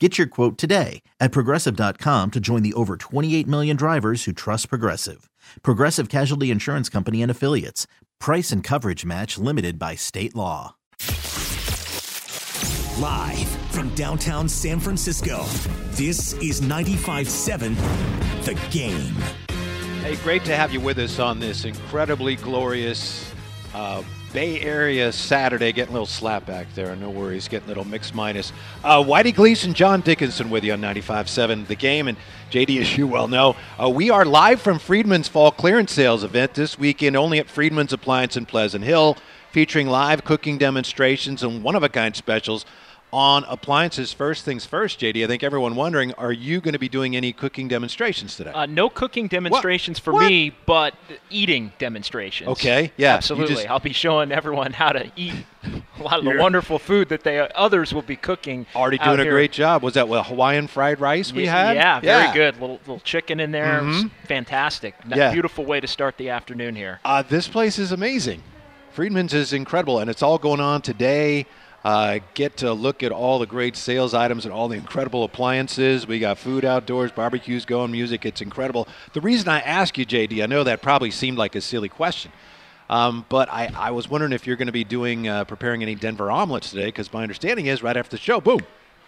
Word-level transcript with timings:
Get 0.00 0.18
your 0.18 0.26
quote 0.26 0.58
today 0.58 1.02
at 1.20 1.30
progressive.com 1.30 2.32
to 2.32 2.40
join 2.40 2.64
the 2.64 2.72
over 2.74 2.96
28 2.96 3.46
million 3.46 3.76
drivers 3.76 4.24
who 4.24 4.32
trust 4.32 4.68
Progressive. 4.68 5.30
Progressive 5.62 6.08
Casualty 6.08 6.50
Insurance 6.50 6.88
Company 6.88 7.22
and 7.22 7.30
Affiliates. 7.30 7.86
Price 8.18 8.50
and 8.50 8.64
coverage 8.64 9.04
match 9.04 9.38
limited 9.38 9.78
by 9.78 9.94
state 9.94 10.34
law. 10.34 10.74
Live 12.98 13.48
from 13.70 13.94
downtown 13.94 14.48
San 14.48 14.80
Francisco, 14.80 15.44
this 15.92 16.32
is 16.34 16.60
95.7 16.60 17.76
The 18.44 18.54
Game. 18.70 19.14
Hey, 20.02 20.16
great 20.24 20.44
to 20.44 20.56
have 20.56 20.72
you 20.72 20.80
with 20.80 20.98
us 20.98 21.20
on 21.20 21.38
this 21.38 21.64
incredibly 21.64 22.34
glorious 22.34 23.32
uh, 23.74 24.02
Bay 24.34 24.60
Area 24.60 25.12
Saturday. 25.12 25.70
Getting 25.70 25.90
a 25.90 25.92
little 25.92 26.06
slap 26.06 26.44
back 26.44 26.66
there. 26.74 26.94
No 26.96 27.08
worries. 27.08 27.46
Getting 27.46 27.66
a 27.66 27.68
little 27.68 27.84
mix 27.84 28.12
minus. 28.12 28.52
Uh, 28.82 29.00
Whitey 29.00 29.32
Gleason, 29.32 29.74
John 29.74 30.00
Dickinson 30.00 30.50
with 30.50 30.64
you 30.64 30.72
on 30.72 30.80
95.7 30.80 31.68
The 31.68 31.76
Game. 31.76 32.08
And 32.08 32.18
JD, 32.50 32.80
as 32.80 32.98
you 32.98 33.06
well 33.06 33.28
know, 33.28 33.54
uh, 33.80 33.88
we 33.88 34.10
are 34.10 34.24
live 34.24 34.60
from 34.60 34.80
Friedman's 34.80 35.28
Fall 35.28 35.52
Clearance 35.52 35.92
Sales 35.92 36.24
event 36.24 36.54
this 36.54 36.76
weekend 36.76 37.16
only 37.16 37.38
at 37.38 37.48
Friedman's 37.48 37.92
Appliance 37.92 38.36
in 38.36 38.44
Pleasant 38.44 38.82
Hill, 38.82 39.16
featuring 39.52 39.86
live 39.86 40.24
cooking 40.24 40.58
demonstrations 40.58 41.44
and 41.44 41.62
one 41.62 41.76
of 41.76 41.84
a 41.84 41.88
kind 41.88 42.16
specials 42.16 42.66
on 43.14 43.44
appliances. 43.44 44.12
First 44.12 44.44
things 44.44 44.66
first, 44.66 44.98
JD. 44.98 45.22
I 45.22 45.28
think 45.28 45.44
everyone 45.44 45.76
wondering: 45.76 46.12
Are 46.14 46.32
you 46.32 46.60
going 46.60 46.72
to 46.72 46.78
be 46.80 46.88
doing 46.88 47.14
any 47.14 47.32
cooking 47.32 47.68
demonstrations 47.68 48.36
today? 48.36 48.50
Uh, 48.50 48.66
no 48.66 48.90
cooking 48.90 49.28
demonstrations 49.28 49.98
What? 49.98 50.04
for 50.04 50.12
What? 50.14 50.26
me, 50.26 50.52
but 50.66 50.94
eating 51.30 51.72
demonstrations. 51.78 52.48
Okay, 52.50 52.90
yeah, 52.96 53.14
absolutely. 53.14 53.54
just- 53.54 53.70
I'll 53.70 53.78
be 53.78 53.92
showing 53.92 54.32
everyone 54.32 54.72
how 54.72 54.90
to 54.90 55.10
eat 55.14 55.34
a 55.98 56.02
lot 56.02 56.18
of 56.18 56.24
the 56.24 56.36
wonderful 56.38 56.80
food 56.80 57.08
that 57.10 57.22
they 57.22 57.38
others 57.54 57.94
will 57.94 58.02
be 58.02 58.16
cooking. 58.16 58.66
Already 58.74 58.98
out 58.98 59.04
doing 59.06 59.20
a 59.20 59.22
here. 59.22 59.32
great 59.32 59.52
job. 59.52 59.82
Was 59.84 59.94
that 59.94 60.08
what 60.08 60.26
Hawaiian 60.26 60.66
fried 60.66 60.98
rice 61.00 61.32
we 61.32 61.42
Ye- 61.42 61.46
had? 61.46 61.76
Yeah, 61.76 62.00
very 62.00 62.34
good. 62.34 62.60
Little 62.60 62.80
little 62.84 63.00
chicken 63.00 63.38
in 63.38 63.52
there. 63.52 63.78
It 63.78 63.84
was 63.84 64.04
Mhm. 64.04 64.10
fantastic. 64.26 64.96
Yeah. 65.06 65.30
Beautiful 65.32 65.64
way 65.64 65.78
to 65.80 65.86
start 65.86 66.16
the 66.18 66.30
afternoon 66.30 66.74
here. 66.74 66.98
Uh, 67.04 67.22
this 67.22 67.46
place 67.46 67.78
is 67.78 67.92
amazing. 67.92 68.42
Friedman's 68.90 69.34
is 69.34 69.52
incredible, 69.52 69.98
and 70.00 70.10
it's 70.10 70.22
all 70.22 70.38
going 70.38 70.60
on 70.60 70.80
today. 70.82 71.46
Uh, 71.84 72.20
get 72.32 72.56
to 72.56 72.72
look 72.72 73.02
at 73.02 73.12
all 73.12 73.38
the 73.38 73.46
great 73.46 73.76
sales 73.76 74.14
items 74.14 74.46
and 74.46 74.54
all 74.54 74.68
the 74.68 74.76
incredible 74.76 75.22
appliances. 75.22 76.06
We 76.06 76.18
got 76.18 76.38
food 76.38 76.64
outdoors, 76.64 77.12
barbecues 77.12 77.66
going, 77.66 77.92
music. 77.92 78.24
It's 78.24 78.40
incredible. 78.40 78.88
The 79.12 79.20
reason 79.20 79.48
I 79.50 79.60
ask 79.60 79.98
you, 79.98 80.06
JD, 80.06 80.42
I 80.42 80.46
know 80.46 80.64
that 80.64 80.80
probably 80.80 81.10
seemed 81.10 81.36
like 81.36 81.54
a 81.54 81.60
silly 81.60 81.90
question, 81.90 82.32
um, 82.88 83.26
but 83.28 83.50
I, 83.52 83.70
I 83.76 83.90
was 83.90 84.08
wondering 84.08 84.32
if 84.32 84.46
you're 84.46 84.56
going 84.56 84.66
to 84.66 84.72
be 84.72 84.84
doing 84.84 85.28
uh, 85.28 85.44
preparing 85.44 85.82
any 85.82 85.94
Denver 85.94 86.30
omelets 86.30 86.70
today, 86.70 86.86
because 86.86 87.12
my 87.12 87.22
understanding 87.22 87.66
is 87.66 87.82
right 87.82 87.98
after 87.98 88.16
the 88.16 88.22
show, 88.22 88.40
boom, 88.40 88.60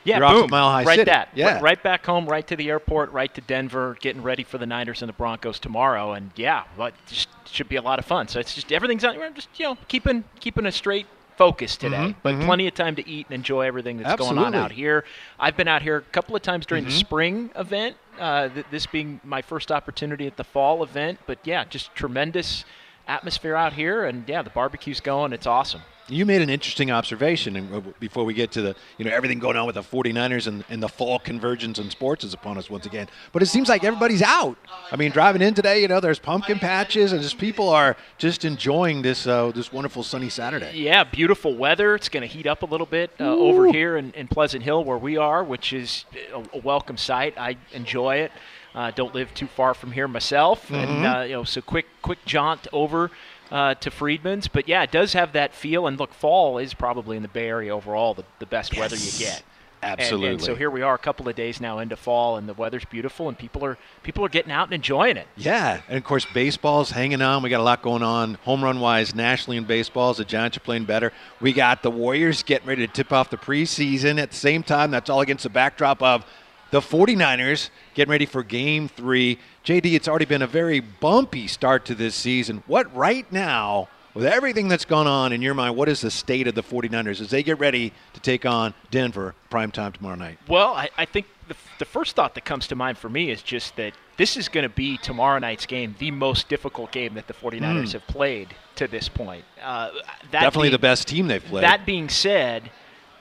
Yeah, 0.05 0.17
you're 0.19 0.27
off 0.27 0.45
to. 0.45 0.49
Mile 0.51 0.71
High 0.71 0.85
right 0.85 0.99
City. 0.99 1.11
that. 1.11 1.31
Yeah, 1.35 1.61
Right, 1.63 1.83
back 1.83 2.05
home, 2.05 2.27
right 2.27 2.47
to 2.47 2.57
the 2.57 2.69
airport, 2.69 3.11
right 3.13 3.33
to 3.35 3.41
Denver, 3.41 3.97
getting 4.03 4.23
ready 4.23 4.45
for 4.45 4.59
the 4.59 4.67
Niners 4.67 5.01
and 5.01 5.09
the 5.09 5.15
Broncos 5.15 5.59
tomorrow. 5.59 6.13
And 6.13 6.31
yeah, 6.37 6.65
well, 6.77 6.89
it 6.89 6.95
just 7.07 7.29
should 7.47 7.71
be 7.71 7.77
a 7.77 7.83
lot 7.83 7.99
of 7.99 8.05
fun. 8.05 8.29
So 8.29 8.39
it's 8.39 8.55
just 8.55 8.71
everything's 8.71 9.03
on. 9.03 9.17
Just 9.35 9.49
you 9.59 9.65
know 9.65 9.79
keeping 9.89 10.25
keeping 10.41 10.67
a 10.67 10.73
straight 10.73 11.07
focus 11.37 11.77
today, 11.77 11.97
Mhm, 11.97 12.15
but 12.23 12.35
mhm. 12.35 12.45
plenty 12.47 12.67
of 12.67 12.75
time 12.75 12.97
to 12.97 13.07
eat 13.09 13.27
and 13.29 13.35
enjoy 13.35 13.63
everything 13.67 13.99
that's 13.99 14.17
going 14.17 14.39
on 14.39 14.55
out 14.55 14.73
here. 14.73 15.05
I've 15.39 15.57
been 15.57 15.69
out 15.69 15.83
here 15.83 15.99
a 15.99 16.03
couple 16.03 16.35
of 16.35 16.43
times 16.43 16.67
during 16.67 16.85
the 16.85 16.91
Mhm. 16.91 16.99
spring 16.99 17.51
event. 17.57 17.97
Uh, 18.19 18.49
th- 18.49 18.67
this 18.71 18.87
being 18.87 19.21
my 19.23 19.43
first 19.43 19.71
opportunity 19.71 20.27
at 20.27 20.37
the 20.39 20.45
fall 20.45 20.83
event, 20.83 21.19
but 21.27 21.39
yeah, 21.45 21.65
just 21.65 21.95
tremendous 21.95 22.65
atmosphere 23.09 23.55
out 23.55 23.73
here, 23.73 24.05
and 24.05 24.29
yeah, 24.29 24.43
the 24.43 24.51
barbecue's 24.51 25.01
going. 25.01 25.33
It's 25.33 25.47
awesome. 25.47 25.83
You 26.09 26.25
made 26.25 26.41
an 26.41 26.51
interesting 26.51 26.93
observation, 26.93 27.57
and 27.57 27.75
uh, 27.75 27.81
before 27.99 28.25
we 28.25 28.33
get 28.33 28.53
to 28.53 28.63
the, 28.63 28.77
you 28.97 29.05
know, 29.05 29.11
everything 29.11 29.41
going 29.41 29.57
on 29.57 29.67
with 29.67 29.75
the 29.75 29.83
49ers 29.83 30.47
and, 30.47 30.65
and 30.69 30.81
the 30.81 30.89
fall 30.89 31.19
convergence 31.19 31.81
in 31.81 31.91
sports 31.91 32.23
is 32.23 32.33
upon 32.33 32.59
us 32.59 32.71
once 32.71 32.87
again. 32.87 33.09
But 33.33 33.43
it 33.43 33.47
seems 33.47 33.69
like 33.69 33.83
everybody's 33.83 34.23
out. 34.23 34.57
I 34.93 34.95
mean, 34.95 35.11
driving 35.11 35.43
in 35.43 35.55
today, 35.55 35.83
you 35.83 35.89
know, 35.89 35.99
there's 35.99 36.21
pumpkin 36.21 36.61
patches, 36.61 37.11
and 37.11 37.21
just 37.21 37.39
people 37.39 37.69
are 37.71 37.97
just 38.19 38.45
enjoying 38.45 39.03
this 39.03 39.27
uh, 39.27 39.51
this 39.51 39.73
wonderful 39.73 40.05
sunny 40.05 40.29
Saturday. 40.29 40.71
Yeah, 40.77 41.03
beautiful 41.03 41.57
weather. 41.57 41.97
It's 41.97 42.09
going 42.09 42.21
to 42.21 42.29
heat 42.29 42.47
up 42.47 42.63
a 42.63 42.67
little 42.67 42.87
bit 42.87 43.11
uh, 43.19 43.25
over 43.25 43.67
here 43.67 43.97
in, 43.97 44.13
in 44.13 44.29
Pleasant 44.29 44.63
Hill 44.63 44.85
where 44.85 44.99
we 44.99 45.17
are, 45.17 45.43
which 45.43 45.73
is 45.73 46.05
a, 46.33 46.45
a 46.57 46.59
welcome 46.61 46.97
sight. 46.99 47.35
I 47.37 47.57
enjoy 47.73 48.19
it. 48.19 48.31
Uh, 48.77 48.91
don't 48.91 49.15
live 49.15 49.33
too 49.33 49.47
far 49.47 49.73
from 49.73 49.91
here 49.91 50.07
myself, 50.07 50.71
and 50.71 51.07
uh, 51.07 51.21
you 51.23 51.33
know, 51.33 51.45
so 51.45 51.63
quick 51.63 51.87
quick 52.03 52.19
jaunt 52.27 52.69
over 52.75 53.11
uh, 53.51 53.75
to 53.75 53.91
Friedman's. 53.91 54.49
But 54.49 54.69
yeah, 54.69 54.83
it 54.83 54.91
does 54.93 55.15
have 55.15 55.33
that 55.33 55.55
feel. 55.55 55.87
And 55.87 55.99
look, 55.99 56.13
fall 56.13 56.59
is 56.59 56.75
probably 56.75 57.17
in 57.17 57.23
the 57.23 57.29
Bay 57.29 57.49
Area 57.49 57.75
overall 57.75 58.13
the, 58.13 58.25
the 58.39 58.47
best 58.47 58.77
weather 58.77 58.97
you 58.97 59.11
get. 59.19 59.37
And- 59.37 59.45
Absolutely. 59.83 60.29
And, 60.31 60.43
so 60.43 60.55
here 60.55 60.71
we 60.71 60.83
are, 60.83 60.95
a 60.95 60.99
couple 60.99 61.29
of 61.29 61.37
days 61.37 61.61
now 61.61 61.79
into 61.79 61.97
fall, 61.97 62.39
and 62.39 62.49
the 62.49 62.55
weather's 62.55 62.85
beautiful, 62.87 63.29
and 63.29 63.39
people 63.39 63.65
are 63.65 63.79
people 64.03 64.25
are 64.25 64.29
getting 64.29 64.51
out 64.51 64.65
and 64.65 64.75
enjoying 64.75 65.17
it. 65.17 65.29
Yeah, 65.37 65.81
and 65.89 65.99
of 65.99 66.03
course 66.03 66.27
baseball's 66.35 66.91
hanging 66.91 67.23
on. 67.23 67.43
We 67.43 67.51
got 67.51 67.61
a 67.61 67.63
lot 67.63 67.83
going 67.83 68.03
on 68.03 68.35
home 68.35 68.65
run 68.65 68.81
wise 68.81 69.15
nationally 69.15 69.59
in 69.59 69.65
baseball. 69.65 70.11
As 70.11 70.17
the 70.17 70.25
Giants 70.25 70.57
are 70.57 70.61
playing 70.61 70.85
better. 70.85 71.13
We 71.41 71.53
got 71.53 71.83
the 71.83 71.91
Warriors 71.91 72.43
getting 72.43 72.67
ready 72.67 72.87
to 72.87 72.93
tip 72.93 73.13
off 73.13 73.31
the 73.31 73.37
preseason. 73.37 74.19
At 74.19 74.31
the 74.31 74.37
same 74.37 74.63
time, 74.63 74.91
that's 74.91 75.09
all 75.11 75.21
against 75.21 75.45
the 75.45 75.51
backdrop 75.51 76.03
of 76.03 76.25
the 76.71 76.81
49ers 76.81 77.71
getting 77.95 78.11
ready 78.11 78.27
for 78.27 78.43
game 78.43 78.89
three. 78.89 79.39
JD, 79.65 79.95
it's 79.95 80.09
already 80.09 80.25
been 80.25 80.43
a 80.43 80.47
very 80.47 80.81
bumpy 80.81 81.47
start 81.47 81.85
to 81.87 81.95
this 81.95 82.15
season. 82.15 82.63
What 82.67 82.95
right 82.95 83.31
now, 83.33 83.89
with 84.15 84.25
everything 84.25 84.69
that's 84.69 84.85
gone 84.85 85.07
on 85.07 85.33
in 85.33 85.43
your 85.43 85.55
mind, 85.55 85.77
what 85.77 85.89
is 85.89 86.01
the 86.01 86.11
state 86.11 86.47
of 86.47 86.55
the 86.55 86.63
49ers 86.63 87.21
as 87.21 87.31
they 87.31 87.43
get 87.43 87.59
ready 87.59 87.93
to 88.15 88.21
take 88.21 88.47
on 88.47 88.75
Denver 88.91 89.35
primetime 89.51 89.93
tomorrow 89.93 90.17
night? 90.17 90.39
Well, 90.49 90.75
I, 90.75 90.89
I 90.97 91.05
think 91.05 91.27
the, 91.49 91.55
the 91.79 91.85
first 91.85 92.17
thought 92.17 92.35
that 92.35 92.45
comes 92.45 92.67
to 92.69 92.75
mind 92.75 92.99
for 92.99 93.09
me 93.09 93.31
is 93.31 93.43
just 93.43 93.77
that 93.77 93.93
this 94.17 94.37
is 94.37 94.49
going 94.49 94.63
to 94.63 94.69
be 94.75 94.97
tomorrow 94.99 95.39
night's 95.39 95.67
game, 95.67 95.95
the 95.99 96.11
most 96.11 96.49
difficult 96.49 96.91
game 96.91 97.15
that 97.15 97.27
the 97.27 97.35
49ers 97.35 97.93
have 97.93 98.07
played 98.07 98.55
to 98.77 98.89
this 98.89 99.09
point. 99.09 99.45
Uh, 99.63 99.91
that 100.31 100.41
Definitely 100.41 100.69
being- 100.69 100.73
the 100.73 100.79
best 100.79 101.07
team 101.07 101.29
they've 101.29 101.45
played. 101.45 101.63
That 101.63 101.85
being 101.87 102.09
said, 102.09 102.71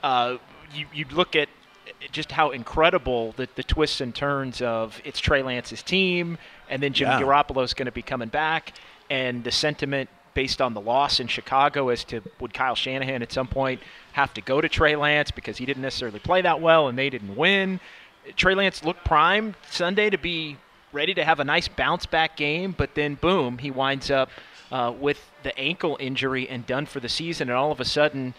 uh, 0.02 0.38
you, 0.74 0.86
you 0.94 1.04
look 1.12 1.36
at 1.36 1.48
just 2.12 2.32
how 2.32 2.50
incredible 2.50 3.32
the, 3.36 3.48
the 3.56 3.62
twists 3.62 4.00
and 4.00 4.14
turns 4.14 4.60
of 4.62 5.00
it's 5.04 5.20
Trey 5.20 5.42
Lance's 5.42 5.82
team, 5.82 6.38
and 6.68 6.82
then 6.82 6.92
Jimmy 6.92 7.12
Yeah. 7.12 7.22
Garoppolo 7.22 7.62
is 7.64 7.74
going 7.74 7.86
to 7.86 7.92
be 7.92 8.02
coming 8.02 8.28
back, 8.28 8.72
and 9.10 9.44
the 9.44 9.52
sentiment 9.52 10.08
based 10.34 10.60
on 10.60 10.74
the 10.74 10.80
loss 10.80 11.18
in 11.18 11.26
Chicago 11.26 11.88
as 11.88 12.04
to 12.04 12.20
would 12.40 12.52
Kyle 12.52 12.74
Shanahan 12.74 13.22
at 13.22 13.32
some 13.32 13.46
point 13.46 13.80
have 14.12 14.34
to 14.34 14.42
go 14.42 14.60
to 14.60 14.68
Trey 14.68 14.94
Lance 14.94 15.30
because 15.30 15.56
he 15.56 15.64
didn't 15.64 15.82
necessarily 15.82 16.18
play 16.18 16.42
that 16.42 16.60
well 16.60 16.88
and 16.88 16.98
they 16.98 17.08
didn't 17.08 17.34
win. 17.36 17.80
Trey 18.36 18.54
Lance 18.54 18.84
looked 18.84 19.02
primed 19.02 19.54
Sunday 19.70 20.10
to 20.10 20.18
be 20.18 20.58
ready 20.92 21.14
to 21.14 21.24
have 21.24 21.40
a 21.40 21.44
nice 21.44 21.68
bounce 21.68 22.04
back 22.04 22.36
game, 22.36 22.74
but 22.76 22.94
then 22.94 23.14
boom, 23.14 23.56
he 23.58 23.70
winds 23.70 24.10
up 24.10 24.28
uh, 24.70 24.92
with 24.98 25.30
the 25.42 25.56
ankle 25.58 25.96
injury 26.00 26.46
and 26.48 26.66
done 26.66 26.84
for 26.84 27.00
the 27.00 27.08
season, 27.08 27.48
and 27.48 27.56
all 27.56 27.72
of 27.72 27.80
a 27.80 27.84
sudden, 27.84 28.34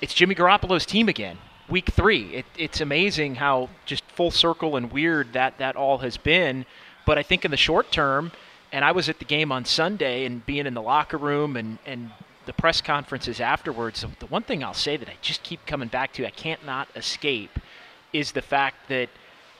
it's 0.00 0.14
Jimmy 0.14 0.34
Garoppolo's 0.34 0.86
team 0.86 1.08
again. 1.08 1.38
Week 1.68 1.90
three. 1.90 2.34
It, 2.34 2.46
it's 2.56 2.80
amazing 2.80 3.36
how 3.36 3.68
just 3.84 4.04
full 4.04 4.30
circle 4.30 4.76
and 4.76 4.90
weird 4.90 5.32
that 5.34 5.58
that 5.58 5.76
all 5.76 5.98
has 5.98 6.16
been. 6.16 6.64
But 7.04 7.18
I 7.18 7.22
think 7.22 7.44
in 7.44 7.50
the 7.50 7.56
short 7.56 7.90
term, 7.90 8.32
and 8.72 8.84
I 8.84 8.92
was 8.92 9.08
at 9.08 9.18
the 9.18 9.24
game 9.24 9.52
on 9.52 9.64
Sunday 9.64 10.24
and 10.24 10.44
being 10.44 10.66
in 10.66 10.74
the 10.74 10.82
locker 10.82 11.16
room 11.16 11.56
and, 11.56 11.78
and 11.86 12.10
the 12.46 12.52
press 12.52 12.80
conferences 12.80 13.40
afterwards, 13.40 14.04
the 14.18 14.26
one 14.26 14.42
thing 14.42 14.64
I'll 14.64 14.74
say 14.74 14.96
that 14.96 15.08
I 15.08 15.14
just 15.20 15.42
keep 15.42 15.64
coming 15.66 15.88
back 15.88 16.12
to, 16.14 16.26
I 16.26 16.30
can't 16.30 16.64
not 16.64 16.88
escape, 16.96 17.58
is 18.12 18.32
the 18.32 18.42
fact 18.42 18.88
that 18.88 19.10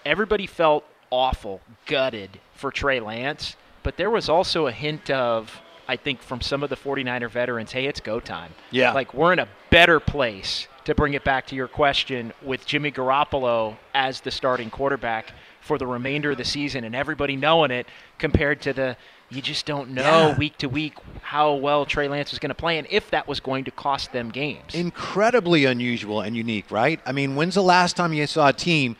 everybody 0.04 0.46
felt 0.46 0.84
awful, 1.10 1.60
gutted 1.86 2.40
for 2.54 2.70
Trey 2.70 3.00
Lance, 3.00 3.56
but 3.82 3.96
there 3.96 4.10
was 4.10 4.28
also 4.28 4.66
a 4.66 4.72
hint 4.72 5.10
of, 5.10 5.60
I 5.86 5.96
think, 5.96 6.20
from 6.20 6.40
some 6.40 6.62
of 6.62 6.70
the 6.70 6.76
49er 6.76 7.30
veterans, 7.30 7.72
hey, 7.72 7.86
it's 7.86 8.00
go 8.00 8.20
time. 8.20 8.52
Yeah. 8.70 8.92
Like, 8.92 9.14
we're 9.14 9.32
in 9.32 9.38
a 9.38 9.48
better 9.70 10.00
place 10.00 10.68
to 10.84 10.94
bring 10.94 11.14
it 11.14 11.24
back 11.24 11.46
to 11.48 11.54
your 11.54 11.68
question 11.68 12.32
with 12.42 12.64
Jimmy 12.66 12.90
Garoppolo 12.90 13.76
as 13.94 14.20
the 14.22 14.30
starting 14.30 14.70
quarterback 14.70 15.32
for 15.60 15.76
the 15.76 15.86
remainder 15.86 16.30
of 16.30 16.38
the 16.38 16.44
season 16.44 16.84
and 16.84 16.94
everybody 16.94 17.36
knowing 17.36 17.70
it 17.70 17.86
compared 18.18 18.62
to 18.62 18.72
the 18.72 18.96
you 19.30 19.42
just 19.42 19.66
don't 19.66 19.90
know 19.90 20.28
Yeah. 20.30 20.38
week 20.38 20.56
to 20.58 20.68
week 20.70 20.94
how 21.20 21.52
well 21.52 21.84
Trey 21.84 22.08
Lance 22.08 22.30
was 22.30 22.38
going 22.38 22.48
to 22.48 22.54
play 22.54 22.78
and 22.78 22.86
if 22.90 23.10
that 23.10 23.28
was 23.28 23.40
going 23.40 23.64
to 23.64 23.70
cost 23.70 24.12
them 24.12 24.30
games. 24.30 24.74
incredibly 24.74 25.66
unusual 25.66 26.22
and 26.22 26.34
unique, 26.34 26.70
right? 26.70 26.98
I 27.04 27.12
mean, 27.12 27.36
when's 27.36 27.54
the 27.54 27.62
last 27.62 27.94
time 27.96 28.14
you 28.14 28.26
saw 28.26 28.48
a 28.48 28.52
team, 28.54 28.96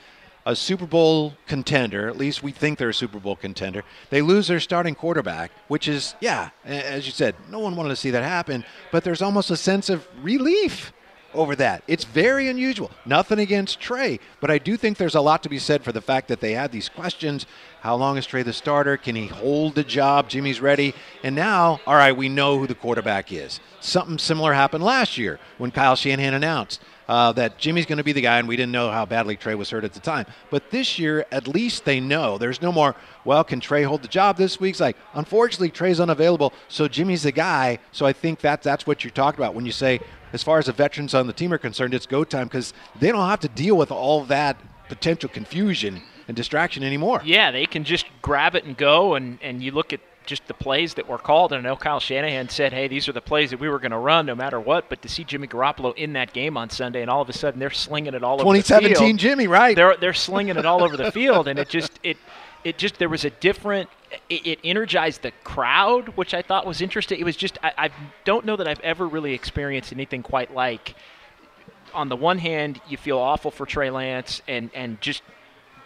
a 0.49 0.57
Super 0.57 0.87
Bowl 0.87 1.35
contender, 1.47 2.09
at 2.09 2.17
least 2.17 2.43
we 2.43 2.53
think 2.53 2.79
they're 2.79 2.89
a 2.89 2.95
Super 2.95 3.21
Bowl 3.21 3.37
contender, 3.37 3.85
they 4.09 4.23
lose 4.23 4.49
their 4.49 4.61
starting 4.61 4.95
quarterback, 4.95 5.53
which 5.69 5.87
is, 5.87 6.15
yeah, 6.23 6.49
as 6.65 7.05
you 7.05 7.13
said, 7.13 7.35
no 7.51 7.59
one 7.59 7.77
wanted 7.77 7.91
to 7.91 7.97
see 7.97 8.11
that 8.11 8.23
happen, 8.23 8.65
but 8.91 9.05
there's 9.05 9.21
almost 9.21 9.51
a 9.51 9.59
sense 9.59 9.91
of 9.91 10.09
relief 10.23 10.95
over 11.35 11.55
that. 11.55 11.83
It's 11.87 12.05
very 12.05 12.49
unusual. 12.49 12.91
Nothing 13.05 13.39
against 13.39 13.79
Trey, 13.79 14.21
but 14.41 14.51
I 14.51 14.57
do 14.57 14.79
think 14.79 14.97
there's 14.97 15.15
a 15.15 15.21
lot 15.21 15.43
to 15.43 15.51
be 15.51 15.59
said 15.59 15.85
for 15.85 15.93
the 15.93 16.01
fact 16.01 16.29
that 16.29 16.41
they 16.41 16.53
had 16.53 16.73
these 16.73 16.89
questions. 16.89 17.45
How 17.83 17.97
long 17.97 18.17
is 18.17 18.25
Trey 18.25 18.43
the 18.43 18.55
starter? 18.55 18.97
Can 18.97 19.17
he 19.17 19.27
hold 19.27 19.75
the 19.75 19.85
job? 19.85 20.31
Jimmy's 20.31 20.63
ready. 20.63 20.95
And 21.23 21.37
now, 21.37 21.81
all 21.87 21.95
right, 21.95 22.17
we 22.17 22.31
know 22.31 22.59
who 22.59 22.67
the 22.67 22.75
quarterback 22.75 23.31
is. 23.31 23.61
Something 23.81 24.17
similar 24.19 24.55
happened 24.55 24.83
last 24.83 25.19
year 25.19 25.39
when 25.59 25.73
Kyle 25.73 25.95
Shanahan 25.95 26.33
announced 26.33 26.81
uh, 27.09 27.33
that 27.33 27.59
Jimmy's 27.59 27.87
going 27.87 27.99
to 27.99 28.05
be 28.05 28.13
the 28.13 28.21
guy, 28.21 28.39
and 28.39 28.47
we 28.47 28.57
didn't 28.57 28.73
know 28.73 28.91
how 28.91 29.07
badly 29.07 29.37
Trey 29.37 29.55
was 29.55 29.71
hurt 29.71 29.85
at 29.85 29.95
the 29.95 30.01
time. 30.01 30.27
But 30.51 30.71
this 30.71 30.99
year, 30.99 31.25
at 31.33 31.49
least 31.49 31.85
they 31.85 32.01
know. 32.01 32.39
There's 32.39 32.61
no 32.61 32.71
more, 32.71 32.95
well, 33.25 33.43
can 33.45 33.61
Trey 33.61 33.83
hold 33.83 34.03
the 34.03 34.09
job 34.09 34.37
this 34.37 34.61
week? 34.61 34.73
It's 34.73 34.81
like, 34.81 34.97
unfortunately, 35.15 35.71
Trey's 35.71 36.01
unavailable, 36.01 36.53
so 36.69 36.87
Jimmy's 36.87 37.23
the 37.23 37.33
guy. 37.33 37.79
So 37.93 38.05
I 38.05 38.13
think 38.13 38.41
that 38.41 38.63
that's 38.63 38.87
what 38.87 39.05
you're 39.05 39.11
talking 39.11 39.41
about 39.41 39.55
when 39.55 39.65
you 39.65 39.73
say, 39.73 40.01
as 40.33 40.43
far 40.43 40.59
as 40.59 40.67
the 40.67 40.73
veterans 40.73 41.15
on 41.15 41.27
the 41.27 41.33
team 41.33 41.53
are 41.53 41.59
concerned, 41.59 41.95
it's 41.95 42.07
go 42.07 42.25
time 42.25 42.49
because 42.49 42.75
they 43.01 43.11
don't 43.11 43.29
have 43.29 43.41
to 43.41 43.49
deal 43.49 43.77
with 43.77 43.91
all 43.91 44.25
that 44.25 44.61
potential 44.89 45.29
confusion 45.29 46.03
and 46.29 46.37
distraction 46.37 46.83
anymore. 46.83 47.23
Yeah, 47.25 47.51
they 47.51 47.65
can 47.65 47.85
just 47.85 48.05
grab 48.21 48.55
it 48.55 48.65
and 48.65 48.77
go. 48.77 49.15
And, 49.15 49.39
and 49.43 49.63
you 49.63 49.71
look 49.73 49.95
at 49.95 50.01
just 50.29 50.47
the 50.47 50.55
plays 50.55 50.95
that 50.95 51.09
were 51.09 51.19
called. 51.19 51.53
And 51.53 51.67
I 51.67 51.71
know 51.71 51.75
Kyle 51.75 51.99
Shanahan 51.99 52.51
said, 52.51 52.73
hey, 52.73 52.87
these 52.87 53.09
are 53.09 53.13
the 53.13 53.21
plays 53.21 53.51
that 53.51 53.59
we 53.59 53.69
were 53.69 53.79
going 53.79 53.93
to 53.93 53.99
run 53.99 54.27
no 54.27 54.35
matter 54.35 54.61
what. 54.61 54.89
But 54.89 55.03
to 55.03 55.09
see 55.09 55.25
Jimmy 55.25 55.49
Garoppolo 55.49 55.97
in 55.97 56.13
that 56.13 56.33
game 56.33 56.57
on 56.57 56.71
Sunday 56.71 57.01
and 57.01 57.11
all 57.11 57.23
of 57.23 57.29
a 57.29 57.33
sudden 57.33 57.59
they're 57.59 57.71
slinging 57.71 58.15
it 58.15 58.23
all 58.23 58.35
over 58.35 58.45
the 58.45 58.63
field. 58.63 58.83
2017 58.83 59.07
field. 59.07 59.19
Jimmy, 59.19 59.47
right? 59.47 59.75
They're, 59.75 59.97
they're 59.97 60.13
slinging 60.13 60.57
it 60.57 60.67
all 60.67 60.85
over 60.85 60.97
the 60.97 61.11
field. 61.11 61.49
And 61.49 61.59
it 61.59 61.69
just, 61.69 61.99
it, 62.03 62.19
it 62.63 62.77
just, 62.77 62.99
there 62.99 63.09
was 63.09 63.25
a 63.25 63.31
different, 63.31 63.89
it, 64.29 64.47
it 64.47 64.59
energized 64.63 65.23
the 65.23 65.33
crowd, 65.43 66.09
which 66.11 66.35
I 66.35 66.43
thought 66.43 66.67
was 66.67 66.83
interesting. 66.83 67.19
It 67.19 67.25
was 67.25 67.37
just, 67.37 67.57
I, 67.63 67.73
I 67.79 67.91
don't 68.25 68.45
know 68.45 68.57
that 68.57 68.69
I've 68.69 68.81
ever 68.81 69.09
really 69.09 69.33
experienced 69.33 69.93
anything 69.93 70.23
quite 70.23 70.55
like 70.55 70.95
on 71.95 72.11
the 72.11 72.17
one 72.17 72.39
hand, 72.39 72.81
you 72.87 72.99
feel 72.99 73.19
awful 73.19 73.51
for 73.51 73.65
Trey 73.65 73.89
Lance 73.89 74.43
and, 74.47 74.71
and 74.75 75.01
just 75.01 75.23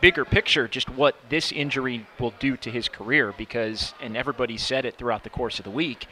bigger 0.02 0.26
picture, 0.26 0.69
just 0.69 0.90
what 0.90 1.14
this 1.31 1.50
injury 1.52 2.06
will 2.19 2.34
do 2.38 2.58
to 2.58 2.70
his 2.70 2.88
career 2.88 3.32
because, 3.38 3.94
and 4.02 4.14
everybody 4.16 4.58
said 4.58 4.84
it 4.84 4.99
throughout 4.99 5.22
the 5.22 5.31
course 5.31 5.58
of 5.58 5.64
the 5.64 5.70
week, 5.70 6.06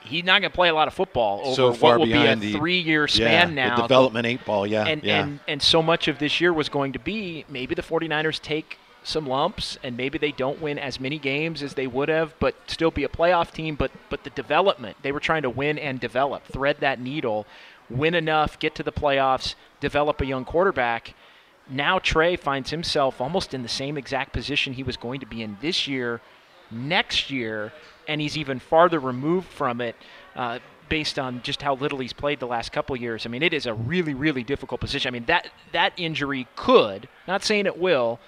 he's 0.00 0.24
not 0.24 0.40
going 0.40 0.50
to 0.50 0.54
play 0.54 0.68
a 0.68 0.74
lot 0.74 0.88
of 0.88 0.94
football 0.94 1.40
over 1.44 1.54
so 1.54 1.72
far 1.74 1.98
what 1.98 2.08
will 2.08 2.14
be 2.14 2.26
a 2.26 2.36
the 2.36 2.54
three-year 2.54 3.02
yeah, 3.02 3.06
span 3.06 3.54
now. 3.54 3.76
The 3.76 3.82
development 3.82 4.24
eight 4.24 4.46
ball, 4.46 4.66
yeah. 4.66 4.86
and, 4.86 5.02
yeah. 5.02 5.24
and, 5.24 5.40
and 5.46 5.60
so 5.60 5.82
much 5.82 6.08
of 6.08 6.18
this 6.18 6.40
year 6.40 6.52
was 6.52 6.70
going 6.70 6.92
to 6.94 6.98
be 6.98 7.44
maybe 7.50 7.74
the 7.74 7.82
49ers 7.82 8.40
take 8.40 8.78
some 9.02 9.26
lumps 9.26 9.78
and 9.82 9.96
maybe 9.96 10.18
they 10.18 10.32
don't 10.32 10.60
win 10.60 10.78
as 10.78 11.00
many 11.00 11.18
games 11.18 11.62
as 11.62 11.74
they 11.74 11.86
would 11.86 12.08
have 12.08 12.34
but 12.40 12.54
still 12.66 12.90
be 12.90 13.04
a 13.04 13.08
playoff 13.08 13.52
team 13.52 13.74
but 13.74 13.90
but 14.10 14.24
the 14.24 14.30
development 14.30 14.96
they 15.02 15.12
were 15.12 15.20
trying 15.20 15.40
to 15.40 15.48
win 15.48 15.78
and 15.78 16.00
develop 16.00 16.44
thread 16.44 16.76
that 16.80 17.00
needle 17.00 17.46
win 17.88 18.14
enough 18.14 18.58
get 18.58 18.74
to 18.74 18.82
the 18.82 18.92
playoffs 18.92 19.54
develop 19.80 20.20
a 20.20 20.26
young 20.26 20.44
quarterback 20.44 21.14
now 21.68 21.98
Trey 21.98 22.36
finds 22.36 22.70
himself 22.70 23.20
almost 23.20 23.54
in 23.54 23.62
the 23.62 23.68
same 23.68 23.96
exact 23.98 24.32
position 24.32 24.72
he 24.72 24.82
was 24.82 24.96
going 24.96 25.20
to 25.20 25.26
be 25.26 25.42
in 25.42 25.56
this 25.60 25.86
year 25.86 26.20
next 26.70 27.30
year 27.30 27.72
and 28.06 28.20
he's 28.20 28.36
even 28.36 28.58
farther 28.58 28.98
removed 28.98 29.48
from 29.48 29.80
it 29.80 29.96
uh, 30.36 30.58
based 30.88 31.18
on 31.18 31.42
just 31.42 31.62
how 31.62 31.74
little 31.74 31.98
he's 31.98 32.12
played 32.12 32.40
the 32.40 32.46
last 32.46 32.72
couple 32.72 32.96
years. 32.96 33.26
I 33.26 33.28
mean, 33.28 33.42
it 33.42 33.52
is 33.52 33.66
a 33.66 33.74
really, 33.74 34.14
really 34.14 34.42
difficult 34.42 34.80
position. 34.80 35.08
I 35.08 35.12
mean, 35.12 35.26
that 35.26 35.48
that 35.72 35.92
injury 35.96 36.48
could, 36.56 37.08
not 37.26 37.44
saying 37.44 37.66
it 37.66 37.78
will, 37.78 38.18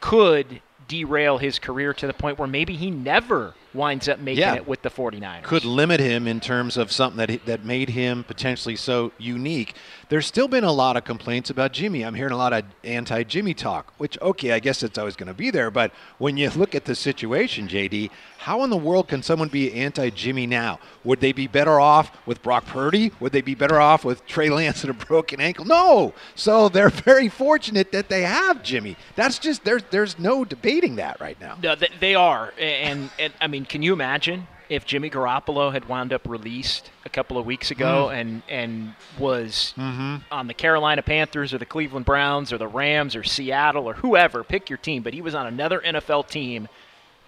could 0.00 0.60
derail 0.88 1.38
his 1.38 1.58
career 1.58 1.92
to 1.94 2.06
the 2.06 2.14
point 2.14 2.38
where 2.38 2.48
maybe 2.48 2.74
he 2.74 2.90
never 2.90 3.54
winds 3.78 4.08
up 4.08 4.18
making 4.18 4.40
Yeah. 4.42 4.56
it 4.56 4.68
with 4.68 4.82
the 4.82 4.90
49ers. 4.90 5.44
could 5.44 5.64
limit 5.64 6.00
him 6.00 6.26
in 6.28 6.40
terms 6.40 6.76
of 6.76 6.92
something 6.92 7.16
that 7.26 7.46
that 7.46 7.64
made 7.64 7.88
him 7.90 8.24
potentially 8.24 8.76
so 8.76 9.12
unique. 9.16 9.74
There's 10.10 10.26
still 10.26 10.48
been 10.48 10.64
a 10.64 10.72
lot 10.72 10.96
of 10.96 11.04
complaints 11.04 11.48
about 11.50 11.72
Jimmy. 11.72 12.02
I'm 12.02 12.14
hearing 12.14 12.32
a 12.32 12.36
lot 12.36 12.52
of 12.52 12.64
anti-Jimmy 12.84 13.54
talk, 13.54 13.92
which 13.98 14.18
okay, 14.20 14.52
I 14.52 14.58
guess 14.58 14.82
it's 14.82 14.98
always 14.98 15.16
going 15.16 15.28
to 15.28 15.34
be 15.34 15.50
there. 15.50 15.70
But 15.70 15.92
when 16.18 16.36
you 16.36 16.50
look 16.50 16.74
at 16.74 16.84
the 16.84 16.94
situation, 16.94 17.68
JD, 17.68 18.10
how 18.38 18.62
in 18.64 18.70
the 18.70 18.76
world 18.76 19.08
can 19.08 19.22
someone 19.22 19.48
be 19.48 19.72
anti-Jimmy 19.72 20.46
now? 20.46 20.78
Would 21.04 21.20
they 21.20 21.32
be 21.32 21.46
better 21.46 21.78
off 21.80 22.10
with 22.26 22.42
Brock 22.42 22.66
Purdy? 22.66 23.12
Would 23.20 23.32
they 23.32 23.40
be 23.42 23.54
better 23.54 23.80
off 23.80 24.04
with 24.04 24.26
Trey 24.26 24.48
Lance 24.50 24.82
and 24.84 24.90
a 24.90 24.94
broken 25.06 25.40
ankle? 25.40 25.64
No. 25.64 26.14
So 26.34 26.68
they're 26.68 26.88
very 27.12 27.28
fortunate 27.28 27.92
that 27.92 28.08
they 28.08 28.22
have 28.22 28.62
Jimmy. 28.62 28.96
That's 29.16 29.38
just 29.38 29.64
there's 29.64 29.82
there's 29.90 30.18
no 30.18 30.44
debating 30.44 30.96
that 30.96 31.20
right 31.20 31.38
now. 31.40 31.56
No, 31.62 31.74
they, 31.74 31.88
they 32.00 32.14
are, 32.14 32.52
and 32.58 33.10
and 33.18 33.32
I 33.40 33.46
mean, 33.46 33.64
can 33.68 33.82
you 33.82 33.92
imagine 33.92 34.46
if 34.68 34.84
Jimmy 34.84 35.08
Garoppolo 35.08 35.72
had 35.72 35.88
wound 35.88 36.12
up 36.12 36.28
released 36.28 36.90
a 37.04 37.08
couple 37.08 37.38
of 37.38 37.46
weeks 37.46 37.70
ago 37.70 38.08
hmm. 38.08 38.14
and 38.14 38.42
and 38.48 38.94
was 39.18 39.74
mm-hmm. 39.76 40.16
on 40.30 40.46
the 40.46 40.54
Carolina 40.54 41.02
Panthers 41.02 41.54
or 41.54 41.58
the 41.58 41.66
Cleveland 41.66 42.06
Browns 42.06 42.52
or 42.52 42.58
the 42.58 42.68
Rams 42.68 43.16
or 43.16 43.22
Seattle 43.22 43.88
or 43.88 43.94
whoever, 43.94 44.44
pick 44.44 44.68
your 44.68 44.76
team, 44.76 45.02
but 45.02 45.14
he 45.14 45.22
was 45.22 45.34
on 45.34 45.46
another 45.46 45.80
NFL 45.80 46.28
team, 46.28 46.68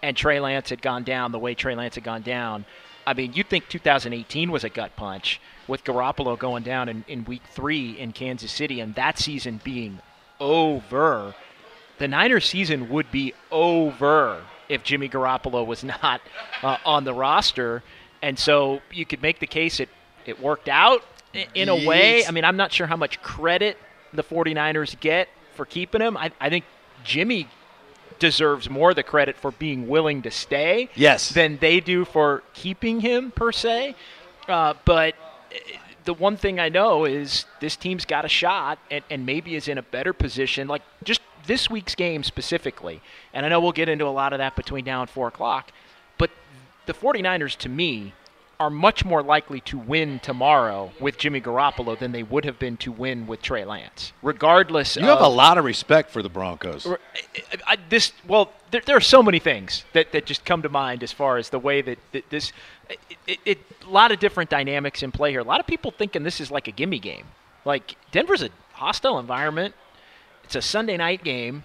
and 0.03 0.17
Trey 0.17 0.41
Lance 0.41 0.71
had 0.71 0.83
gone 0.83 1.05
down 1.05 1.33
the 1.33 1.39
way 1.39 1.55
Trey 1.55 1.75
Lance 1.75 1.95
had 1.95 2.05
gone 2.05 2.23
down. 2.23 2.65
I 3.07 3.15
mean, 3.15 3.33
you'd 3.33 3.49
think 3.49 3.69
2018 3.69 4.51
was 4.51 4.63
a 4.63 4.69
gut 4.69 4.95
punch 4.95 5.41
with 5.67 5.85
Garoppolo 5.85 6.39
going 6.39 6.63
down 6.63 6.89
in, 6.89 7.05
in 7.09 7.25
week 7.25 7.43
three 7.51 7.99
in 7.99 8.13
Kansas 8.13 8.53
City 8.53 8.81
and 8.81 8.95
that 8.95 9.19
season 9.19 9.61
being 9.65 10.01
over. 10.39 11.35
The 11.99 12.09
Niners 12.09 12.47
season 12.47 12.89
would 12.91 13.11
be 13.11 13.35
over 13.51 14.43
if 14.71 14.83
Jimmy 14.85 15.09
Garoppolo 15.09 15.67
was 15.67 15.83
not 15.85 16.21
uh, 16.63 16.79
on 16.87 17.05
the 17.05 17.13
roster. 17.13 17.83
And 18.23 18.39
so 18.39 18.81
you 18.93 19.05
could 19.05 19.21
make 19.23 19.41
the 19.41 19.47
case 19.47 19.81
it, 19.81 19.89
it 20.27 20.41
worked 20.41 20.69
out 20.69 21.03
in 21.55 21.69
a 21.69 21.87
way. 21.87 22.25
I 22.27 22.31
mean, 22.31 22.45
I'm 22.45 22.57
not 22.57 22.73
sure 22.73 22.87
how 22.87 22.97
much 22.97 23.21
credit 23.23 23.77
the 24.13 24.23
49ers 24.23 24.99
get 25.01 25.29
for 25.55 25.65
keeping 25.65 26.01
him. 26.01 26.17
I, 26.17 26.31
I 26.41 26.49
think 26.51 26.65
Jimmy 27.05 27.49
deserves 28.19 28.69
more 28.69 28.93
the 28.93 29.03
credit 29.03 29.37
for 29.37 29.51
being 29.53 29.89
willing 29.89 30.23
to 30.23 30.31
stay 30.31 30.91
Yes. 30.95 31.31
than 31.31 31.57
they 31.59 31.81
do 31.81 32.05
for 32.05 32.43
keeping 32.53 33.01
him, 33.01 33.31
per 33.31 33.51
se. 33.53 33.95
Uh, 34.47 34.75
but 34.85 35.15
the 36.05 36.15
one 36.15 36.37
thing 36.37 36.59
I 36.59 36.69
know 36.69 37.05
is 37.05 37.47
this 37.61 37.77
team's 37.77 38.05
got 38.05 38.25
a 38.25 38.29
shot 38.29 38.79
and, 38.91 39.05
and 39.11 39.27
maybe 39.27 39.55
is 39.55 39.69
in 39.69 39.79
a 39.79 39.83
better 39.83 40.13
position. 40.13 40.69
Like 40.69 40.83
just 41.05 41.21
this 41.47 41.71
week's 41.71 41.95
game 41.95 42.23
specifically, 42.23 43.01
and 43.33 43.45
I 43.45 43.49
know 43.49 43.61
we'll 43.61 43.73
get 43.73 43.89
into 43.89 44.07
a 44.07 44.09
lot 44.11 44.33
of 44.33 44.39
that 44.39 44.57
between 44.57 44.85
now 44.85 45.01
and 45.01 45.11
4 45.11 45.29
o'clock, 45.29 45.73
but 46.19 46.31
the 46.87 46.95
49ers, 46.95 47.57
to 47.59 47.69
me, 47.69 48.15
are 48.61 48.69
much 48.69 49.07
more 49.07 49.23
likely 49.23 49.59
to 49.63 49.79
win 49.79 50.21
tomorrow 50.21 50.93
with 51.01 51.17
Jimmy 51.17 51.41
Garoppolo 51.41 51.99
than 51.99 52.13
they 52.13 52.23
would 52.23 52.45
have 52.45 52.59
been 52.59 52.77
to 52.77 52.93
win 52.93 53.27
with 53.27 53.41
Trey 53.41 53.65
Lance, 53.65 54.13
regardless 54.23 54.97
You 54.97 55.05
have 55.05 55.23
a 55.23 55.29
lot 55.29 55.57
of 55.57 55.65
respect 55.65 56.11
for 56.11 56.23
the 56.23 56.29
Broncos. 56.29 56.87
I, 56.87 56.99
I, 57.67 57.79
this 57.89 58.13
well, 58.29 58.53
there, 58.71 58.83
there 58.85 58.97
are 58.99 59.01
so 59.01 59.23
many 59.23 59.39
things 59.39 59.87
that, 59.95 60.13
that 60.13 60.27
just 60.27 60.45
come 60.45 60.61
to 60.61 60.69
mind 60.69 61.03
as 61.03 61.11
far 61.11 61.39
as 61.39 61.49
the 61.49 61.59
way 61.59 61.81
that, 61.81 61.99
that 62.13 62.29
this, 62.29 62.53
a 63.27 63.57
lot 63.89 64.13
of 64.13 64.21
different 64.21 64.51
dynamics 64.51 65.03
in 65.03 65.11
play 65.11 65.31
here. 65.31 65.41
A 65.41 65.45
lot 65.45 65.59
of 65.59 65.67
people 65.67 65.91
thinking 65.91 66.23
this 66.23 66.39
is 66.39 66.51
like 66.51 66.69
a 66.69 66.73
gimme 66.73 66.99
game. 66.99 67.25
Like 67.65 67.97
Denver's 68.13 68.43
a 68.43 68.51
hostile 68.75 69.19
environment. 69.19 69.75
It's 70.45 70.55
a 70.55 70.63
Sunday 70.63 70.99
night 70.99 71.25
game. 71.25 71.65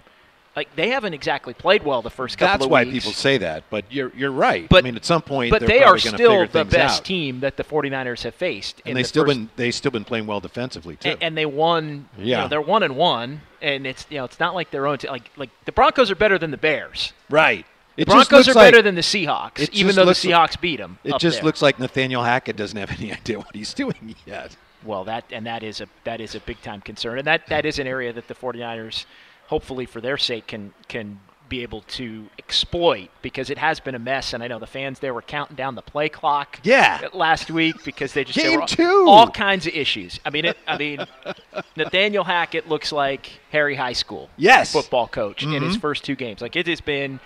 Like 0.56 0.74
they 0.76 0.90
haven't 0.90 1.14
exactly 1.14 1.54
played 1.54 1.84
well 1.84 2.02
the 2.02 2.10
first 2.10 2.38
couple 2.38 2.54
That's 2.54 2.66
of 2.66 2.72
why 2.72 2.84
weeks. 2.86 2.94
people 2.94 3.12
say 3.12 3.38
that, 3.40 3.66
but 3.70 3.86
you're 3.92 4.12
you're 4.16 4.32
right. 4.32 4.70
But- 4.70 4.80
I 4.80 4.82
mean, 4.84 4.96
at 4.96 5.04
some 5.06 5.22
point, 5.22 5.52
but 5.52 5.60
they're 5.60 5.68
they 5.68 5.80
probably 5.82 6.02
gonna 6.02 6.18
still 6.18 6.48
the 6.48 6.64
best 6.66 7.00
out. 7.02 7.06
team 7.06 7.40
that 7.42 7.58
the 7.58 7.64
49ers 7.64 8.24
have 8.24 8.36
faced. 8.36 8.82
and 8.86 8.96
they 8.96 9.02
the 9.02 9.08
still 9.08 9.26
first 9.26 9.38
been 9.38 9.50
they 9.58 9.72
still 9.72 9.92
been 9.92 10.06
playing 10.06 10.28
well 10.28 10.40
defensively 10.40 10.96
too. 10.96 11.10
and, 11.10 11.24
and 11.24 11.38
they 11.38 11.46
won. 11.46 12.08
you 12.18 12.26
Yeah. 12.28 12.42
know, 12.44 12.48
they're 12.48 12.62
one 12.62 12.84
and 12.84 12.96
one, 12.96 13.42
and 13.62 13.86
it's 13.86 14.06
you 14.10 14.18
know 14.18 14.24
it's 14.26 14.40
not 14.40 14.56
like 14.56 14.72
their 14.72 14.88
own. 14.88 14.98
T- 14.98 15.10
like 15.10 15.30
like 15.36 15.50
the 15.66 15.72
Broncos 15.74 16.10
are 16.10 16.16
better 16.16 16.38
than 16.38 16.52
the 16.52 16.58
Bears. 16.58 17.12
right. 17.30 17.66
It 17.98 18.08
Broncos 18.08 18.50
are 18.50 18.54
like- 18.54 18.72
better 18.74 18.82
than 18.82 18.96
the 18.96 19.02
Seahawks, 19.02 19.70
even 19.72 19.96
though 19.96 20.02
the 20.04 20.08
like- 20.08 20.18
Seahawks 20.18 20.60
beat 20.60 20.78
them. 20.80 21.00
It 21.06 21.18
just 21.18 21.44
looks 21.44 21.62
like 21.62 21.80
Nathaniel 21.80 22.24
Hackett 22.24 22.58
doesn't 22.58 22.78
have 22.78 22.92
any 23.00 23.14
idea 23.20 23.38
what 23.40 23.56
he's 23.56 23.74
doing 23.74 24.16
yet. 24.26 24.56
well 24.84 25.04
that 25.06 25.24
and 25.32 25.46
that 25.46 25.64
is 25.64 25.80
a 25.82 25.88
that 26.04 26.20
is 26.22 26.36
a 26.36 26.40
big 26.42 26.62
time 26.62 26.82
concern, 26.82 27.18
and 27.20 27.26
that 27.28 27.48
that 27.48 27.66
is 27.66 27.80
an 27.80 27.88
area 27.88 28.12
that 28.14 28.28
the 28.28 28.36
49ers 28.36 29.06
hopefully 29.48 29.86
for 29.86 30.02
their 30.02 30.18
sake 30.18 30.48
can 30.48 30.74
can 30.88 31.20
be 31.48 31.62
able 31.62 31.82
to 31.82 32.28
exploit 32.40 33.10
because 33.22 33.50
it 33.50 33.58
has 33.58 33.80
been 33.80 33.94
a 33.94 34.00
mess 34.00 34.34
and 34.34 34.42
I 34.42 34.48
know 34.48 34.58
the 34.58 34.66
fans 34.66 35.00
there 35.00 35.14
were 35.14 35.22
counting 35.22 35.56
down 35.56 35.76
the 35.76 35.82
play 35.82 36.10
clock 36.10 36.60
Yeah. 36.64 37.08
last 37.14 37.52
week 37.52 37.84
because 37.84 38.14
they 38.14 38.24
just 38.24 38.38
Game 38.38 38.66
two. 38.66 39.06
all 39.08 39.30
kinds 39.30 39.68
of 39.68 39.74
issues. 39.76 40.20
I 40.26 40.32
mean 40.32 40.46
it, 40.46 40.58
I 40.68 40.78
mean 40.78 41.06
Nathaniel 41.76 42.24
Hackett 42.24 42.68
looks 42.68 42.92
like 42.92 43.30
Harry 43.52 43.76
High 43.76 43.94
School 43.94 44.30
Yes. 44.38 44.72
football 44.74 45.08
coach 45.08 45.44
in 45.44 45.52
his 45.52 45.62
mm-hmm. 45.62 45.82
first 45.82 46.04
two 46.04 46.16
games. 46.16 46.42
Like 46.42 46.56
it 46.56 46.66
has 46.68 46.82
been 46.82 47.20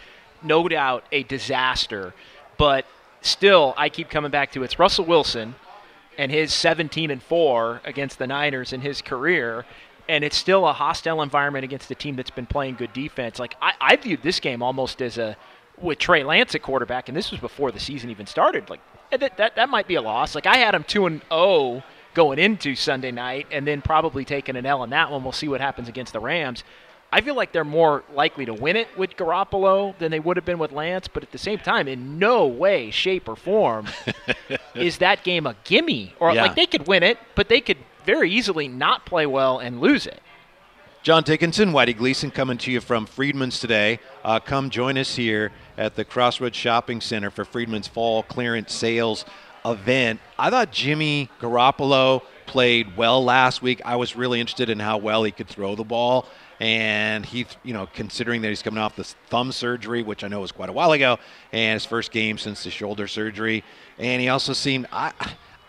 no 0.44 0.68
doubt 0.68 1.06
a 1.12 1.24
disaster, 1.24 2.14
but 2.58 2.86
still 3.22 3.74
I 3.78 3.88
keep 3.90 4.10
coming 4.10 4.32
back 4.32 4.52
to 4.54 4.64
it's 4.64 4.78
Russell 4.80 5.06
Wilson 5.06 5.56
and 6.18 6.30
his 6.32 6.54
17 6.54 7.10
and 7.12 7.24
4 7.24 7.82
against 7.86 8.20
the 8.20 8.28
Niners 8.28 8.74
in 8.74 8.82
his 8.82 9.02
career 9.02 9.66
and 10.10 10.24
it's 10.26 10.36
still 10.36 10.68
a 10.68 10.74
hostile 10.74 11.22
environment 11.22 11.64
against 11.64 11.90
a 11.92 11.96
team 11.96 12.18
that's 12.18 12.32
been 12.32 12.46
playing 12.48 12.76
good 12.76 12.92
defense. 12.92 13.40
Like 13.40 13.56
I, 13.62 13.74
I 13.80 13.96
viewed 13.96 14.22
this 14.24 14.42
game 14.42 14.62
almost 14.62 15.02
as 15.02 15.18
a 15.18 15.38
with 15.80 16.00
Trey 16.00 16.24
Lance 16.26 16.54
at 16.56 16.62
quarterback, 16.62 17.08
and 17.08 17.16
this 17.16 17.32
was 17.32 17.40
before 17.40 17.72
the 17.72 17.80
season 17.80 18.10
even 18.10 18.26
started. 18.26 18.70
Like 18.70 18.82
that, 19.12 19.38
that, 19.38 19.56
that 19.56 19.70
might 19.70 19.88
be 19.88 19.96
a 19.96 20.02
loss. 20.02 20.36
Like 20.36 20.46
I 20.46 20.58
had 20.58 20.76
him 20.76 20.84
two 20.84 21.06
and 21.06 21.22
zero 21.30 21.84
going 22.16 22.40
into 22.40 22.76
Sunday 22.76 23.12
night, 23.12 23.48
and 23.52 23.66
then 23.66 23.82
probably 23.82 24.26
taking 24.26 24.58
an 24.58 24.66
L 24.66 24.84
in 24.84 24.90
that 24.90 25.10
one. 25.12 25.24
We'll 25.24 25.32
see 25.32 25.48
what 25.48 25.62
happens 25.62 25.88
against 25.88 26.12
the 26.12 26.20
Rams. 26.20 26.64
I 27.12 27.22
feel 27.22 27.34
like 27.36 27.52
they're 27.54 27.64
more 27.64 28.04
likely 28.14 28.46
to 28.46 28.54
win 28.54 28.76
it 28.76 28.88
with 28.98 29.16
Garoppolo 29.16 29.98
than 29.98 30.12
they 30.12 30.20
would 30.20 30.38
have 30.38 30.46
been 30.46 30.60
with 30.60 30.72
Lance, 30.72 31.08
but 31.08 31.24
at 31.24 31.32
the 31.32 31.38
same 31.40 31.58
time, 31.60 31.88
in 31.88 32.20
no 32.20 32.46
way, 32.46 32.92
shape, 32.92 33.28
or 33.28 33.36
form 33.36 33.88
is 34.76 34.98
that 35.00 35.24
game 35.24 35.48
a 35.48 35.56
gimme. 35.64 36.14
Or 36.20 36.32
Yeah. 36.34 36.44
like 36.44 36.56
they 36.56 36.66
could 36.68 36.88
win 36.88 37.02
it, 37.04 37.18
but 37.36 37.48
they 37.50 37.62
could 37.62 37.78
very 38.10 38.32
easily 38.32 38.68
not 38.68 39.06
play 39.06 39.28
well 39.28 39.60
and 39.60 39.80
lose 39.80 40.08
it. 40.08 40.20
John 41.04 41.22
Dickinson, 41.22 41.74
Whitey 41.74 41.96
Gleason 41.96 42.32
coming 42.32 42.58
to 42.58 42.72
you 42.72 42.82
from 42.82 43.06
Friedman's 43.06 43.60
today. 43.60 44.00
Uh, 44.26 44.40
come 44.40 44.72
join 44.72 44.98
us 44.98 45.16
here 45.16 45.52
at 45.78 45.96
the 45.96 46.04
Crossroads 46.04 46.58
Shopping 46.58 47.02
Center 47.02 47.30
for 47.30 47.46
Friedman's 47.46 47.88
Fall 47.88 48.24
Clearance 48.24 48.74
Sales 48.74 49.26
event. 49.64 50.20
I 50.40 50.50
thought 50.50 50.72
Jimmy 50.72 51.30
Garoppolo 51.40 52.24
played 52.48 52.98
well 52.98 53.24
last 53.24 53.62
week. 53.62 53.80
I 53.86 53.96
was 53.96 54.16
really 54.16 54.40
interested 54.40 54.72
in 54.72 54.80
how 54.80 54.98
well 54.98 55.24
he 55.24 55.32
could 55.32 55.48
throw 55.48 55.76
the 55.76 55.84
ball. 55.84 56.26
And 56.60 57.24
he, 57.24 57.46
you 57.62 57.74
know, 57.74 57.88
considering 57.94 58.42
that 58.42 58.50
he's 58.50 58.64
coming 58.64 58.80
off 58.80 58.96
this 58.96 59.16
thumb 59.28 59.52
surgery, 59.52 60.02
which 60.02 60.24
I 60.24 60.30
know 60.30 60.40
was 60.40 60.52
quite 60.52 60.70
a 60.70 60.74
while 60.74 60.94
ago, 60.94 61.20
and 61.52 61.76
his 61.76 61.86
first 61.86 62.12
game 62.12 62.40
since 62.40 62.64
the 62.64 62.72
shoulder 62.72 63.08
surgery. 63.08 63.64
And 64.00 64.20
he 64.20 64.30
also 64.30 64.54
seemed, 64.54 64.88
I, 64.92 65.14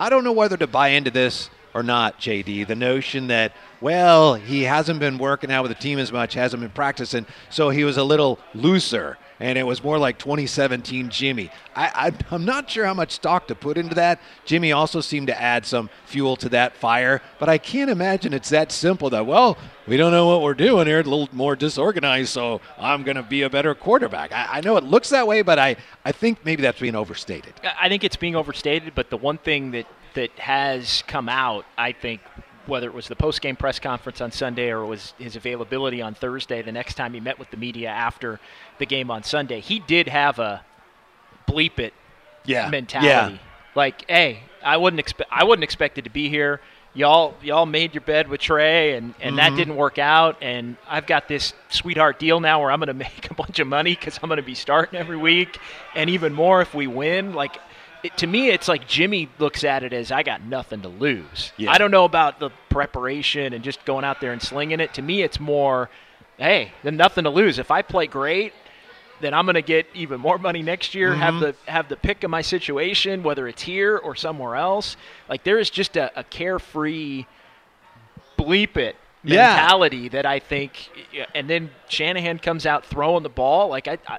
I 0.00 0.08
don't 0.08 0.24
know 0.24 0.32
whether 0.32 0.56
to 0.56 0.66
buy 0.66 0.88
into 0.88 1.10
this 1.10 1.50
or 1.74 1.82
not, 1.82 2.18
JD. 2.18 2.66
The 2.66 2.74
notion 2.74 3.28
that, 3.28 3.52
well, 3.80 4.34
he 4.34 4.62
hasn't 4.62 5.00
been 5.00 5.18
working 5.18 5.50
out 5.50 5.62
with 5.62 5.70
the 5.76 5.82
team 5.82 5.98
as 5.98 6.12
much, 6.12 6.34
hasn't 6.34 6.60
been 6.60 6.70
practicing, 6.70 7.26
so 7.48 7.70
he 7.70 7.84
was 7.84 7.96
a 7.96 8.04
little 8.04 8.38
looser, 8.54 9.18
and 9.38 9.56
it 9.56 9.62
was 9.62 9.82
more 9.82 9.98
like 9.98 10.18
2017 10.18 11.08
Jimmy. 11.10 11.50
I, 11.74 12.08
I, 12.08 12.34
I'm 12.34 12.44
not 12.44 12.68
sure 12.68 12.84
how 12.84 12.94
much 12.94 13.12
stock 13.12 13.48
to 13.48 13.54
put 13.54 13.78
into 13.78 13.94
that. 13.94 14.20
Jimmy 14.44 14.72
also 14.72 15.00
seemed 15.00 15.28
to 15.28 15.40
add 15.40 15.64
some 15.64 15.88
fuel 16.06 16.36
to 16.36 16.48
that 16.50 16.76
fire, 16.76 17.22
but 17.38 17.48
I 17.48 17.58
can't 17.58 17.90
imagine 17.90 18.34
it's 18.34 18.50
that 18.50 18.72
simple 18.72 19.10
that, 19.10 19.26
well, 19.26 19.56
we 19.86 19.96
don't 19.96 20.12
know 20.12 20.26
what 20.26 20.42
we're 20.42 20.54
doing 20.54 20.86
here, 20.86 21.00
a 21.00 21.02
little 21.02 21.28
more 21.32 21.56
disorganized, 21.56 22.28
so 22.30 22.60
I'm 22.78 23.02
going 23.02 23.16
to 23.16 23.22
be 23.22 23.42
a 23.42 23.50
better 23.50 23.74
quarterback. 23.74 24.32
I, 24.32 24.58
I 24.58 24.60
know 24.60 24.76
it 24.76 24.84
looks 24.84 25.10
that 25.10 25.26
way, 25.26 25.42
but 25.42 25.58
I, 25.58 25.76
I 26.04 26.12
think 26.12 26.44
maybe 26.44 26.62
that's 26.62 26.80
being 26.80 26.94
overstated. 26.96 27.54
I 27.80 27.88
think 27.88 28.04
it's 28.04 28.16
being 28.16 28.36
overstated, 28.36 28.94
but 28.94 29.10
the 29.10 29.16
one 29.16 29.38
thing 29.38 29.70
that, 29.72 29.86
that 30.14 30.30
has 30.38 31.02
come 31.06 31.28
out, 31.28 31.64
I 31.76 31.92
think, 31.92 32.20
whether 32.66 32.86
it 32.86 32.94
was 32.94 33.08
the 33.08 33.16
post 33.16 33.40
game 33.40 33.56
press 33.56 33.78
conference 33.78 34.20
on 34.20 34.30
Sunday 34.30 34.70
or 34.70 34.82
it 34.82 34.86
was 34.86 35.14
his 35.18 35.36
availability 35.36 36.00
on 36.02 36.14
Thursday, 36.14 36.62
the 36.62 36.72
next 36.72 36.94
time 36.94 37.14
he 37.14 37.20
met 37.20 37.38
with 37.38 37.50
the 37.50 37.56
media 37.56 37.88
after 37.88 38.40
the 38.78 38.86
game 38.86 39.10
on 39.10 39.22
Sunday, 39.22 39.60
he 39.60 39.80
did 39.80 40.08
have 40.08 40.38
a 40.38 40.64
bleep 41.46 41.78
it 41.78 41.92
Yeah. 42.44 42.68
mentality. 42.68 43.40
Like, 43.74 44.08
hey, 44.08 44.40
I 44.62 44.76
wouldn't 44.76 45.00
expect 45.00 45.30
I 45.32 45.44
wouldn't 45.44 45.64
expect 45.64 45.98
it 45.98 46.02
to 46.02 46.10
be 46.10 46.28
here. 46.28 46.60
Y'all 46.92 47.34
y'all 47.42 47.66
made 47.66 47.94
your 47.94 48.00
bed 48.02 48.28
with 48.28 48.40
Trey 48.40 48.96
and, 48.96 49.14
and 49.20 49.38
that 49.38 49.48
mm-hmm. 49.48 49.56
didn't 49.56 49.76
work 49.76 49.98
out 49.98 50.36
and 50.42 50.76
I've 50.88 51.06
got 51.06 51.28
this 51.28 51.52
sweetheart 51.68 52.18
deal 52.18 52.40
now 52.40 52.60
where 52.60 52.70
I'm 52.70 52.80
going 52.80 52.88
to 52.88 52.94
make 52.94 53.30
a 53.30 53.34
bunch 53.34 53.58
of 53.58 53.66
money 53.66 53.94
cuz 53.94 54.18
I'm 54.22 54.28
going 54.28 54.38
to 54.38 54.42
be 54.42 54.54
starting 54.54 54.98
every 54.98 55.16
week 55.16 55.58
and 55.94 56.10
even 56.10 56.32
more 56.32 56.60
if 56.60 56.74
we 56.74 56.86
win. 56.86 57.32
Like 57.32 57.58
it, 58.02 58.16
to 58.18 58.26
me 58.26 58.48
it's 58.48 58.68
like 58.68 58.86
Jimmy 58.88 59.28
looks 59.38 59.64
at 59.64 59.82
it 59.82 59.92
as 59.92 60.10
I 60.12 60.22
got 60.22 60.42
nothing 60.42 60.82
to 60.82 60.88
lose. 60.88 61.52
Yeah. 61.56 61.70
I 61.72 61.78
don't 61.78 61.90
know 61.90 62.04
about 62.04 62.40
the 62.40 62.50
preparation 62.68 63.52
and 63.52 63.62
just 63.64 63.84
going 63.84 64.04
out 64.04 64.20
there 64.20 64.32
and 64.32 64.40
slinging 64.42 64.80
it. 64.80 64.94
To 64.94 65.02
me 65.02 65.22
it's 65.22 65.38
more 65.40 65.90
hey, 66.38 66.72
then 66.82 66.96
nothing 66.96 67.24
to 67.24 67.30
lose. 67.30 67.58
If 67.58 67.70
I 67.70 67.82
play 67.82 68.06
great, 68.06 68.54
then 69.20 69.34
I'm 69.34 69.44
going 69.44 69.54
to 69.56 69.60
get 69.62 69.86
even 69.92 70.18
more 70.18 70.38
money 70.38 70.62
next 70.62 70.94
year. 70.94 71.14
Have 71.14 71.34
Mm-hmm. 71.34 71.42
the 71.66 71.70
have 71.70 71.88
the 71.90 71.96
pick 71.96 72.24
of 72.24 72.30
my 72.30 72.40
situation, 72.40 73.22
whether 73.22 73.46
it's 73.46 73.60
here 73.60 73.98
or 73.98 74.14
somewhere 74.14 74.56
else. 74.56 74.96
Like 75.28 75.44
there 75.44 75.58
is 75.58 75.68
just 75.68 75.96
a, 75.98 76.10
a 76.18 76.24
carefree, 76.24 77.26
bleep 78.38 78.76
it 78.78 78.96
Yeah. 79.22 79.46
mentality 79.54 80.08
that 80.08 80.24
I 80.24 80.38
think. 80.38 80.88
And 81.34 81.48
then 81.50 81.70
Shanahan 81.88 82.38
comes 82.38 82.64
out 82.64 82.86
throwing 82.86 83.22
the 83.22 83.28
ball. 83.28 83.68
Like 83.68 83.86
I, 83.88 83.98
I, 84.08 84.18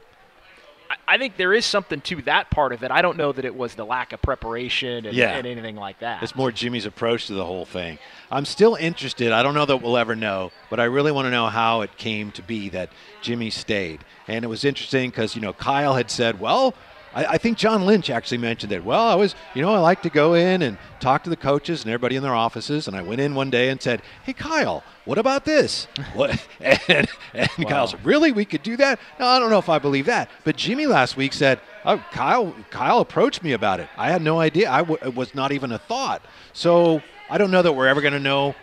I 1.07 1.17
think 1.17 1.37
there 1.37 1.53
is 1.53 1.65
something 1.65 2.01
to 2.01 2.21
that 2.23 2.49
part 2.49 2.73
of 2.73 2.83
it. 2.83 2.91
I 2.91 3.01
don't 3.01 3.17
know 3.17 3.31
that 3.31 3.45
it 3.45 3.55
was 3.55 3.75
the 3.75 3.85
lack 3.85 4.13
of 4.13 4.21
preparation 4.21 5.05
and, 5.05 5.15
Yeah. 5.15 5.31
and 5.37 5.45
anything 5.47 5.75
like 5.75 5.99
that. 5.99 6.23
It's 6.23 6.35
more 6.35 6.51
Jimmy's 6.51 6.85
approach 6.85 7.27
to 7.27 7.33
the 7.33 7.45
whole 7.45 7.65
thing. 7.65 7.99
I'm 8.31 8.45
still 8.45 8.75
interested. 8.75 9.31
I 9.31 9.43
don't 9.43 9.53
know 9.53 9.65
that 9.65 9.77
we'll 9.77 9.97
ever 9.97 10.15
know, 10.15 10.51
but 10.69 10.79
I 10.79 10.85
really 10.85 11.11
want 11.11 11.25
to 11.25 11.31
know 11.31 11.47
how 11.47 11.81
it 11.81 11.97
came 11.97 12.31
to 12.31 12.41
be 12.41 12.69
that 12.69 12.89
Jimmy 13.21 13.49
stayed. 13.49 14.01
And 14.27 14.45
it 14.45 14.47
was 14.47 14.63
interesting 14.63 15.09
because, 15.09 15.35
you 15.35 15.41
know, 15.41 15.53
Kyle 15.53 15.95
had 15.95 16.09
said, 16.09 16.39
well, 16.39 16.73
I, 17.13 17.25
I 17.25 17.37
think 17.37 17.57
John 17.57 17.85
Lynch 17.85 18.09
actually 18.09 18.37
mentioned 18.37 18.71
it. 18.71 18.83
Well, 18.83 19.01
I 19.07 19.15
was, 19.15 19.35
you 19.53 19.61
know, 19.61 19.73
I 19.73 19.79
like 19.79 20.01
to 20.03 20.09
go 20.09 20.33
in 20.33 20.61
and 20.61 20.77
talk 20.99 21.23
to 21.23 21.29
the 21.29 21.35
coaches 21.35 21.83
and 21.83 21.91
everybody 21.91 22.15
in 22.15 22.23
their 22.23 22.35
offices. 22.35 22.87
And 22.87 22.95
I 22.95 23.01
went 23.01 23.21
in 23.21 23.35
one 23.35 23.49
day 23.49 23.69
and 23.69 23.81
said, 23.81 24.01
hey, 24.23 24.33
Kyle, 24.33 24.83
what 25.05 25.17
about 25.17 25.45
this? 25.45 25.87
What? 26.13 26.45
And, 26.59 27.07
and 27.33 27.49
Kyle 27.67 27.87
said, 27.87 28.05
really? 28.05 28.31
We 28.31 28.45
could 28.45 28.63
do 28.63 28.77
that? 28.77 28.99
No, 29.19 29.27
I 29.27 29.39
don't 29.39 29.49
know 29.49 29.59
if 29.59 29.69
I 29.69 29.79
believe 29.79 30.05
that. 30.07 30.29
But 30.43 30.57
Jimmy 30.57 30.87
last 30.87 31.15
week 31.17 31.33
said, 31.33 31.59
oh, 31.85 32.03
Kyle, 32.11 32.53
Kyle 32.69 32.99
approached 32.99 33.43
me 33.43 33.53
about 33.53 33.79
it. 33.79 33.89
I 33.97 34.11
had 34.11 34.21
no 34.21 34.39
idea. 34.39 34.69
I 34.69 34.79
w- 34.79 34.99
it 35.01 35.15
was 35.15 35.33
not 35.33 35.51
even 35.51 35.71
a 35.71 35.77
thought. 35.77 36.21
So 36.53 37.01
I 37.29 37.37
don't 37.37 37.51
know 37.51 37.61
that 37.61 37.73
we're 37.73 37.87
ever 37.87 38.01
going 38.01 38.13
to 38.13 38.19
know 38.19 38.55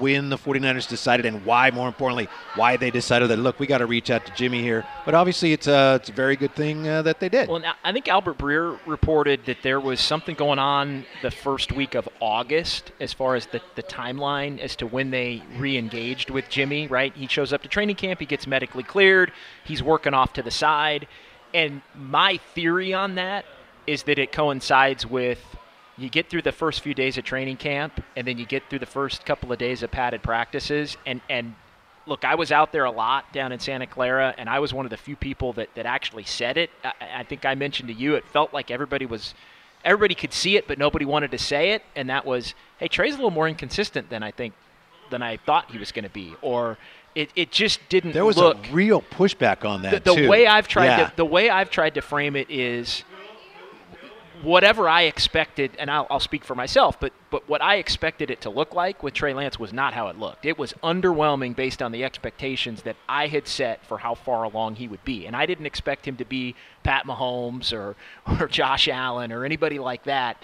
when 0.00 0.30
the 0.30 0.36
49ers 0.36 0.88
decided 0.88 1.26
and 1.26 1.44
why, 1.44 1.70
more 1.70 1.86
importantly, 1.86 2.28
why 2.54 2.76
they 2.76 2.90
decided 2.90 3.28
that, 3.28 3.38
look, 3.38 3.60
we 3.60 3.66
got 3.66 3.78
to 3.78 3.86
reach 3.86 4.10
out 4.10 4.24
to 4.26 4.32
Jimmy 4.34 4.62
here. 4.62 4.84
But 5.04 5.14
obviously, 5.14 5.52
it's 5.52 5.66
a, 5.66 5.96
it's 5.96 6.08
a 6.08 6.12
very 6.12 6.36
good 6.36 6.54
thing 6.54 6.88
uh, 6.88 7.02
that 7.02 7.20
they 7.20 7.28
did. 7.28 7.48
Well, 7.48 7.62
I 7.84 7.92
think 7.92 8.08
Albert 8.08 8.38
Breer 8.38 8.78
reported 8.86 9.44
that 9.46 9.58
there 9.62 9.78
was 9.78 10.00
something 10.00 10.34
going 10.34 10.58
on 10.58 11.04
the 11.22 11.30
first 11.30 11.72
week 11.72 11.94
of 11.94 12.08
August 12.20 12.92
as 12.98 13.12
far 13.12 13.34
as 13.34 13.46
the, 13.46 13.60
the 13.74 13.82
timeline 13.82 14.58
as 14.58 14.74
to 14.76 14.86
when 14.86 15.10
they 15.10 15.42
re 15.58 15.76
engaged 15.76 16.30
with 16.30 16.48
Jimmy, 16.48 16.86
right? 16.86 17.14
He 17.14 17.26
shows 17.26 17.52
up 17.52 17.62
to 17.62 17.68
training 17.68 17.96
camp, 17.96 18.20
he 18.20 18.26
gets 18.26 18.46
medically 18.46 18.82
cleared, 18.82 19.32
he's 19.64 19.82
working 19.82 20.14
off 20.14 20.32
to 20.34 20.42
the 20.42 20.50
side. 20.50 21.06
And 21.52 21.82
my 21.94 22.38
theory 22.54 22.94
on 22.94 23.16
that 23.16 23.44
is 23.86 24.04
that 24.04 24.18
it 24.18 24.32
coincides 24.32 25.04
with 25.04 25.56
you 26.00 26.08
get 26.08 26.28
through 26.30 26.42
the 26.42 26.52
first 26.52 26.80
few 26.80 26.94
days 26.94 27.18
of 27.18 27.24
training 27.24 27.56
camp 27.56 28.02
and 28.16 28.26
then 28.26 28.38
you 28.38 28.46
get 28.46 28.62
through 28.70 28.78
the 28.78 28.86
first 28.86 29.24
couple 29.26 29.52
of 29.52 29.58
days 29.58 29.82
of 29.82 29.90
padded 29.90 30.22
practices 30.22 30.96
and 31.06 31.20
and 31.28 31.54
look 32.06 32.24
i 32.24 32.34
was 32.34 32.50
out 32.50 32.72
there 32.72 32.84
a 32.84 32.90
lot 32.90 33.30
down 33.32 33.52
in 33.52 33.58
santa 33.58 33.86
clara 33.86 34.34
and 34.38 34.48
i 34.48 34.58
was 34.58 34.72
one 34.72 34.86
of 34.86 34.90
the 34.90 34.96
few 34.96 35.14
people 35.14 35.52
that, 35.52 35.68
that 35.74 35.86
actually 35.86 36.24
said 36.24 36.56
it 36.56 36.70
I, 36.82 36.92
I 37.18 37.22
think 37.24 37.44
i 37.44 37.54
mentioned 37.54 37.88
to 37.88 37.94
you 37.94 38.14
it 38.14 38.24
felt 38.24 38.54
like 38.54 38.70
everybody 38.70 39.04
was 39.06 39.34
everybody 39.84 40.14
could 40.14 40.32
see 40.32 40.56
it 40.56 40.66
but 40.66 40.78
nobody 40.78 41.04
wanted 41.04 41.30
to 41.32 41.38
say 41.38 41.72
it 41.72 41.82
and 41.94 42.08
that 42.08 42.24
was 42.24 42.54
hey 42.78 42.88
trey's 42.88 43.14
a 43.14 43.16
little 43.16 43.30
more 43.30 43.48
inconsistent 43.48 44.08
than 44.10 44.22
i 44.22 44.30
think 44.30 44.54
than 45.10 45.22
i 45.22 45.36
thought 45.36 45.70
he 45.70 45.78
was 45.78 45.92
going 45.92 46.04
to 46.04 46.10
be 46.10 46.34
or 46.40 46.78
it, 47.14 47.30
it 47.34 47.50
just 47.50 47.80
didn't 47.88 48.12
there 48.12 48.24
was 48.24 48.36
look 48.36 48.68
a 48.68 48.72
real 48.72 49.02
pushback 49.02 49.64
on 49.68 49.82
that, 49.82 50.04
the, 50.04 50.14
the 50.14 50.16
too. 50.22 50.28
way 50.28 50.46
I've 50.46 50.68
tried 50.68 50.86
Yeah. 50.86 51.06
to 51.08 51.12
the 51.16 51.24
way 51.24 51.50
I've 51.50 51.68
tried 51.68 51.94
to 51.94 52.00
frame 52.02 52.36
it 52.36 52.48
is 52.48 53.02
whatever 54.42 54.88
I 54.88 55.02
expected, 55.02 55.72
and 55.78 55.90
I'll, 55.90 56.06
I'll 56.10 56.20
speak 56.20 56.44
for 56.44 56.54
myself, 56.54 56.98
but 56.98 57.12
but 57.30 57.48
what 57.48 57.62
I 57.62 57.76
expected 57.76 58.30
it 58.30 58.40
to 58.42 58.50
look 58.50 58.74
like 58.74 59.02
with 59.02 59.14
Trey 59.14 59.32
Lance 59.34 59.58
was 59.58 59.72
not 59.72 59.94
how 59.94 60.08
it 60.08 60.18
looked. 60.18 60.44
It 60.44 60.58
was 60.58 60.72
underwhelming 60.82 61.54
based 61.54 61.80
on 61.80 61.92
the 61.92 62.04
expectations 62.04 62.82
that 62.82 62.96
I 63.08 63.28
had 63.28 63.46
set 63.46 63.84
for 63.86 63.98
how 63.98 64.14
far 64.14 64.42
along 64.42 64.76
he 64.76 64.88
would 64.88 65.04
be, 65.04 65.26
and 65.26 65.36
I 65.36 65.46
didn't 65.46 65.66
expect 65.66 66.06
him 66.06 66.16
to 66.16 66.24
be 66.24 66.54
Pat 66.82 67.06
Mahomes 67.06 67.72
or 67.72 67.96
or 68.40 68.48
Josh 68.48 68.88
Allen 68.88 69.32
or 69.32 69.44
anybody 69.44 69.78
like 69.78 70.04
that 70.04 70.42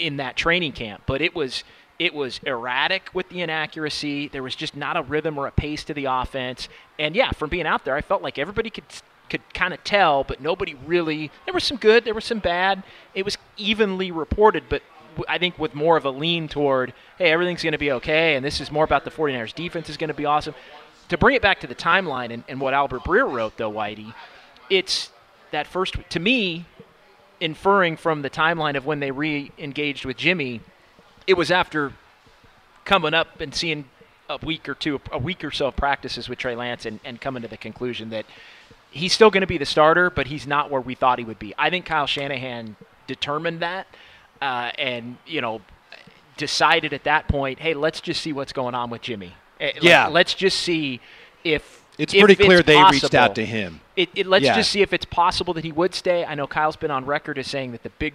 in 0.00 0.18
that 0.18 0.36
training 0.36 0.72
camp. 0.72 1.02
But 1.06 1.20
it 1.20 1.34
was 1.34 1.64
it 1.98 2.12
was 2.12 2.40
erratic 2.44 3.10
with 3.14 3.28
the 3.28 3.40
inaccuracy. 3.40 4.28
There 4.28 4.42
was 4.42 4.56
just 4.56 4.76
not 4.76 4.96
a 4.96 5.02
rhythm 5.02 5.38
or 5.38 5.46
a 5.46 5.52
pace 5.52 5.84
to 5.84 5.94
the 5.94 6.06
offense. 6.06 6.68
And 6.98 7.14
yeah, 7.14 7.30
from 7.30 7.50
being 7.50 7.66
out 7.66 7.84
there, 7.84 7.94
I 7.94 8.00
felt 8.00 8.22
like 8.22 8.38
everybody 8.38 8.70
could 8.70 8.84
could 9.30 9.42
kind 9.54 9.74
of 9.74 9.82
tell, 9.84 10.24
but 10.24 10.40
nobody 10.40 10.74
really. 10.86 11.30
There 11.44 11.54
was 11.54 11.64
some 11.64 11.76
good, 11.76 12.04
there 12.04 12.14
was 12.14 12.24
some 12.24 12.38
bad. 12.38 12.82
It 13.14 13.24
was 13.24 13.36
evenly 13.56 14.10
reported, 14.10 14.64
but 14.68 14.82
I 15.28 15.38
think 15.38 15.58
with 15.58 15.74
more 15.74 15.96
of 15.96 16.04
a 16.04 16.10
lean 16.10 16.48
toward, 16.48 16.92
hey, 17.18 17.30
everything's 17.30 17.62
going 17.62 17.72
to 17.72 17.78
be 17.78 17.92
okay, 17.92 18.34
and 18.34 18.44
this 18.44 18.60
is 18.60 18.70
more 18.70 18.84
about 18.84 19.04
the 19.04 19.10
49ers 19.10 19.54
defense 19.54 19.88
is 19.88 19.96
going 19.96 20.08
to 20.08 20.14
be 20.14 20.24
awesome. 20.24 20.54
to 21.08 21.18
bring 21.18 21.36
it 21.36 21.42
back 21.42 21.60
to 21.60 21.66
the 21.66 21.74
timeline 21.74 22.32
and, 22.32 22.44
and 22.48 22.60
what 22.60 22.74
Albert 22.74 23.04
Breer 23.04 23.30
wrote, 23.30 23.56
though, 23.56 23.70
Whitey, 23.70 24.14
it's 24.70 25.10
that 25.50 25.66
first, 25.66 25.96
to 26.10 26.20
me, 26.20 26.66
inferring 27.40 27.96
from 27.96 28.22
the 28.22 28.30
timeline 28.30 28.76
of 28.76 28.86
when 28.86 29.00
they 29.00 29.10
re 29.10 29.52
engaged 29.58 30.04
with 30.04 30.16
Jimmy, 30.16 30.60
it 31.26 31.34
was 31.34 31.50
after 31.50 31.92
coming 32.84 33.14
up 33.14 33.40
and 33.40 33.54
seeing 33.54 33.86
a 34.28 34.38
week 34.44 34.68
or 34.68 34.74
two, 34.74 35.00
a 35.12 35.18
week 35.18 35.44
or 35.44 35.50
so 35.50 35.66
of 35.66 35.76
practices 35.76 36.28
with 36.28 36.38
Trey 36.38 36.56
Lance 36.56 36.86
and, 36.86 37.00
and 37.04 37.20
coming 37.20 37.42
to 37.42 37.48
the 37.48 37.56
conclusion 37.56 38.10
that 38.10 38.24
he's 38.94 39.12
still 39.12 39.30
going 39.30 39.40
to 39.42 39.46
be 39.46 39.58
the 39.58 39.66
starter, 39.66 40.08
but 40.08 40.28
he's 40.28 40.46
not 40.46 40.70
where 40.70 40.80
we 40.80 40.94
thought 40.94 41.18
he 41.18 41.24
would 41.24 41.38
be. 41.38 41.52
I 41.58 41.68
think 41.68 41.84
Kyle 41.84 42.06
Shanahan 42.06 42.76
determined 43.06 43.60
that 43.60 43.86
uh, 44.40 44.70
and, 44.78 45.18
you 45.26 45.40
know, 45.40 45.60
decided 46.36 46.92
at 46.92 47.04
that 47.04 47.28
point, 47.28 47.58
hey, 47.58 47.74
let's 47.74 48.00
just 48.00 48.22
see 48.22 48.32
what's 48.32 48.52
going 48.52 48.74
on 48.74 48.90
with 48.90 49.02
Jimmy. 49.02 49.34
Eh, 49.60 49.72
Yeah. 49.82 50.06
Let, 50.06 50.26
us 50.28 50.34
just 50.34 50.60
see 50.60 51.00
if 51.42 51.82
It's 51.98 52.14
if 52.14 52.20
pretty 52.20 52.36
clear 52.36 52.62
they 52.62 52.82
reached 52.84 53.14
out 53.14 53.34
to 53.34 53.44
him. 53.44 53.80
It, 53.96 54.10
it, 54.14 54.26
let's 54.26 54.44
Yeah. 54.44 54.54
just 54.54 54.70
see 54.70 54.80
if 54.82 54.92
it's 54.92 55.04
possible 55.04 55.54
that 55.54 55.64
he 55.64 55.72
would 55.72 55.94
stay. 55.94 56.24
I 56.24 56.34
know 56.36 56.46
Kyle's 56.46 56.76
been 56.76 56.90
on 56.92 57.04
record 57.04 57.36
as 57.38 57.48
saying 57.48 57.72
that 57.72 57.82
the 57.82 57.90
big 57.90 58.14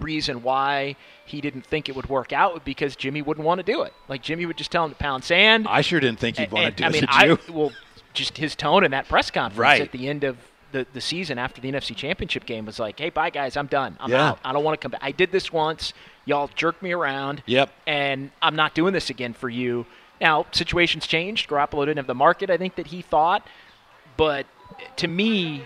reason 0.00 0.42
why 0.42 0.96
he 1.24 1.40
didn't 1.40 1.64
think 1.66 1.88
it 1.88 1.94
would 1.96 2.08
work 2.08 2.32
out 2.32 2.54
was 2.54 2.62
because 2.64 2.96
Jimmy 2.96 3.22
wouldn't 3.22 3.46
want 3.46 3.58
to 3.58 3.62
do 3.62 3.82
it. 3.82 3.92
Like 4.08 4.22
Jimmy 4.22 4.46
would 4.46 4.56
just 4.56 4.72
tell 4.72 4.84
him 4.84 4.90
to 4.90 4.96
pound 4.96 5.22
sand. 5.22 5.66
I 5.68 5.82
sure 5.82 6.00
didn't 6.00 6.18
think 6.18 6.38
he'd 6.38 6.50
want 6.50 6.66
to 6.76 6.82
do 6.82 6.84
I 6.84 6.88
it. 6.88 6.92
mean, 6.92 7.04
I 7.08 7.38
well, 7.52 7.72
just 8.14 8.38
his 8.38 8.56
tone 8.56 8.84
in 8.84 8.90
that 8.92 9.08
press 9.08 9.30
conference 9.30 9.58
Right. 9.58 9.80
at 9.82 9.92
the 9.92 10.08
end 10.08 10.24
of 10.24 10.38
the, 10.72 10.86
the 10.92 11.00
season 11.00 11.38
after 11.38 11.60
the 11.60 11.70
NFC 11.70 11.94
Championship 11.94 12.46
game 12.46 12.64
was 12.66 12.78
like, 12.80 12.98
"Hey, 12.98 13.10
bye 13.10 13.30
guys, 13.30 13.56
I'm 13.56 13.66
done. 13.66 13.96
I'm 14.00 14.10
Yeah. 14.10 14.30
out. 14.30 14.38
I 14.44 14.52
don't 14.52 14.64
want 14.64 14.80
to 14.80 14.82
come 14.82 14.90
back. 14.92 15.00
I 15.04 15.12
did 15.12 15.30
this 15.30 15.52
once. 15.52 15.92
Y'all 16.24 16.50
jerked 16.54 16.82
me 16.82 16.90
around. 16.92 17.42
Yep. 17.46 17.70
And 17.86 18.30
I'm 18.42 18.56
not 18.56 18.74
doing 18.74 18.92
this 18.92 19.10
again 19.10 19.34
for 19.34 19.48
you." 19.48 19.86
Now, 20.20 20.46
situations 20.52 21.06
changed. 21.06 21.48
Garoppolo 21.48 21.82
didn't 21.84 21.98
have 21.98 22.06
the 22.06 22.14
market 22.14 22.48
I 22.50 22.56
think 22.56 22.76
that 22.76 22.88
he 22.88 23.02
thought, 23.02 23.46
but 24.16 24.46
to 24.96 25.06
me, 25.08 25.64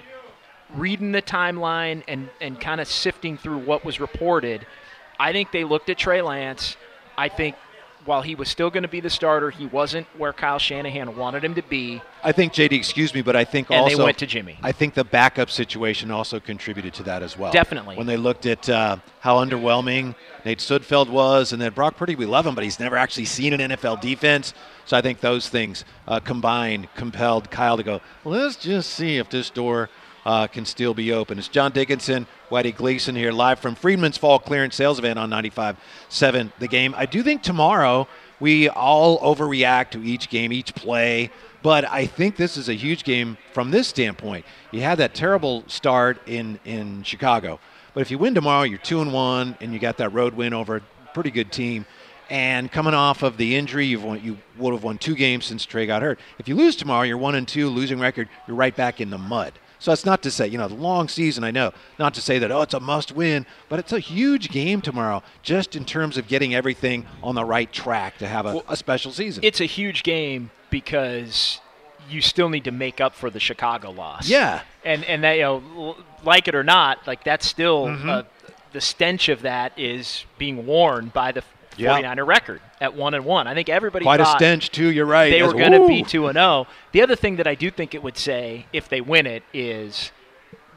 reading 0.74 1.12
the 1.12 1.22
timeline 1.22 2.02
and, 2.08 2.28
and 2.40 2.60
kind 2.60 2.80
of 2.80 2.88
sifting 2.88 3.36
through 3.38 3.58
what 3.58 3.84
was 3.84 4.00
reported, 4.00 4.66
I 5.18 5.32
think 5.32 5.52
they 5.52 5.64
looked 5.64 5.88
at 5.88 5.96
Trey 5.98 6.20
Lance. 6.22 6.76
I 7.16 7.28
think 7.28 7.56
while 8.04 8.22
he 8.22 8.34
was 8.34 8.48
still 8.48 8.70
going 8.70 8.82
to 8.82 8.88
be 8.88 9.00
the 9.00 9.10
starter, 9.10 9.50
he 9.50 9.66
wasn't 9.66 10.06
where 10.16 10.32
Kyle 10.32 10.58
Shanahan 10.58 11.16
wanted 11.16 11.44
him 11.44 11.54
to 11.54 11.62
be. 11.62 12.00
I 12.22 12.32
think 12.32 12.52
JD, 12.52 12.72
excuse 12.72 13.14
me, 13.14 13.22
but 13.22 13.36
I 13.36 13.44
think 13.44 13.70
also 13.70 13.84
And 13.84 13.98
they 13.98 14.02
went 14.02 14.18
to 14.18 14.26
Jimmy. 14.26 14.58
I 14.62 14.72
think 14.72 14.94
the 14.94 15.04
backup 15.04 15.50
situation 15.50 16.10
also 16.10 16.40
contributed 16.40 16.94
to 16.94 17.02
that 17.04 17.22
as 17.22 17.36
well. 17.36 17.52
Definitely. 17.52 17.96
When 17.96 18.06
they 18.06 18.16
looked 18.16 18.46
at 18.46 18.68
uh, 18.68 18.96
how 19.20 19.36
underwhelming 19.44 20.14
Nate 20.44 20.58
Sudfeld 20.58 21.08
was, 21.08 21.52
and 21.52 21.60
then 21.60 21.72
Brock 21.72 21.96
Purdy, 21.96 22.14
we 22.14 22.26
love 22.26 22.46
him, 22.46 22.54
but 22.54 22.64
he's 22.64 22.80
never 22.80 22.96
actually 22.96 23.26
seen 23.26 23.52
an 23.52 23.70
NFL 23.70 24.00
defense. 24.00 24.54
So 24.86 24.96
I 24.96 25.02
think 25.02 25.20
those 25.20 25.48
things 25.48 25.84
uh, 26.06 26.20
combined 26.20 26.88
compelled 26.94 27.50
Kyle 27.50 27.76
to 27.76 27.82
go. 27.82 28.00
Let's 28.24 28.56
just 28.56 28.90
see 28.90 29.18
if 29.18 29.28
this 29.28 29.50
door 29.50 29.90
uh, 30.28 30.46
can 30.46 30.66
still 30.66 30.92
be 30.92 31.10
open. 31.10 31.38
It's 31.38 31.48
John 31.48 31.72
Dickinson, 31.72 32.26
Whitey 32.50 32.76
Gleason 32.76 33.16
here, 33.16 33.32
live 33.32 33.60
from 33.60 33.74
Friedman's 33.74 34.18
Fall 34.18 34.38
Clearance 34.38 34.76
Sales 34.76 34.98
Event 34.98 35.18
on 35.18 35.30
95.7 35.30 36.52
The 36.58 36.68
Game. 36.68 36.94
I 36.98 37.06
do 37.06 37.22
think 37.22 37.42
tomorrow 37.42 38.06
we 38.38 38.68
all 38.68 39.18
overreact 39.20 39.92
to 39.92 40.04
each 40.04 40.28
game, 40.28 40.52
each 40.52 40.74
play. 40.74 41.30
But 41.62 41.90
I 41.90 42.04
think 42.04 42.36
this 42.36 42.58
is 42.58 42.68
a 42.68 42.74
huge 42.74 43.04
game 43.04 43.38
from 43.54 43.70
this 43.70 43.88
standpoint. 43.88 44.44
You 44.70 44.82
had 44.82 44.98
that 44.98 45.14
terrible 45.14 45.64
start 45.66 46.20
in, 46.28 46.60
in 46.66 47.04
Chicago. 47.04 47.58
But 47.94 48.02
if 48.02 48.10
you 48.10 48.18
win 48.18 48.34
tomorrow, 48.34 48.64
you're 48.64 48.78
two 48.78 49.00
and 49.00 49.14
one, 49.14 49.56
and 49.62 49.72
you 49.72 49.78
got 49.78 49.96
that 49.96 50.10
road 50.10 50.34
win 50.34 50.52
over 50.52 50.76
a 50.76 50.82
pretty 51.14 51.30
good 51.30 51.50
team. 51.50 51.86
And 52.28 52.70
coming 52.70 52.92
off 52.92 53.22
of 53.22 53.38
the 53.38 53.56
injury, 53.56 53.86
you've 53.86 54.04
won, 54.04 54.22
you 54.22 54.36
would 54.58 54.74
have 54.74 54.84
won 54.84 54.98
two 54.98 55.14
games 55.14 55.46
since 55.46 55.64
Trey 55.64 55.86
got 55.86 56.02
hurt. 56.02 56.20
If 56.38 56.48
you 56.48 56.54
lose 56.54 56.76
tomorrow, 56.76 57.04
you're 57.04 57.16
one 57.16 57.34
and 57.34 57.48
two, 57.48 57.70
losing 57.70 57.98
record. 57.98 58.28
You're 58.46 58.58
right 58.58 58.76
back 58.76 59.00
in 59.00 59.08
the 59.08 59.16
mud. 59.16 59.54
So 59.78 59.92
it's 59.92 60.04
not 60.04 60.22
to 60.24 60.30
say, 60.30 60.48
you 60.48 60.58
know, 60.58 60.66
the 60.68 60.74
long 60.74 61.08
season, 61.08 61.44
I 61.44 61.50
know, 61.50 61.72
not 61.98 62.12
to 62.14 62.20
say 62.20 62.38
that, 62.40 62.50
oh, 62.50 62.62
it's 62.62 62.74
a 62.74 62.80
must 62.80 63.12
win, 63.12 63.46
but 63.68 63.78
it's 63.78 63.92
a 63.92 64.00
huge 64.00 64.48
game 64.50 64.80
tomorrow, 64.80 65.22
just 65.42 65.76
in 65.76 65.84
terms 65.84 66.16
of 66.16 66.26
getting 66.26 66.54
everything 66.54 67.06
on 67.22 67.34
the 67.36 67.44
right 67.44 67.72
track 67.72 68.18
to 68.18 68.26
have 68.26 68.44
a, 68.46 68.62
a 68.68 68.76
special 68.76 69.12
season. 69.12 69.44
It's 69.44 69.60
a 69.60 69.66
huge 69.66 70.02
game 70.02 70.50
because 70.70 71.60
you 72.10 72.20
still 72.20 72.48
need 72.48 72.64
to 72.64 72.72
make 72.72 73.00
up 73.00 73.14
for 73.14 73.30
the 73.30 73.40
Chicago 73.40 73.90
loss. 73.90 74.28
Yeah. 74.28 74.62
And 74.84 75.04
and 75.04 75.22
that 75.24 75.34
you 75.34 75.42
know, 75.42 75.96
like 76.24 76.48
it 76.48 76.54
or 76.54 76.64
not, 76.64 77.06
like 77.06 77.22
that's 77.24 77.46
still 77.46 77.86
Mm-hmm. 77.86 78.08
uh, 78.08 78.22
the 78.72 78.80
stench 78.82 79.28
of 79.30 79.42
that 79.42 79.72
is 79.78 80.24
being 80.36 80.66
worn 80.66 81.08
by 81.08 81.32
the 81.32 81.42
Yeah. 81.78 82.00
49er 82.00 82.26
record 82.26 82.60
at 82.80 82.94
one 82.94 83.14
and 83.14 83.24
one. 83.24 83.46
I 83.46 83.54
think 83.54 83.68
everybody 83.68 84.04
Quite 84.04 84.20
a 84.20 84.26
stench, 84.26 84.70
too. 84.70 84.88
You're 84.88 85.06
right. 85.06 85.30
they 85.30 85.38
That's- 85.40 85.52
were 85.54 85.58
going 85.58 85.80
to 85.80 85.86
be 85.86 86.02
2 86.02 86.26
and 86.26 86.36
0. 86.36 86.66
The 86.92 87.02
other 87.02 87.16
thing 87.16 87.36
that 87.36 87.46
I 87.46 87.54
do 87.54 87.70
think 87.70 87.94
it 87.94 88.02
would 88.02 88.16
say 88.16 88.66
if 88.72 88.88
they 88.88 89.00
win 89.00 89.26
it 89.26 89.42
is 89.52 90.12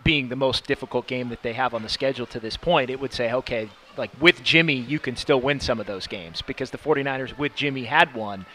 being 0.03 0.29
the 0.29 0.35
most 0.35 0.65
difficult 0.65 1.07
game 1.07 1.29
that 1.29 1.43
they 1.43 1.53
have 1.53 1.73
on 1.73 1.83
the 1.83 1.89
schedule 1.89 2.25
to 2.27 2.39
this 2.39 2.57
point, 2.57 2.89
it 2.89 2.99
would 2.99 3.13
say, 3.13 3.31
okay, 3.33 3.69
like 3.97 4.09
with 4.19 4.43
Jimmy, 4.43 4.73
you 4.75 4.99
can 4.99 5.15
still 5.15 5.39
win 5.41 5.59
some 5.59 5.79
of 5.79 5.85
those 5.85 6.07
games 6.07 6.41
because 6.41 6.71
the 6.71 6.77
49ers 6.77 7.37
with 7.37 7.55
Jimmy 7.55 7.83
had 7.85 8.13
won 8.15 8.45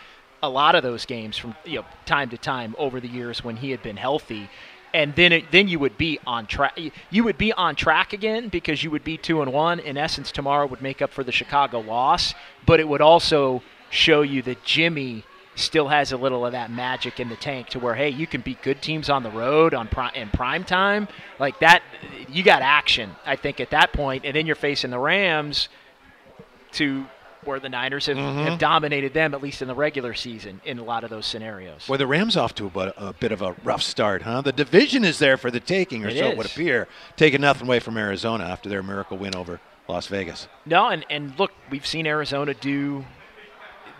a 0.42 0.48
lot 0.48 0.74
of 0.74 0.82
those 0.82 1.06
games 1.06 1.36
from 1.38 1.54
you 1.64 1.76
know 1.76 1.84
time 2.04 2.28
to 2.30 2.36
time 2.38 2.74
over 2.78 3.00
the 3.00 3.08
years 3.08 3.42
when 3.44 3.56
he 3.56 3.70
had 3.70 3.82
been 3.82 3.96
healthy. 3.96 4.48
And 4.96 5.14
then, 5.14 5.30
it, 5.30 5.52
then 5.52 5.68
you 5.68 5.78
would 5.78 5.98
be 5.98 6.18
on 6.26 6.46
track. 6.46 6.78
You 7.10 7.22
would 7.24 7.36
be 7.36 7.52
on 7.52 7.76
track 7.76 8.14
again 8.14 8.48
because 8.48 8.82
you 8.82 8.90
would 8.90 9.04
be 9.04 9.18
two 9.18 9.42
and 9.42 9.52
one. 9.52 9.78
In 9.78 9.98
essence, 9.98 10.32
tomorrow 10.32 10.64
would 10.66 10.80
make 10.80 11.02
up 11.02 11.12
for 11.12 11.22
the 11.22 11.32
Chicago 11.32 11.80
loss, 11.80 12.32
but 12.64 12.80
it 12.80 12.88
would 12.88 13.02
also 13.02 13.62
show 13.90 14.22
you 14.22 14.40
that 14.40 14.64
Jimmy 14.64 15.22
still 15.54 15.88
has 15.88 16.12
a 16.12 16.16
little 16.16 16.46
of 16.46 16.52
that 16.52 16.70
magic 16.70 17.20
in 17.20 17.28
the 17.28 17.36
tank 17.36 17.68
to 17.68 17.78
where 17.78 17.94
hey 17.94 18.10
you 18.10 18.26
can 18.26 18.42
beat 18.42 18.60
good 18.60 18.82
teams 18.82 19.08
on 19.08 19.22
the 19.22 19.30
road 19.30 19.72
on 19.72 19.88
in 20.14 20.28
prime 20.28 20.62
time 20.62 21.08
like 21.38 21.58
that 21.60 21.82
you 22.28 22.42
got 22.42 22.60
action 22.60 23.10
i 23.24 23.34
think 23.34 23.58
at 23.58 23.70
that 23.70 23.90
point 23.94 24.22
and 24.26 24.36
then 24.36 24.44
you're 24.44 24.54
facing 24.54 24.90
the 24.90 24.98
rams 24.98 25.70
to 26.72 27.06
where 27.46 27.60
the 27.60 27.68
niners 27.68 28.06
have, 28.06 28.16
Mm-hmm. 28.16 28.44
have 28.44 28.58
dominated 28.58 29.12
them 29.14 29.34
at 29.34 29.42
least 29.42 29.62
in 29.62 29.68
the 29.68 29.74
regular 29.74 30.14
season 30.14 30.60
in 30.64 30.78
a 30.78 30.84
lot 30.84 31.04
of 31.04 31.10
those 31.10 31.26
scenarios 31.26 31.86
Boy, 31.86 31.96
the 31.96 32.06
Rams 32.06 32.36
off 32.36 32.54
to 32.56 32.66
a, 32.66 32.70
bit- 32.70 32.94
a 32.96 33.12
bit 33.12 33.32
of 33.32 33.42
a 33.42 33.54
rough 33.64 33.82
start, 33.82 34.22
huh? 34.22 34.40
The 34.42 34.52
division 34.52 35.04
is 35.04 35.18
there 35.18 35.36
for 35.36 35.50
the 35.50 35.60
taking, 35.60 36.04
or 36.04 36.08
It 36.08 36.18
so 36.18 36.26
it 36.28 36.36
would 36.36 36.46
appear. 36.46 36.88
Taking 37.16 37.40
nothing 37.42 37.66
away 37.66 37.80
from 37.80 37.96
Arizona 37.96 38.44
after 38.44 38.68
their 38.68 38.82
miracle 38.82 39.16
win 39.18 39.34
over 39.36 39.60
Las 39.88 40.06
Vegas. 40.08 40.48
No, 40.64 40.88
and, 40.88 41.04
and 41.10 41.38
look, 41.38 41.52
we've 41.70 41.86
seen 41.86 42.06
Arizona 42.06 42.54
do. 42.54 43.04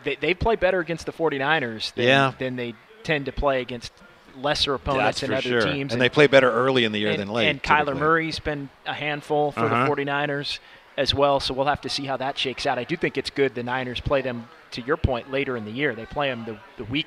They, 0.05 0.17
they 0.17 0.35
play 0.35 0.57
better 0.57 0.81
against 0.81 1.07
the 1.07 1.13
49ers 1.13 1.95
than, 1.95 2.05
Yeah. 2.07 2.33
than 2.39 2.57
they 2.57 2.75
tend 3.03 3.27
to 3.27 3.33
play 3.33 3.61
against 3.61 3.93
lesser 4.37 4.75
opponents 4.75 5.21
That's 5.21 5.23
and 5.23 5.33
other 5.35 5.61
sure. 5.63 5.73
teams. 5.73 5.93
And 5.93 6.01
they 6.03 6.09
play 6.09 6.27
better 6.27 6.51
early 6.51 6.85
in 6.85 6.93
the 6.93 6.99
year 6.99 7.11
and, 7.13 7.21
than 7.21 7.29
late. 7.29 7.49
And 7.49 7.63
Kyler 7.63 7.79
typically. 7.87 8.01
Murray's 8.01 8.39
been 8.39 8.69
a 8.85 8.93
handful 8.93 9.53
for 9.53 9.61
Uh-huh. 9.61 9.85
the 9.95 10.03
49ers 10.05 10.59
as 10.97 11.15
well, 11.15 11.41
so 11.41 11.53
we'll 11.53 11.67
have 11.67 11.81
to 11.83 11.89
see 11.89 12.05
how 12.05 12.17
that 12.17 12.39
shakes 12.39 12.67
out. 12.67 12.79
I 12.79 12.85
do 12.85 12.97
think 12.97 13.19
it's 13.19 13.31
good 13.31 13.55
the 13.55 13.63
Niners 13.63 14.01
play 14.01 14.23
them, 14.23 14.49
to 14.73 14.81
your 14.83 14.97
point, 14.97 15.31
later 15.31 15.57
in 15.57 15.65
the 15.65 15.71
year. 15.71 15.95
They 15.95 16.07
play 16.07 16.29
them 16.29 16.45
the, 16.45 16.59
the 16.79 16.85
week, 16.85 17.07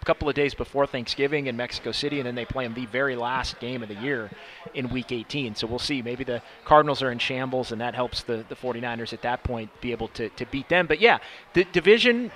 a 0.00 0.04
couple 0.04 0.28
of 0.28 0.34
days 0.34 0.54
before 0.54 0.86
Thanksgiving 0.86 1.46
in 1.46 1.56
Mexico 1.56 1.92
City, 1.92 2.18
and 2.18 2.26
then 2.26 2.34
they 2.34 2.46
play 2.46 2.64
them 2.64 2.72
the 2.72 2.86
very 2.86 3.16
last 3.16 3.60
game 3.60 3.82
of 3.82 3.88
the 3.88 3.96
year 3.96 4.30
in 4.72 4.88
Week 4.88 5.12
18. 5.12 5.54
So 5.54 5.66
we'll 5.66 5.78
see. 5.78 6.00
Maybe 6.00 6.24
the 6.24 6.40
Cardinals 6.64 7.02
are 7.02 7.10
in 7.10 7.18
shambles, 7.18 7.72
and 7.72 7.80
that 7.82 7.94
helps 7.94 8.22
the, 8.22 8.44
the 8.48 8.54
49ers 8.54 9.12
at 9.12 9.22
that 9.22 9.44
point 9.44 9.70
be 9.82 9.92
able 9.92 10.08
to, 10.08 10.30
to 10.30 10.46
beat 10.46 10.70
them. 10.70 10.86
But 10.86 11.00
yeah, 11.00 11.18
the 11.52 11.64
division, 11.64 12.30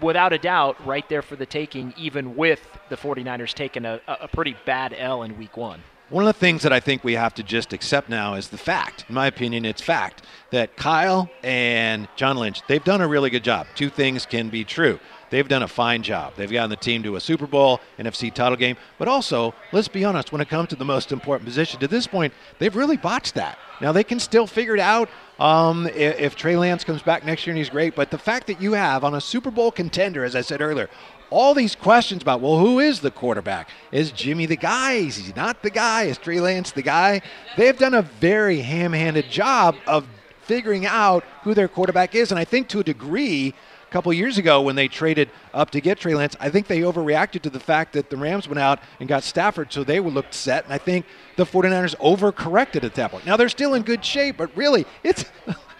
without 0.00 0.32
a 0.32 0.38
doubt, 0.38 0.84
right 0.86 1.08
there 1.08 1.22
for 1.22 1.34
the 1.34 1.46
taking, 1.46 1.92
even 1.96 2.36
with 2.36 2.60
the 2.88 2.96
49ers 2.96 3.52
taking 3.54 3.84
a, 3.84 4.00
a 4.06 4.28
pretty 4.28 4.56
bad 4.64 4.94
L 4.96 5.24
in 5.24 5.36
Week 5.36 5.56
1. 5.56 5.82
One 6.10 6.26
of 6.26 6.34
the 6.34 6.40
things 6.40 6.64
that 6.64 6.72
I 6.72 6.80
think 6.80 7.04
we 7.04 7.12
have 7.12 7.34
to 7.34 7.44
just 7.44 7.72
accept 7.72 8.08
now 8.08 8.34
is 8.34 8.48
the 8.48 8.58
fact, 8.58 9.04
in 9.08 9.14
my 9.14 9.28
opinion, 9.28 9.64
it's 9.64 9.80
fact, 9.80 10.22
that 10.50 10.74
Kyle 10.76 11.30
and 11.44 12.08
John 12.16 12.36
Lynch, 12.36 12.62
they've 12.66 12.82
done 12.82 13.00
a 13.00 13.06
really 13.06 13.30
good 13.30 13.44
job. 13.44 13.68
Two 13.76 13.90
things 13.90 14.26
can 14.26 14.48
be 14.48 14.64
true. 14.64 14.98
They've 15.30 15.46
done 15.46 15.62
a 15.62 15.68
fine 15.68 16.02
job. 16.02 16.32
They've 16.34 16.50
gotten 16.50 16.68
the 16.70 16.74
team 16.74 17.04
to 17.04 17.14
a 17.14 17.20
Super 17.20 17.46
Bowl, 17.46 17.80
NFC 17.96 18.34
title 18.34 18.56
game, 18.56 18.76
but 18.98 19.06
also, 19.06 19.54
let's 19.70 19.86
be 19.86 20.04
honest, 20.04 20.32
when 20.32 20.40
it 20.40 20.48
comes 20.48 20.70
to 20.70 20.74
the 20.76 20.84
most 20.84 21.12
important 21.12 21.46
position, 21.46 21.78
to 21.78 21.86
this 21.86 22.08
point, 22.08 22.34
they've 22.58 22.74
really 22.74 22.96
botched 22.96 23.34
that. 23.36 23.56
Now, 23.80 23.92
they 23.92 24.02
can 24.02 24.18
still 24.18 24.48
figure 24.48 24.74
it 24.74 24.80
out 24.80 25.08
um, 25.38 25.86
i- 25.86 25.90
if, 25.90 26.34
Trey 26.34 26.56
Lance 26.56 26.82
comes 26.82 27.02
back 27.02 27.24
next 27.24 27.46
year 27.46 27.52
and 27.52 27.58
he's 27.58 27.70
great, 27.70 27.94
but 27.94 28.10
the 28.10 28.18
fact 28.18 28.48
that 28.48 28.60
you 28.60 28.72
have 28.72 29.04
on 29.04 29.14
a 29.14 29.20
Super 29.20 29.52
Bowl 29.52 29.70
contender, 29.70 30.24
as 30.24 30.34
I 30.34 30.40
said 30.40 30.60
earlier, 30.60 30.90
all 31.30 31.54
these 31.54 31.74
questions 31.74 32.22
about, 32.22 32.40
well, 32.40 32.58
who 32.58 32.78
is 32.80 33.00
the 33.00 33.10
quarterback? 33.10 33.68
Is 33.92 34.12
Jimmy 34.12 34.46
the 34.46 34.56
guy? 34.56 34.94
Is 34.94 35.16
he 35.16 35.32
not 35.34 35.62
the 35.62 35.70
guy? 35.70 36.04
Is 36.04 36.18
Trey 36.18 36.40
Lance 36.40 36.72
the 36.72 36.82
guy? 36.82 37.22
They've 37.56 37.78
done 37.78 37.94
a 37.94 38.02
very 38.02 38.60
ham 38.60 38.92
handed 38.92 39.30
job 39.30 39.76
of 39.86 40.06
figuring 40.42 40.86
out 40.86 41.24
who 41.42 41.54
their 41.54 41.68
quarterback 41.68 42.14
is. 42.14 42.30
And 42.30 42.38
I 42.38 42.44
think 42.44 42.68
to 42.68 42.80
a 42.80 42.84
degree, 42.84 43.54
a 43.88 43.92
couple 43.92 44.12
years 44.12 44.38
ago 44.38 44.62
when 44.62 44.76
they 44.76 44.88
traded 44.88 45.30
up 45.54 45.70
to 45.70 45.80
get 45.80 45.98
Trey 45.98 46.14
Lance, 46.14 46.36
I 46.40 46.50
think 46.50 46.66
they 46.66 46.80
overreacted 46.80 47.42
to 47.42 47.50
the 47.50 47.60
fact 47.60 47.92
that 47.94 48.10
the 48.10 48.16
Rams 48.16 48.48
went 48.48 48.58
out 48.58 48.80
and 48.98 49.08
got 49.08 49.22
Stafford, 49.22 49.72
so 49.72 49.84
they 49.84 50.00
looked 50.00 50.34
set. 50.34 50.64
And 50.64 50.72
I 50.72 50.78
think 50.78 51.06
the 51.36 51.44
49ers 51.44 51.96
overcorrected 51.96 52.84
at 52.84 52.94
that 52.94 53.10
point. 53.10 53.26
Now 53.26 53.36
they're 53.36 53.48
still 53.48 53.74
in 53.74 53.82
good 53.82 54.04
shape, 54.04 54.36
but 54.36 54.56
really, 54.56 54.86
it's 55.02 55.24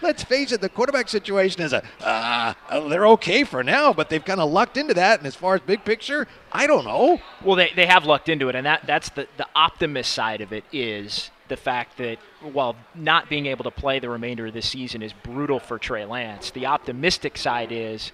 let's 0.01 0.23
face 0.23 0.51
it, 0.51 0.61
the 0.61 0.69
quarterback 0.69 1.09
situation 1.09 1.61
is 1.61 1.73
a 1.73 1.83
uh, 2.03 2.53
they're 2.89 3.07
okay 3.07 3.43
for 3.43 3.63
now, 3.63 3.93
but 3.93 4.09
they've 4.09 4.23
kind 4.23 4.39
of 4.39 4.51
lucked 4.51 4.77
into 4.77 4.93
that. 4.95 5.19
And 5.19 5.27
as 5.27 5.35
far 5.35 5.55
as 5.55 5.61
big 5.61 5.83
picture, 5.85 6.27
I 6.51 6.67
don't 6.67 6.85
know. 6.85 7.19
Well, 7.43 7.55
they, 7.55 7.71
they 7.75 7.85
have 7.85 8.05
lucked 8.05 8.29
into 8.29 8.49
it, 8.49 8.55
and 8.55 8.65
that 8.65 8.85
that's 8.85 9.09
the 9.09 9.27
the 9.37 9.47
optimist 9.55 10.11
side 10.13 10.41
of 10.41 10.51
it 10.53 10.63
is 10.71 11.29
the 11.47 11.57
fact 11.57 11.97
that 11.97 12.17
while 12.41 12.75
not 12.95 13.27
being 13.29 13.45
able 13.45 13.63
to 13.65 13.71
play 13.71 13.99
the 13.99 14.09
remainder 14.09 14.47
of 14.47 14.53
this 14.53 14.69
season 14.69 15.01
is 15.01 15.11
brutal 15.11 15.59
for 15.59 15.77
Trey 15.77 16.05
Lance, 16.05 16.51
the 16.51 16.65
optimistic 16.65 17.37
side 17.37 17.71
is 17.73 18.11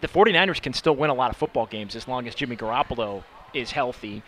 the 0.00 0.08
49ers 0.08 0.60
can 0.60 0.72
still 0.72 0.96
win 0.96 1.08
a 1.10 1.14
lot 1.14 1.30
of 1.30 1.36
football 1.36 1.66
games 1.66 1.94
as 1.96 2.08
long 2.08 2.26
as 2.26 2.34
Jimmy 2.34 2.56
Garoppolo 2.56 3.22
is 3.54 3.70
healthy. 3.72 4.22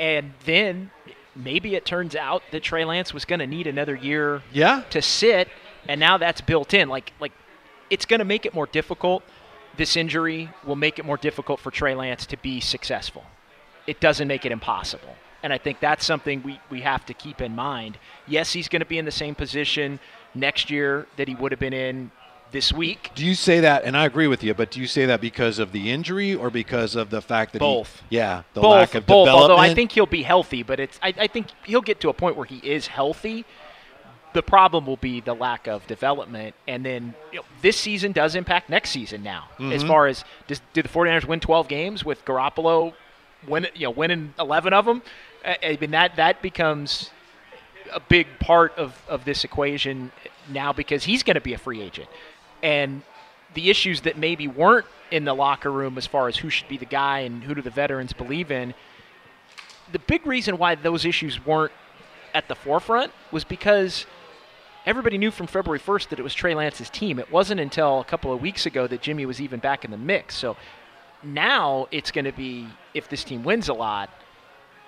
And 0.00 0.32
then 0.46 0.90
maybe 1.34 1.74
it 1.74 1.84
turns 1.84 2.16
out 2.16 2.42
that 2.50 2.62
Trey 2.62 2.84
Lance 2.86 3.12
was 3.14 3.24
going 3.26 3.40
to 3.40 3.46
need 3.46 3.66
another 3.66 3.94
year 3.94 4.42
Yeah. 4.52 4.82
to 4.90 5.00
sit, 5.02 5.48
and 5.88 6.00
now 6.00 6.18
that's 6.18 6.40
built 6.40 6.74
in. 6.74 6.88
Like 6.88 7.12
like 7.20 7.32
it's 7.90 8.04
going 8.06 8.18
to 8.18 8.24
make 8.24 8.46
it 8.46 8.54
more 8.54 8.66
difficult. 8.66 9.22
This 9.76 9.96
injury 9.96 10.50
will 10.64 10.76
make 10.76 10.98
it 10.98 11.04
more 11.04 11.16
difficult 11.18 11.60
for 11.60 11.70
Trey 11.70 11.94
Lance 11.94 12.26
to 12.26 12.36
be 12.38 12.60
successful. 12.60 13.24
It 13.86 14.00
doesn't 14.00 14.26
make 14.26 14.44
it 14.46 14.52
impossible. 14.52 15.14
And 15.42 15.52
I 15.52 15.58
think 15.58 15.78
that's 15.80 16.04
something 16.04 16.42
we, 16.42 16.58
we 16.70 16.80
have 16.80 17.06
to 17.06 17.14
keep 17.14 17.40
in 17.40 17.54
mind. 17.54 17.98
Yes, 18.26 18.52
he's 18.52 18.68
going 18.68 18.80
to 18.80 18.86
be 18.86 18.98
in 18.98 19.04
the 19.04 19.12
same 19.12 19.34
position 19.34 20.00
next 20.34 20.70
year 20.70 21.06
that 21.16 21.28
he 21.28 21.34
would 21.34 21.52
have 21.52 21.60
been 21.60 21.74
in 21.74 22.10
this 22.50 22.72
week. 22.72 23.10
Do 23.14 23.24
you 23.24 23.34
say 23.34 23.60
that? 23.60 23.84
And 23.84 23.96
I 23.96 24.06
agree 24.06 24.26
with 24.26 24.42
you, 24.42 24.54
but 24.54 24.70
do 24.70 24.80
you 24.80 24.86
say 24.86 25.06
that 25.06 25.20
because 25.20 25.58
of 25.58 25.72
the 25.72 25.90
injury 25.90 26.34
or 26.34 26.50
because 26.50 26.96
of 26.96 27.10
the 27.10 27.20
fact 27.20 27.52
that 27.52 27.60
he- 27.62 27.66
Both. 27.68 28.02
yeah, 28.08 28.42
the 28.54 28.60
both, 28.62 28.72
lack 28.72 28.94
of 28.94 29.06
both. 29.06 29.26
development. 29.26 29.50
Although 29.52 29.62
I 29.62 29.74
think 29.74 29.92
he'll 29.92 30.06
be 30.06 30.22
healthy, 30.22 30.62
but 30.62 30.80
it's 30.80 30.98
I, 31.02 31.14
I 31.18 31.26
think 31.26 31.48
he'll 31.64 31.80
get 31.82 32.00
to 32.00 32.08
a 32.08 32.14
point 32.14 32.36
where 32.36 32.46
he 32.46 32.58
is 32.58 32.86
healthy. 32.86 33.44
The 34.36 34.42
problem 34.42 34.84
will 34.84 34.98
be 34.98 35.22
the 35.22 35.32
lack 35.32 35.66
of 35.66 35.86
development, 35.86 36.54
and 36.68 36.84
then 36.84 37.14
you 37.32 37.38
know, 37.38 37.44
this 37.62 37.74
season 37.78 38.12
does 38.12 38.34
impact 38.34 38.68
next 38.68 38.90
season 38.90 39.22
now. 39.22 39.48
As 39.58 39.64
Mm-hmm. 39.64 39.88
far 39.88 40.06
as 40.08 40.26
does, 40.46 40.60
do 40.74 40.82
the 40.82 40.90
49ers 40.90 41.24
win 41.24 41.40
12 41.40 41.68
games 41.68 42.04
with 42.04 42.22
Garoppolo 42.26 42.92
win, 43.48 43.66
you 43.74 43.86
know, 43.86 43.92
winning 43.92 44.34
11 44.38 44.74
of 44.74 44.84
them? 44.84 45.00
I, 45.42 45.56
I 45.62 45.78
mean 45.80 45.92
that 45.92 46.16
that 46.16 46.42
becomes 46.42 47.10
a 47.90 47.98
big 47.98 48.26
part 48.38 48.76
of, 48.76 49.00
of 49.08 49.24
this 49.24 49.42
equation 49.42 50.12
now 50.50 50.70
because 50.70 51.04
he's 51.04 51.22
going 51.22 51.36
to 51.36 51.40
be 51.40 51.54
a 51.54 51.58
free 51.58 51.80
agent. 51.80 52.10
And 52.62 53.04
the 53.54 53.70
issues 53.70 54.02
that 54.02 54.18
maybe 54.18 54.48
weren't 54.48 54.84
in 55.10 55.24
the 55.24 55.32
locker 55.32 55.72
room 55.72 55.96
as 55.96 56.06
far 56.06 56.28
as 56.28 56.36
who 56.36 56.50
should 56.50 56.68
be 56.68 56.76
the 56.76 56.84
guy 56.84 57.20
and 57.20 57.42
who 57.42 57.54
do 57.54 57.62
the 57.62 57.70
veterans 57.70 58.12
believe 58.12 58.50
in, 58.50 58.74
the 59.92 59.98
big 60.00 60.26
reason 60.26 60.58
why 60.58 60.74
those 60.74 61.06
issues 61.06 61.46
weren't 61.46 61.72
at 62.34 62.48
the 62.48 62.54
forefront 62.54 63.12
was 63.32 63.42
because 63.42 64.04
everybody 64.86 65.18
knew 65.18 65.30
from 65.30 65.46
February 65.46 65.80
1st 65.80 66.08
that 66.08 66.18
it 66.18 66.22
was 66.22 66.32
Trey 66.32 66.54
Lance's 66.54 66.88
team. 66.88 67.18
It 67.18 67.30
wasn't 67.30 67.60
until 67.60 68.00
a 68.00 68.04
couple 68.04 68.32
of 68.32 68.40
weeks 68.40 68.66
ago 68.66 68.86
that 68.86 69.02
Jimmy 69.02 69.26
was 69.26 69.40
even 69.40 69.60
back 69.60 69.84
in 69.84 69.90
the 69.90 69.98
mix. 69.98 70.36
So 70.36 70.56
now 71.22 71.88
it's 71.90 72.10
going 72.10 72.24
to 72.24 72.32
be 72.32 72.68
if 72.94 73.08
this 73.08 73.24
team 73.24 73.42
wins 73.42 73.68
a 73.68 73.74
lot, 73.74 74.08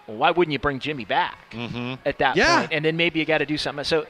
well, 0.06 0.16
why 0.16 0.30
wouldn't 0.30 0.52
you 0.52 0.58
bring 0.58 0.78
Jimmy 0.78 1.04
back 1.04 1.50
mm-hmm. 1.50 1.94
at 2.06 2.18
that 2.18 2.36
Yeah. 2.36 2.60
point? 2.60 2.72
And 2.72 2.84
then 2.84 2.96
maybe 2.96 3.18
you 3.18 3.26
got 3.26 3.38
to 3.38 3.46
do 3.46 3.58
something. 3.58 3.84
So 3.84 4.06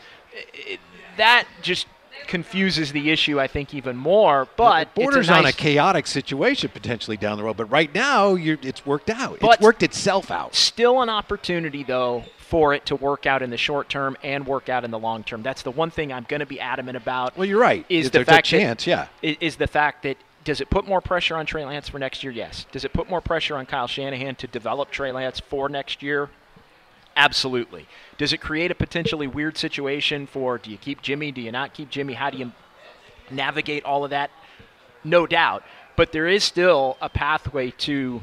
it, 0.54 0.78
that 1.16 1.48
just 1.62 1.86
confuses 2.26 2.92
the 2.92 3.10
issue, 3.10 3.40
I 3.40 3.46
think, 3.46 3.74
even 3.74 3.96
more. 3.96 4.46
But 4.56 4.88
it 4.88 4.94
borders 4.94 5.28
it's 5.28 5.28
a 5.30 5.34
on 5.34 5.46
a 5.46 5.52
chaotic 5.52 6.06
situation 6.06 6.70
potentially 6.72 7.16
down 7.16 7.38
the 7.38 7.44
road. 7.44 7.56
But 7.56 7.66
right 7.66 7.92
now, 7.92 8.34
you're, 8.34 8.58
it's 8.62 8.84
worked 8.86 9.10
out. 9.10 9.38
It's 9.40 9.60
worked 9.60 9.82
itself 9.82 10.30
out. 10.30 10.54
Still 10.54 11.00
an 11.02 11.08
opportunity, 11.08 11.82
though, 11.82 12.24
for 12.48 12.72
it 12.72 12.86
to 12.86 12.96
work 12.96 13.26
out 13.26 13.42
in 13.42 13.50
the 13.50 13.58
short 13.58 13.90
term 13.90 14.16
and 14.22 14.46
work 14.46 14.70
out 14.70 14.82
in 14.82 14.90
the 14.90 14.98
long 14.98 15.22
term. 15.22 15.42
That's 15.42 15.60
the 15.60 15.70
one 15.70 15.90
thing 15.90 16.10
I'm 16.10 16.24
going 16.26 16.40
to 16.40 16.46
be 16.46 16.58
adamant 16.58 16.96
about. 16.96 17.36
Well, 17.36 17.44
you're 17.46 17.60
right. 17.60 17.84
Is 17.90 18.06
It's 18.06 18.14
the 18.14 18.22
a 18.22 18.24
fact 18.24 18.46
chance, 18.46 18.86
that, 18.86 19.08
yeah. 19.22 19.36
Is 19.40 19.56
the 19.56 19.66
fact 19.66 20.02
that 20.04 20.16
does 20.44 20.62
it 20.62 20.70
put 20.70 20.86
more 20.88 21.02
pressure 21.02 21.36
on 21.36 21.44
Trey 21.44 21.66
Lance 21.66 21.90
for 21.90 21.98
next 21.98 22.24
year? 22.24 22.32
Yes. 22.32 22.64
Does 22.72 22.84
it 22.86 22.94
put 22.94 23.10
more 23.10 23.20
pressure 23.20 23.54
on 23.56 23.66
Kyle 23.66 23.86
Shanahan 23.86 24.34
to 24.36 24.46
develop 24.46 24.90
Trey 24.90 25.12
Lance 25.12 25.40
for 25.40 25.68
next 25.68 26.02
year? 26.02 26.30
Absolutely. 27.16 27.86
Does 28.16 28.32
it 28.32 28.38
create 28.38 28.70
a 28.70 28.74
potentially 28.74 29.26
weird 29.26 29.58
situation 29.58 30.26
for 30.26 30.56
do 30.56 30.70
you 30.70 30.78
keep 30.78 31.02
Jimmy? 31.02 31.30
Do 31.32 31.42
you 31.42 31.52
not 31.52 31.74
keep 31.74 31.90
Jimmy? 31.90 32.14
How 32.14 32.30
do 32.30 32.38
you 32.38 32.52
navigate 33.30 33.84
all 33.84 34.04
of 34.04 34.10
that? 34.10 34.30
No 35.04 35.26
doubt. 35.26 35.64
But 35.96 36.12
there 36.12 36.26
is 36.26 36.44
still 36.44 36.96
a 37.02 37.10
pathway 37.10 37.72
to 37.72 38.22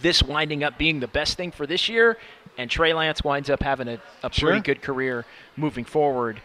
this 0.00 0.22
winding 0.22 0.64
up 0.64 0.78
being 0.78 1.00
the 1.00 1.08
best 1.08 1.36
thing 1.36 1.50
for 1.50 1.66
this 1.66 1.88
year, 1.88 2.16
and 2.58 2.70
Trey 2.70 2.92
Lance 2.94 3.22
winds 3.24 3.50
up 3.50 3.62
having 3.62 3.88
a, 3.88 3.98
a 4.22 4.32
Sure. 4.32 4.50
pretty 4.50 4.62
good 4.62 4.82
career 4.82 5.24
moving 5.56 5.84
forward. 5.84 6.40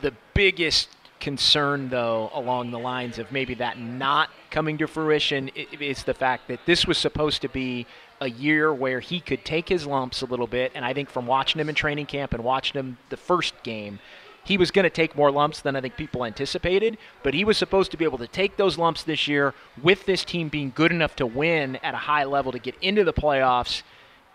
The 0.00 0.12
biggest 0.34 0.88
concern, 1.20 1.88
though, 1.88 2.30
along 2.34 2.72
the 2.72 2.78
lines 2.78 3.18
of 3.18 3.30
maybe 3.30 3.54
that 3.54 3.78
not 3.78 4.28
coming 4.50 4.76
to 4.78 4.86
fruition, 4.88 5.48
is 5.80 6.02
the 6.02 6.14
fact 6.14 6.48
that 6.48 6.60
this 6.66 6.86
was 6.86 6.98
supposed 6.98 7.42
to 7.42 7.48
be 7.48 7.86
a 8.20 8.28
year 8.28 8.72
where 8.74 9.00
he 9.00 9.20
could 9.20 9.44
take 9.44 9.68
his 9.68 9.86
lumps 9.86 10.22
a 10.22 10.26
little 10.26 10.46
bit. 10.48 10.72
And 10.74 10.84
I 10.84 10.92
think 10.94 11.10
from 11.10 11.26
watching 11.26 11.60
him 11.60 11.68
in 11.68 11.74
training 11.74 12.06
camp 12.06 12.32
and 12.34 12.42
watching 12.42 12.78
him 12.78 12.98
the 13.08 13.16
first 13.16 13.54
game, 13.62 14.00
he 14.44 14.58
was 14.58 14.72
going 14.72 14.82
to 14.84 14.90
take 14.90 15.14
more 15.16 15.30
lumps 15.30 15.60
than 15.60 15.76
I 15.76 15.80
think 15.80 15.96
people 15.96 16.24
anticipated. 16.24 16.98
But 17.22 17.34
he 17.34 17.44
was 17.44 17.56
supposed 17.56 17.92
to 17.92 17.96
be 17.96 18.04
able 18.04 18.18
to 18.18 18.26
take 18.26 18.56
those 18.56 18.76
lumps 18.76 19.04
this 19.04 19.28
year 19.28 19.54
with 19.80 20.04
this 20.06 20.24
team 20.24 20.48
being 20.48 20.72
good 20.74 20.90
enough 20.90 21.14
to 21.16 21.26
win 21.26 21.76
at 21.76 21.94
a 21.94 21.98
high 21.98 22.24
level 22.24 22.50
to 22.50 22.58
get 22.58 22.74
into 22.80 23.04
the 23.04 23.12
playoffs 23.12 23.82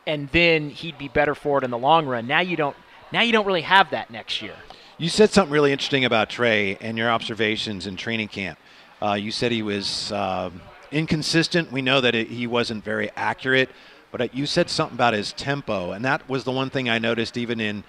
and 0.08 0.30
then 0.30 0.70
he'd 0.70 0.98
be 0.98 1.10
better 1.10 1.36
for 1.36 1.60
it 1.60 1.64
in 1.64 1.70
the 1.70 1.78
long 1.78 2.08
run. 2.08 2.26
Now 2.26 2.40
you 2.40 2.56
don't. 2.56 2.76
Now 3.12 3.22
you 3.22 3.32
don't 3.32 3.46
really 3.46 3.62
have 3.62 3.92
that 3.92 4.10
next 4.10 4.42
year. 4.42 4.56
You 4.98 5.10
said 5.10 5.30
something 5.30 5.54
really 5.54 5.72
interesting 5.72 6.06
about 6.06 6.30
Trey 6.30 6.76
and 6.82 6.98
your 6.98 7.12
observations 7.12 7.86
in 7.86 7.96
training 7.96 8.30
camp. 8.30 8.58
Uh, 9.02 9.14
you 9.14 9.32
said 9.32 9.52
he 9.52 9.62
was 9.62 10.12
um, 10.12 10.60
inconsistent. 10.92 11.72
We 11.72 11.82
know 11.82 12.02
that 12.02 12.16
it, 12.16 12.30
he 12.30 12.48
wasn't 12.48 12.84
very 12.84 13.12
accurate, 13.16 13.70
but 14.12 14.22
uh, 14.22 14.28
you 14.34 14.46
said 14.46 14.70
something 14.70 14.96
about 14.96 15.14
his 15.14 15.34
tempo, 15.34 15.92
and 15.92 16.04
that 16.04 16.28
was 16.28 16.46
the 16.46 16.52
one 16.52 16.70
thing 16.70 16.90
I 16.90 16.98
noticed 16.98 17.38
even 17.38 17.62
in 17.62 17.84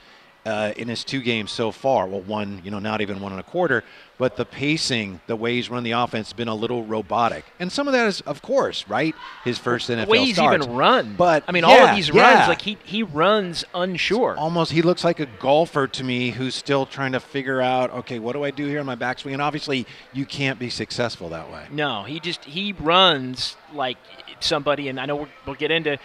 uh, 0.48 0.72
in 0.76 0.88
his 0.88 1.04
two 1.04 1.20
games 1.20 1.50
so 1.52 1.70
far. 1.70 2.06
Well, 2.06 2.22
one, 2.22 2.60
you 2.64 2.70
know, 2.70 2.78
not 2.78 3.00
even 3.00 3.20
one 3.20 3.32
and 3.32 3.40
a 3.40 3.44
quarter, 3.44 3.84
but 4.18 4.36
the 4.36 4.44
pacing, 4.44 5.20
the 5.26 5.36
way 5.36 5.54
he's 5.54 5.68
run 5.70 5.84
the 5.84 5.92
offense, 5.92 6.28
has 6.28 6.32
been 6.32 6.48
a 6.48 6.54
little 6.54 6.84
robotic, 6.84 7.44
and 7.60 7.70
some 7.70 7.86
of 7.86 7.92
that 7.92 8.06
is, 8.08 8.20
of 8.22 8.42
course, 8.42 8.88
right. 8.88 9.14
His 9.44 9.58
first 9.58 9.88
NFL 9.90 10.04
The 10.06 10.10
way 10.10 10.24
he's 10.24 10.38
even 10.38 10.62
run. 10.74 11.14
but 11.16 11.44
I 11.46 11.52
mean, 11.52 11.64
all 11.64 11.78
of 11.78 11.94
these 11.94 12.08
yeah. 12.08 12.34
runs, 12.36 12.48
like 12.48 12.62
he 12.62 12.78
he 12.84 13.02
runs 13.02 13.64
unsure. 13.74 14.36
almost 14.36 14.72
he 14.72 14.82
looks 14.82 15.04
like 15.04 15.20
a 15.20 15.26
golfer 15.38 15.86
to 15.86 16.02
me 16.04 16.30
who's 16.30 16.54
still 16.54 16.86
trying 16.86 17.12
to 17.12 17.20
figure 17.20 17.60
out 17.60 17.90
okay 17.90 18.18
what 18.18 18.32
do 18.32 18.42
i 18.44 18.50
do 18.50 18.66
here 18.66 18.80
on 18.80 18.86
my 18.86 18.96
backswing 18.96 19.32
and 19.34 19.42
obviously 19.42 19.86
you 20.12 20.24
can't 20.26 20.58
be 20.58 20.70
successful 20.70 21.28
that 21.28 21.50
way 21.52 21.64
No, 21.70 22.02
he 22.04 22.18
just 22.20 22.44
he 22.44 22.72
runs 22.72 23.56
like 23.72 23.98
somebody, 24.40 24.88
and 24.88 24.98
I 25.00 25.06
know 25.06 25.16
we'll, 25.16 25.28
we'll 25.46 25.54
get 25.56 25.70
into. 25.70 25.98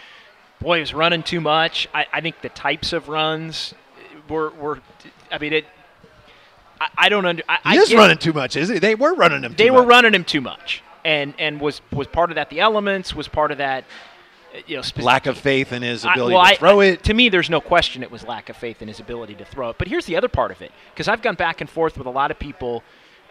Boy, 0.60 0.76
he 0.76 0.80
was 0.80 0.94
running 0.94 1.22
too 1.22 1.40
much. 1.40 1.88
I, 1.92 2.06
I 2.12 2.20
think 2.20 2.40
the 2.42 2.48
types 2.48 2.92
of 2.92 3.08
runs 3.08 3.74
were 4.28 4.50
were. 4.50 4.80
I 5.30 5.38
mean, 5.38 5.52
it. 5.52 5.66
I, 6.80 6.88
I 6.98 7.08
don't 7.08 7.24
under. 7.24 7.42
I, 7.48 7.54
he 7.72 7.78
I 7.78 7.82
is 7.82 7.88
get- 7.88 7.96
running 7.98 8.18
too 8.18 8.32
much 8.32 8.56
is 8.56 8.68
he 8.68 8.78
they 8.78 8.94
were 8.94 9.14
running 9.14 9.42
him 9.42 9.52
too 9.54 9.56
They 9.64 9.70
were 9.70 9.78
much. 9.82 9.88
running 9.88 10.14
him 10.14 10.24
too 10.24 10.40
much, 10.40 10.82
and 11.04 11.34
and 11.38 11.60
was 11.60 11.80
was 11.92 12.06
part 12.06 12.30
of 12.30 12.34
that 12.36 12.50
the 12.50 12.60
elements 12.60 13.14
was 13.14 13.28
part 13.28 13.50
of 13.52 13.58
that. 13.58 13.84
uh, 14.54 14.58
You 14.66 14.76
know, 14.76 14.82
spec- 14.82 15.04
lack 15.04 15.26
of 15.26 15.38
faith 15.38 15.72
in 15.72 15.82
his 15.82 16.04
I- 16.04 16.12
ability 16.12 16.34
well, 16.34 16.44
to 16.44 16.50
I- 16.52 16.56
throw 16.56 16.80
I- 16.80 16.84
it 16.86 17.02
To 17.04 17.14
me, 17.14 17.28
there's 17.28 17.50
no 17.50 17.60
question 17.60 18.02
it 18.02 18.10
was 18.10 18.24
lack 18.26 18.48
of 18.48 18.56
faith 18.56 18.82
in 18.82 18.88
his 18.88 19.00
ability 19.00 19.34
to 19.36 19.44
throw 19.44 19.70
it. 19.70 19.78
But 19.78 19.88
here's 19.88 20.06
the 20.06 20.16
other 20.16 20.28
part 20.28 20.50
of 20.50 20.60
it, 20.62 20.72
because 20.92 21.06
I've 21.08 21.22
gone 21.22 21.36
back 21.36 21.60
and 21.60 21.70
forth 21.70 21.96
with 21.96 22.06
a 22.06 22.10
lot 22.10 22.30
of 22.30 22.38
people 22.38 22.82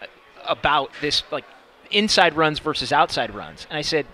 uh, 0.02 0.06
about 0.48 0.92
this, 1.02 1.24
like 1.32 1.46
inside 1.92 2.36
runs 2.36 2.60
versus 2.60 2.92
outside 2.94 3.34
runs, 3.36 3.68
and 3.70 3.78
I 3.78 3.82
said. 3.82 4.06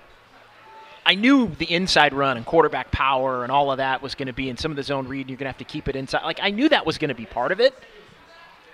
I 1.05 1.15
knew 1.15 1.47
the 1.57 1.71
inside 1.71 2.13
run 2.13 2.37
and 2.37 2.45
quarterback 2.45 2.91
power 2.91 3.43
and 3.43 3.51
all 3.51 3.71
of 3.71 3.77
that 3.77 4.01
was 4.01 4.15
going 4.15 4.27
to 4.27 4.33
be 4.33 4.49
in 4.49 4.57
some 4.57 4.71
of 4.71 4.77
the 4.77 4.83
zone 4.83 5.07
read. 5.07 5.21
And 5.21 5.29
you're 5.29 5.37
going 5.37 5.45
to 5.45 5.51
have 5.51 5.57
to 5.57 5.63
keep 5.63 5.87
it 5.87 5.95
inside. 5.95 6.23
Like 6.23 6.39
I 6.41 6.51
knew 6.51 6.69
that 6.69 6.85
was 6.85 6.97
going 6.97 7.09
to 7.09 7.15
be 7.15 7.25
part 7.25 7.51
of 7.51 7.59
it. 7.59 7.73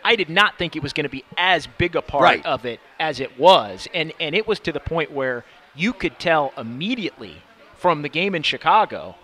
I 0.03 0.15
did 0.15 0.29
not 0.29 0.57
think 0.59 0.75
it 0.75 0.83
was 0.83 0.93
going 0.93 1.05
to 1.05 1.09
be 1.09 1.23
as 1.37 1.65
big 1.65 1.95
a 1.95 2.01
part 2.01 2.23
Right. 2.23 2.45
of 2.45 2.63
it 2.65 2.79
as 2.99 3.19
it 3.19 3.39
was, 3.39 3.87
and 3.93 4.13
and 4.19 4.35
it 4.35 4.47
was 4.47 4.59
to 4.59 4.71
the 4.71 4.79
point 4.79 5.11
where 5.11 5.43
you 5.75 5.93
could 5.93 6.19
tell 6.19 6.53
immediately 6.57 7.41
from 7.77 8.03
the 8.03 8.09
game 8.09 8.35
in 8.35 8.43
Chicago, 8.43 9.15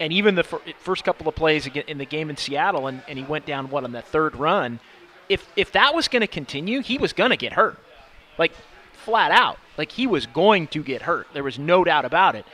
and 0.00 0.10
even 0.10 0.34
the 0.34 0.42
fir- 0.42 0.60
first 0.78 1.04
couple 1.04 1.28
of 1.28 1.34
plays 1.34 1.66
in 1.66 1.98
the 1.98 2.06
game 2.06 2.30
in 2.30 2.38
Seattle, 2.38 2.86
and, 2.86 3.02
and 3.08 3.18
he 3.18 3.24
went 3.26 3.44
down 3.44 3.68
what 3.68 3.84
on 3.84 3.92
the 3.92 4.00
third 4.00 4.34
run. 4.34 4.80
If 5.28 5.46
if 5.54 5.70
that 5.72 5.94
was 5.94 6.08
going 6.08 6.22
to 6.22 6.26
continue, 6.26 6.80
he 6.80 6.96
was 6.96 7.12
going 7.12 7.30
to 7.30 7.36
get 7.36 7.52
hurt, 7.52 7.78
like 8.38 8.52
flat 9.04 9.32
out. 9.32 9.58
Like 9.78 9.92
he 9.92 10.06
was 10.06 10.26
going 10.26 10.66
to 10.68 10.82
get 10.82 11.02
hurt. 11.02 11.28
There 11.32 11.44
was 11.44 11.58
no 11.58 11.84
doubt 11.84 12.04
about 12.04 12.34
it. 12.34 12.44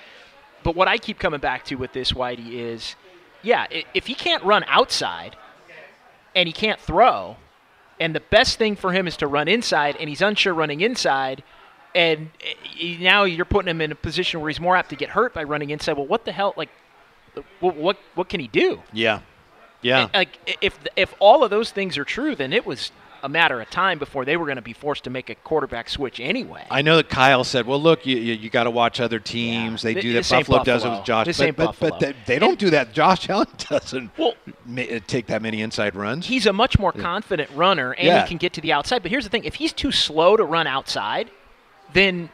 But 0.62 0.74
what 0.74 0.88
I 0.88 0.98
keep 0.98 1.18
coming 1.18 1.40
back 1.40 1.64
to 1.66 1.76
with 1.76 1.92
this 1.92 2.12
Whitey 2.12 2.52
is, 2.54 2.96
yeah, 3.42 3.66
if 3.94 4.06
he 4.06 4.14
can't 4.14 4.42
run 4.44 4.64
outside 4.66 5.36
and 6.34 6.46
he 6.46 6.52
can't 6.52 6.80
throw, 6.80 7.36
and 8.00 8.14
the 8.14 8.20
best 8.20 8.58
thing 8.58 8.76
for 8.76 8.92
him 8.92 9.06
is 9.06 9.16
to 9.18 9.26
run 9.26 9.48
inside, 9.48 9.96
and 9.98 10.08
he's 10.08 10.22
unsure 10.22 10.54
running 10.54 10.80
inside, 10.80 11.42
and 11.94 12.30
eh, 12.80 12.96
now 13.00 13.24
you're 13.24 13.44
putting 13.44 13.68
him 13.68 13.80
in 13.80 13.92
a 13.92 13.96
position 13.96 14.40
where 14.40 14.48
he's 14.48 14.60
more 14.60 14.76
apt 14.76 14.90
to 14.90 14.96
get 14.96 15.10
hurt 15.10 15.34
by 15.34 15.42
running 15.42 15.70
inside. 15.70 15.96
Well, 15.96 16.06
what 16.06 16.24
the 16.24 16.32
hell? 16.32 16.54
Like, 16.56 16.70
what 17.60 17.76
what, 17.76 17.98
what 18.14 18.28
can 18.28 18.40
he 18.40 18.48
do? 18.48 18.82
yeah 18.92 19.20
yeah 19.82 20.08
Like, 20.12 20.38
if 20.60 20.78
if 20.96 21.14
all 21.18 21.44
of 21.44 21.50
those 21.50 21.70
things 21.70 21.96
are 21.98 22.04
true, 22.04 22.34
then 22.34 22.52
it 22.52 22.66
was 22.66 22.92
a 23.22 23.28
matter 23.28 23.60
of 23.60 23.68
time 23.70 23.98
before 23.98 24.24
they 24.24 24.36
were 24.36 24.44
going 24.46 24.56
to 24.56 24.62
be 24.62 24.72
forced 24.72 25.04
to 25.04 25.10
make 25.10 25.28
a 25.30 25.34
quarterback 25.34 25.88
switch 25.88 26.20
anyway. 26.20 26.64
I 26.70 26.82
know 26.82 26.96
that 26.96 27.08
Kyle 27.08 27.44
said, 27.44 27.66
"Well, 27.66 27.80
look, 27.80 28.06
you 28.06 28.16
you, 28.16 28.34
you 28.34 28.50
got 28.50 28.64
to 28.64 28.70
watch 28.70 29.00
other 29.00 29.18
teams. 29.18 29.82
Yeah. 29.84 29.92
They 29.94 30.00
do 30.00 30.12
This 30.12 30.28
that. 30.28 30.36
ain't 30.36 30.46
Buffalo, 30.48 30.64
does 30.64 30.84
it 30.84 30.90
with 30.90 31.04
Josh, 31.04 31.26
This 31.26 31.38
but, 31.38 31.56
but, 31.56 31.66
Buffalo. 31.66 31.90
but 31.90 32.00
they, 32.00 32.14
they 32.26 32.38
don't 32.38 32.58
do 32.58 32.70
that. 32.70 32.92
Josh 32.92 33.28
Allen 33.28 33.46
doesn't 33.68 34.10
Well- 34.18 34.34
ma- 34.66 34.82
take 35.06 35.26
that 35.26 35.42
many 35.42 35.60
inside 35.62 35.94
runs. 35.96 36.26
he's 36.26 36.46
a 36.46 36.52
much 36.52 36.78
more 36.78 36.92
confident 36.92 37.50
runner 37.54 37.92
and 37.92 38.06
Yeah. 38.06 38.22
he 38.22 38.28
can 38.28 38.36
get 38.38 38.52
to 38.54 38.60
the 38.60 38.72
outside. 38.72 39.02
But 39.02 39.10
here's 39.10 39.24
the 39.24 39.30
thing: 39.30 39.44
if 39.44 39.54
he's 39.56 39.72
too 39.72 39.92
slow 39.92 40.36
to 40.36 40.44
run 40.44 40.66
outside, 40.66 41.30
then 41.92 42.30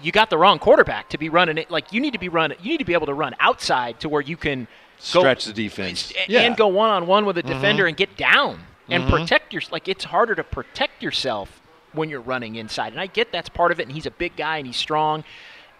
you 0.00 0.10
got 0.12 0.30
the 0.30 0.38
wrong 0.38 0.58
quarterback 0.58 1.08
to 1.10 1.18
be 1.18 1.28
running 1.28 1.58
it. 1.58 1.70
Like 1.70 1.92
you 1.92 2.00
need 2.00 2.12
to 2.12 2.18
be 2.18 2.28
run. 2.28 2.52
You 2.60 2.70
need 2.72 2.78
to 2.78 2.84
be 2.84 2.94
able 2.94 3.06
to 3.06 3.14
run 3.14 3.34
outside 3.40 4.00
to 4.00 4.08
where 4.08 4.20
you 4.22 4.36
can 4.36 4.64
go- 4.64 5.20
Stretch 5.20 5.44
the 5.46 5.52
defense. 5.52 6.12
and, 6.18 6.28
Yeah. 6.28 6.38
Mm-hmm. 6.40 6.46
and 6.48 6.56
go 6.56 6.68
one 6.68 6.90
on 6.90 7.06
one 7.06 7.24
with 7.26 7.38
a 7.38 7.42
defender 7.42 7.86
and 7.86 7.96
get 7.96 8.16
down 8.16 8.60
and 8.88 9.04
mm-hmm. 9.04 9.12
protect 9.12 9.52
your. 9.52 9.62
Like 9.70 9.88
it's 9.88 10.04
harder 10.04 10.34
to 10.34 10.44
protect 10.44 11.02
yourself 11.02 11.60
when 11.92 12.08
you're 12.08 12.20
running 12.20 12.56
inside. 12.56 12.92
And 12.92 13.00
I 13.00 13.06
get 13.06 13.32
that's 13.32 13.48
part 13.48 13.72
of 13.72 13.80
it. 13.80 13.84
And 13.84 13.92
he's 13.92 14.06
a 14.06 14.10
big 14.10 14.36
guy 14.36 14.58
and 14.58 14.66
he's 14.66 14.76
strong. 14.76 15.24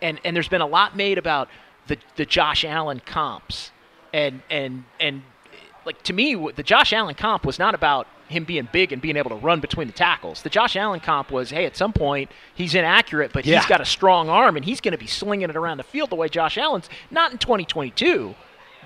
And 0.00 0.20
and 0.24 0.34
there's 0.36 0.48
been 0.48 0.60
a 0.60 0.66
lot 0.66 0.96
made 0.96 1.18
about 1.18 1.48
the 1.86 1.98
the 2.16 2.26
Josh 2.26 2.64
Allen 2.64 3.00
comps. 3.04 3.70
And 4.12 4.42
and 4.50 4.84
and 5.00 5.22
like 5.84 6.02
to 6.04 6.12
me, 6.12 6.34
the 6.54 6.62
Josh 6.62 6.92
Allen 6.92 7.14
comp 7.14 7.44
was 7.44 7.58
not 7.58 7.74
about 7.74 8.06
him 8.28 8.44
being 8.44 8.68
big 8.72 8.92
and 8.92 9.02
being 9.02 9.16
able 9.16 9.30
to 9.30 9.36
run 9.36 9.60
between 9.60 9.86
the 9.86 9.92
tackles. 9.92 10.42
The 10.42 10.48
Josh 10.48 10.74
Allen 10.74 11.00
comp 11.00 11.30
was, 11.30 11.50
hey, 11.50 11.66
at 11.66 11.76
some 11.76 11.92
point 11.92 12.30
he's 12.54 12.74
inaccurate, 12.74 13.32
but 13.32 13.44
Yeah. 13.44 13.58
he's 13.58 13.66
got 13.66 13.80
a 13.80 13.84
strong 13.84 14.28
arm 14.28 14.56
and 14.56 14.64
he's 14.64 14.80
going 14.80 14.92
to 14.92 14.98
be 14.98 15.06
slinging 15.06 15.50
it 15.50 15.56
around 15.56 15.76
the 15.76 15.84
field 15.84 16.10
the 16.10 16.16
way 16.16 16.28
Josh 16.28 16.56
Allen's. 16.56 16.88
Not 17.10 17.32
in 17.32 17.38
2022, 17.38 18.34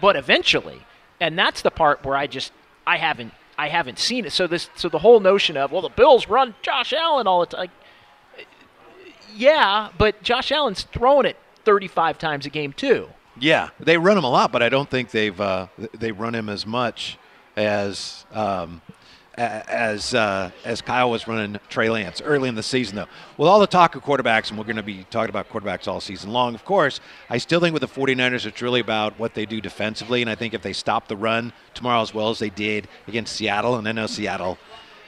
but 0.01 0.17
eventually. 0.17 0.83
And 1.21 1.39
that's 1.39 1.63
the 1.63 1.71
part 1.71 2.05
where 2.05 2.17
I 2.17 2.27
just 2.27 2.53
I 2.87 2.99
haven't 2.99 3.33
I 3.59 3.69
haven't 3.69 3.99
seen 3.99 4.25
it. 4.27 4.33
So 4.33 4.47
this 4.47 4.69
so 4.75 4.89
the 4.89 4.99
whole 4.99 5.21
notion 5.21 5.57
of 5.57 5.73
well 5.73 5.83
the 5.83 5.89
Bills 5.89 6.29
run 6.29 6.55
Josh 6.63 6.93
Allen 6.93 7.27
all 7.27 7.41
the 7.41 7.47
time. 7.47 7.69
Yeah, 9.35 9.91
but 9.99 10.23
Josh 10.23 10.51
Allen's 10.51 10.83
throwing 10.83 11.27
it 11.27 11.37
35 11.65 12.19
times 12.19 12.47
a 12.47 12.51
game 12.51 12.73
too. 12.73 13.09
Yeah, 13.39 13.69
they 13.79 13.99
run 13.99 14.17
him 14.17 14.25
a 14.25 14.31
lot, 14.31 14.51
but 14.51 14.63
I 14.63 14.69
don't 14.69 14.89
think 14.89 15.11
they've 15.11 15.39
uh, 15.39 15.67
they 15.93 16.13
run 16.13 16.35
him 16.35 16.49
as 16.49 16.67
much 16.67 17.19
as 17.57 18.25
um, 18.33 18.81
as 19.37 20.15
uh, 20.15 20.51
as 20.65 20.81
Kyle 20.81 21.11
was 21.11 21.29
running 21.29 21.61
Trey 21.69 21.91
Lance 21.91 22.21
early 22.23 22.49
in 22.49 22.55
the 22.55 22.63
season, 22.63 22.97
though. 22.97 23.07
With 23.37 23.49
all 23.49 23.61
the 23.61 23.67
talk 23.67 23.95
of 23.95 24.03
quarterbacks, 24.03 24.51
and 24.51 24.59
we're 24.59 24.65
going 24.65 24.77
to 24.77 24.83
be 24.83 25.05
talking 25.11 25.31
about 25.31 25.49
quarterbacks 25.49 25.87
all 25.89 26.01
season 26.01 26.31
long, 26.31 26.55
of 26.55 26.65
course, 26.65 27.01
I 27.29 27.39
still 27.39 27.61
think 27.61 27.73
with 27.73 27.83
the 27.83 27.89
49ers, 27.89 28.47
it's 28.47 28.63
really 28.63 28.81
about 28.81 29.19
what 29.19 29.35
they 29.35 29.47
do 29.47 29.61
defensively. 29.61 30.23
And 30.23 30.31
I 30.31 30.35
think 30.35 30.55
if 30.55 30.63
they 30.63 30.73
stop 30.73 31.09
the 31.09 31.17
run 31.17 31.53
tomorrow 31.75 32.01
as 32.01 32.15
well 32.15 32.31
as 32.31 32.39
they 32.39 32.51
did 32.51 32.89
against 33.09 33.37
Seattle, 33.37 33.77
and 33.77 33.89
I 33.89 33.93
know 33.93 34.07
Seattle, 34.07 34.59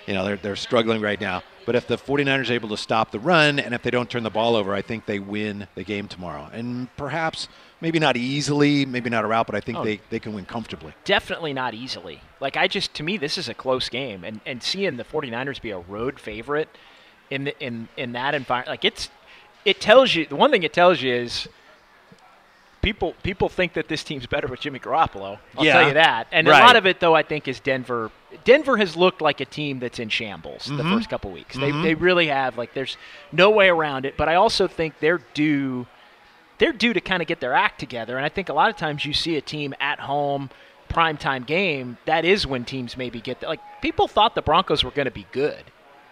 you 0.06 0.14
know, 0.14 0.24
they're, 0.24 0.36
they're 0.36 0.56
struggling 0.56 1.00
right 1.00 1.20
now. 1.20 1.42
But 1.66 1.74
if 1.74 1.86
the 1.86 1.98
49ers 1.98 2.48
are 2.48 2.54
able 2.54 2.70
to 2.70 2.78
stop 2.78 3.10
the 3.10 3.20
run 3.20 3.58
and 3.58 3.74
if 3.74 3.82
they 3.82 3.90
don't 3.90 4.08
turn 4.08 4.22
the 4.22 4.30
ball 4.30 4.56
over, 4.56 4.74
I 4.74 4.80
think 4.80 5.04
they 5.04 5.18
win 5.18 5.68
the 5.74 5.84
game 5.84 6.08
tomorrow. 6.08 6.48
And 6.50 6.88
perhaps, 6.96 7.46
maybe 7.80 7.98
not 7.98 8.16
easily, 8.16 8.84
maybe 8.84 9.08
not 9.10 9.24
a 9.24 9.26
rout, 9.28 9.46
but 9.46 9.54
I 9.54 9.60
think 9.60 9.78
Oh. 9.78 9.84
they, 9.84 10.00
they 10.10 10.18
can 10.18 10.32
win 10.34 10.44
comfortably. 10.44 10.92
definitely 11.04 11.52
not 11.52 11.74
easily. 11.74 12.20
Like 12.40 12.56
I 12.56 12.66
just 12.68 12.92
to 12.94 13.02
me 13.02 13.16
this 13.16 13.38
is 13.38 13.48
a 13.48 13.54
close 13.54 13.88
game 13.88 14.24
and 14.24 14.40
and 14.46 14.62
seeing 14.62 14.96
the 14.96 15.04
49ers 15.04 15.60
be 15.60 15.70
a 15.70 15.78
road 15.78 16.18
favorite 16.20 16.68
in 17.30 17.44
the, 17.44 17.58
in 17.64 17.88
in 17.96 18.12
that 18.12 18.34
environment 18.34 18.68
like 18.70 18.84
it's 18.84 19.10
it 19.64 19.80
tells 19.80 20.14
you 20.14 20.24
the 20.26 20.36
one 20.36 20.50
thing 20.50 20.62
it 20.62 20.72
tells 20.72 21.02
you 21.02 21.12
is 21.12 21.48
people 22.80 23.14
people 23.22 23.48
think 23.48 23.72
that 23.74 23.88
this 23.88 24.04
team's 24.04 24.26
better 24.26 24.46
with 24.46 24.60
Jimmy 24.60 24.78
Garoppolo. 24.78 25.38
I'll 25.56 25.64
Yeah. 25.64 25.72
tell 25.72 25.88
you 25.88 25.94
that. 25.94 26.28
And 26.30 26.46
Right. 26.46 26.62
a 26.62 26.64
lot 26.66 26.76
of 26.76 26.86
it 26.86 27.00
though 27.00 27.14
I 27.14 27.22
think 27.22 27.48
is 27.48 27.58
Denver 27.60 28.10
Denver 28.44 28.76
has 28.76 28.96
looked 28.96 29.20
like 29.20 29.40
a 29.40 29.44
team 29.44 29.78
that's 29.80 29.98
in 29.98 30.08
shambles 30.08 30.64
the 30.66 30.74
Mm-hmm. 30.74 30.94
first 30.94 31.10
couple 31.10 31.30
weeks. 31.32 31.56
They 31.56 31.72
they 31.72 31.94
really 31.94 32.28
have 32.28 32.56
like 32.56 32.74
there's 32.74 32.96
no 33.32 33.50
way 33.50 33.68
around 33.68 34.06
it, 34.06 34.16
but 34.16 34.28
I 34.28 34.36
also 34.36 34.68
think 34.68 35.00
they're 35.00 35.20
due 35.34 35.86
they're 36.58 36.72
due 36.72 36.92
to 36.92 37.00
kind 37.00 37.22
of 37.22 37.28
get 37.28 37.40
their 37.40 37.54
act 37.54 37.78
together. 37.80 38.16
And 38.16 38.24
I 38.24 38.28
think 38.28 38.48
a 38.48 38.52
lot 38.52 38.70
of 38.70 38.76
times 38.76 39.04
you 39.04 39.12
see 39.12 39.36
a 39.36 39.40
team 39.40 39.74
at 39.80 40.00
home, 40.00 40.50
primetime 40.88 41.46
game, 41.46 41.98
that 42.06 42.24
is 42.24 42.46
when 42.46 42.64
teams 42.64 42.96
maybe 42.96 43.20
get 43.20 43.42
like 43.42 43.60
people 43.82 44.08
thought 44.08 44.34
the 44.34 44.42
Broncos 44.42 44.84
were 44.84 44.90
going 44.90 45.06
to 45.06 45.12
be 45.12 45.26
good. 45.32 45.64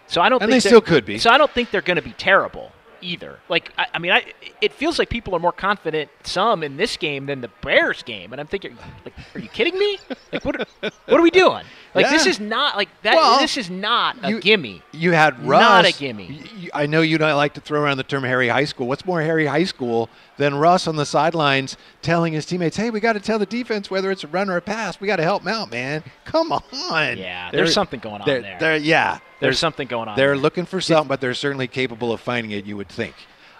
So 0.06 0.20
I 0.20 0.28
don't 0.28 0.42
And 0.42 0.50
think 0.50 0.62
they 0.62 0.68
still 0.68 0.80
could 0.80 1.04
be. 1.04 1.18
So 1.18 1.30
I 1.30 1.38
don't 1.38 1.50
think 1.50 1.70
they're 1.70 1.80
going 1.80 1.96
to 1.96 2.02
be 2.02 2.12
terrible 2.12 2.72
either. 3.00 3.38
Like 3.48 3.72
I, 3.76 3.86
I 3.94 3.98
mean, 3.98 4.12
I 4.12 4.32
it 4.60 4.72
feels 4.72 4.98
like 4.98 5.08
people 5.08 5.34
are 5.34 5.38
more 5.38 5.52
confident 5.52 6.10
some 6.22 6.62
in 6.62 6.76
this 6.76 6.96
game 6.96 7.26
than 7.26 7.40
the 7.40 7.50
Bears 7.62 8.02
game, 8.02 8.32
and 8.32 8.40
I'm 8.40 8.46
thinking, 8.46 8.76
like, 9.04 9.14
are 9.34 9.40
you 9.40 9.48
kidding 9.48 9.78
me? 9.78 9.98
Like, 10.32 10.44
what 10.44 10.60
are, 10.60 10.90
what 11.06 11.20
are 11.20 11.22
we 11.22 11.30
doing? 11.30 11.64
Like, 11.94 12.10
this 12.10 12.26
is 12.26 12.38
not 12.40 12.76
like 12.76 12.88
that. 13.02 13.14
Well, 13.14 13.38
this 13.40 13.56
is 13.56 13.70
not 13.70 14.16
a 14.22 14.28
you- 14.30 14.40
gimme. 14.40 14.82
You 14.92 15.12
had 15.12 15.46
Russ. 15.46 15.60
Not 15.60 15.84
a 15.86 15.92
gimme. 15.92 16.42
I 16.74 16.86
know 16.86 17.00
you 17.00 17.16
don't 17.16 17.34
like 17.36 17.54
to 17.54 17.60
throw 17.60 17.80
around 17.80 17.96
the 17.96 18.02
term 18.02 18.22
Harry 18.24 18.48
High 18.48 18.64
School. 18.66 18.86
What's 18.86 19.04
more 19.06 19.22
Harry 19.22 19.46
High 19.46 19.64
School 19.64 20.10
than 20.36 20.54
Russ 20.56 20.86
on 20.86 20.96
the 20.96 21.06
sidelines 21.06 21.76
telling 22.02 22.32
his 22.34 22.44
teammates, 22.44 22.76
"Hey, 22.76 22.90
we 22.90 23.00
got 23.00 23.14
to 23.14 23.20
tell 23.20 23.38
the 23.38 23.46
defense 23.46 23.90
whether 23.90 24.10
it's 24.10 24.24
a 24.24 24.28
run 24.28 24.50
or 24.50 24.56
a 24.56 24.60
pass. 24.62 25.00
We 25.00 25.06
got 25.06 25.16
to 25.16 25.22
help 25.22 25.44
them 25.44 25.54
out, 25.54 25.70
man. 25.70 26.02
Come 26.24 26.52
on." 26.52 26.62
Yeah, 27.16 27.50
there's 27.50 27.72
something 27.72 28.00
going 28.00 28.20
on 28.20 28.26
there. 28.26 28.76
yeah, 28.76 29.18
There's 29.40 29.58
something 29.58 29.86
going 29.88 30.08
on 30.08 30.16
They're 30.16 30.28
there. 30.28 30.36
looking 30.36 30.66
for 30.66 30.80
something, 30.80 31.08
but 31.08 31.20
they're 31.20 31.34
certainly 31.34 31.68
capable 31.68 32.12
of 32.12 32.20
finding 32.20 32.50
it. 32.52 32.66
You 32.66 32.76
would 32.76 32.88
think. 32.88 33.14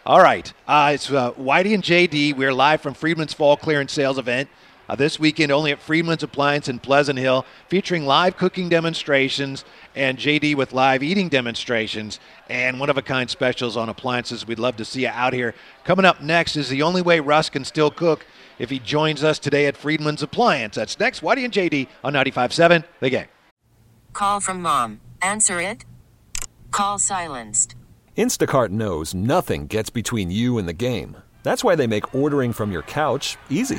All 0.05 0.21
right, 0.21 0.53
uh, 0.69 0.93
it's 0.95 1.11
uh, 1.11 1.33
Whitey 1.33 1.75
and 1.75 1.83
JD. 1.83 2.37
We're 2.37 2.53
live 2.53 2.81
from 2.81 2.95
Friedman's 2.95 3.33
Fall 3.33 3.57
Clearance 3.57 3.93
Sales 3.93 4.19
event. 4.19 4.49
Uh, 4.89 4.95
this 4.95 5.19
weekend 5.19 5.51
only 5.51 5.73
at 5.73 5.81
Friedman's 5.81 6.23
Appliance 6.23 6.69
in 6.69 6.79
Pleasant 6.79 7.19
Hill, 7.19 7.45
featuring 7.69 8.07
live 8.07 8.37
cooking 8.37 8.69
demonstrations 8.69 9.65
and 9.95 10.19
JD 10.19 10.55
with 10.55 10.73
live 10.73 11.03
eating 11.03 11.29
demonstrations 11.29 12.21
and 12.49 12.79
one 12.79 12.91
of 12.91 12.97
a 12.97 13.03
kind 13.03 13.29
specials 13.29 13.77
on 13.77 13.89
appliances. 13.89 14.47
We'd 14.47 14.59
love 14.59 14.77
to 14.77 14.85
see 14.85 15.03
you 15.03 15.09
out 15.09 15.33
here. 15.33 15.55
Coming 15.85 16.05
up 16.05 16.21
next 16.21 16.57
is 16.57 16.69
the 16.69 16.83
only 16.83 17.03
way 17.03 17.21
Russ 17.21 17.51
can 17.51 17.65
still 17.65 17.91
cook 17.91 18.25
if 18.59 18.71
he 18.71 18.79
joins 18.79 19.25
us 19.25 19.39
today 19.39 19.67
at 19.67 19.77
Friedman's 19.77 20.23
Appliance. 20.23 20.77
That's 20.77 20.99
next, 20.99 21.21
Whitey 21.21 21.45
and 21.45 21.53
JD 21.53 21.89
on 22.05 22.13
95.7 22.13 22.85
The 23.01 23.11
Game. 23.11 23.27
Call 24.13 24.41
from 24.41 24.63
mom. 24.63 25.01
Answer 25.21 25.61
it. 25.61 25.85
Call 26.71 26.99
silenced. 26.99 27.75
Instacart 28.17 28.71
knows 28.71 29.15
nothing 29.15 29.67
gets 29.67 29.91
between 29.91 30.31
you 30.31 30.57
and 30.59 30.67
the 30.67 30.73
game. 30.73 31.19
That's 31.43 31.63
why 31.63 31.75
they 31.75 31.87
make 31.87 32.15
ordering 32.15 32.53
from 32.53 32.73
your 32.73 32.83
couch 32.83 33.37
easy. 33.51 33.79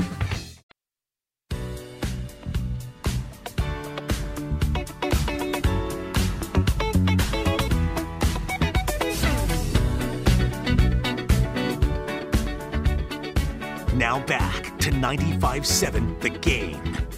95.7 15.01 16.19
The 16.21 16.29
Game. 16.29 17.10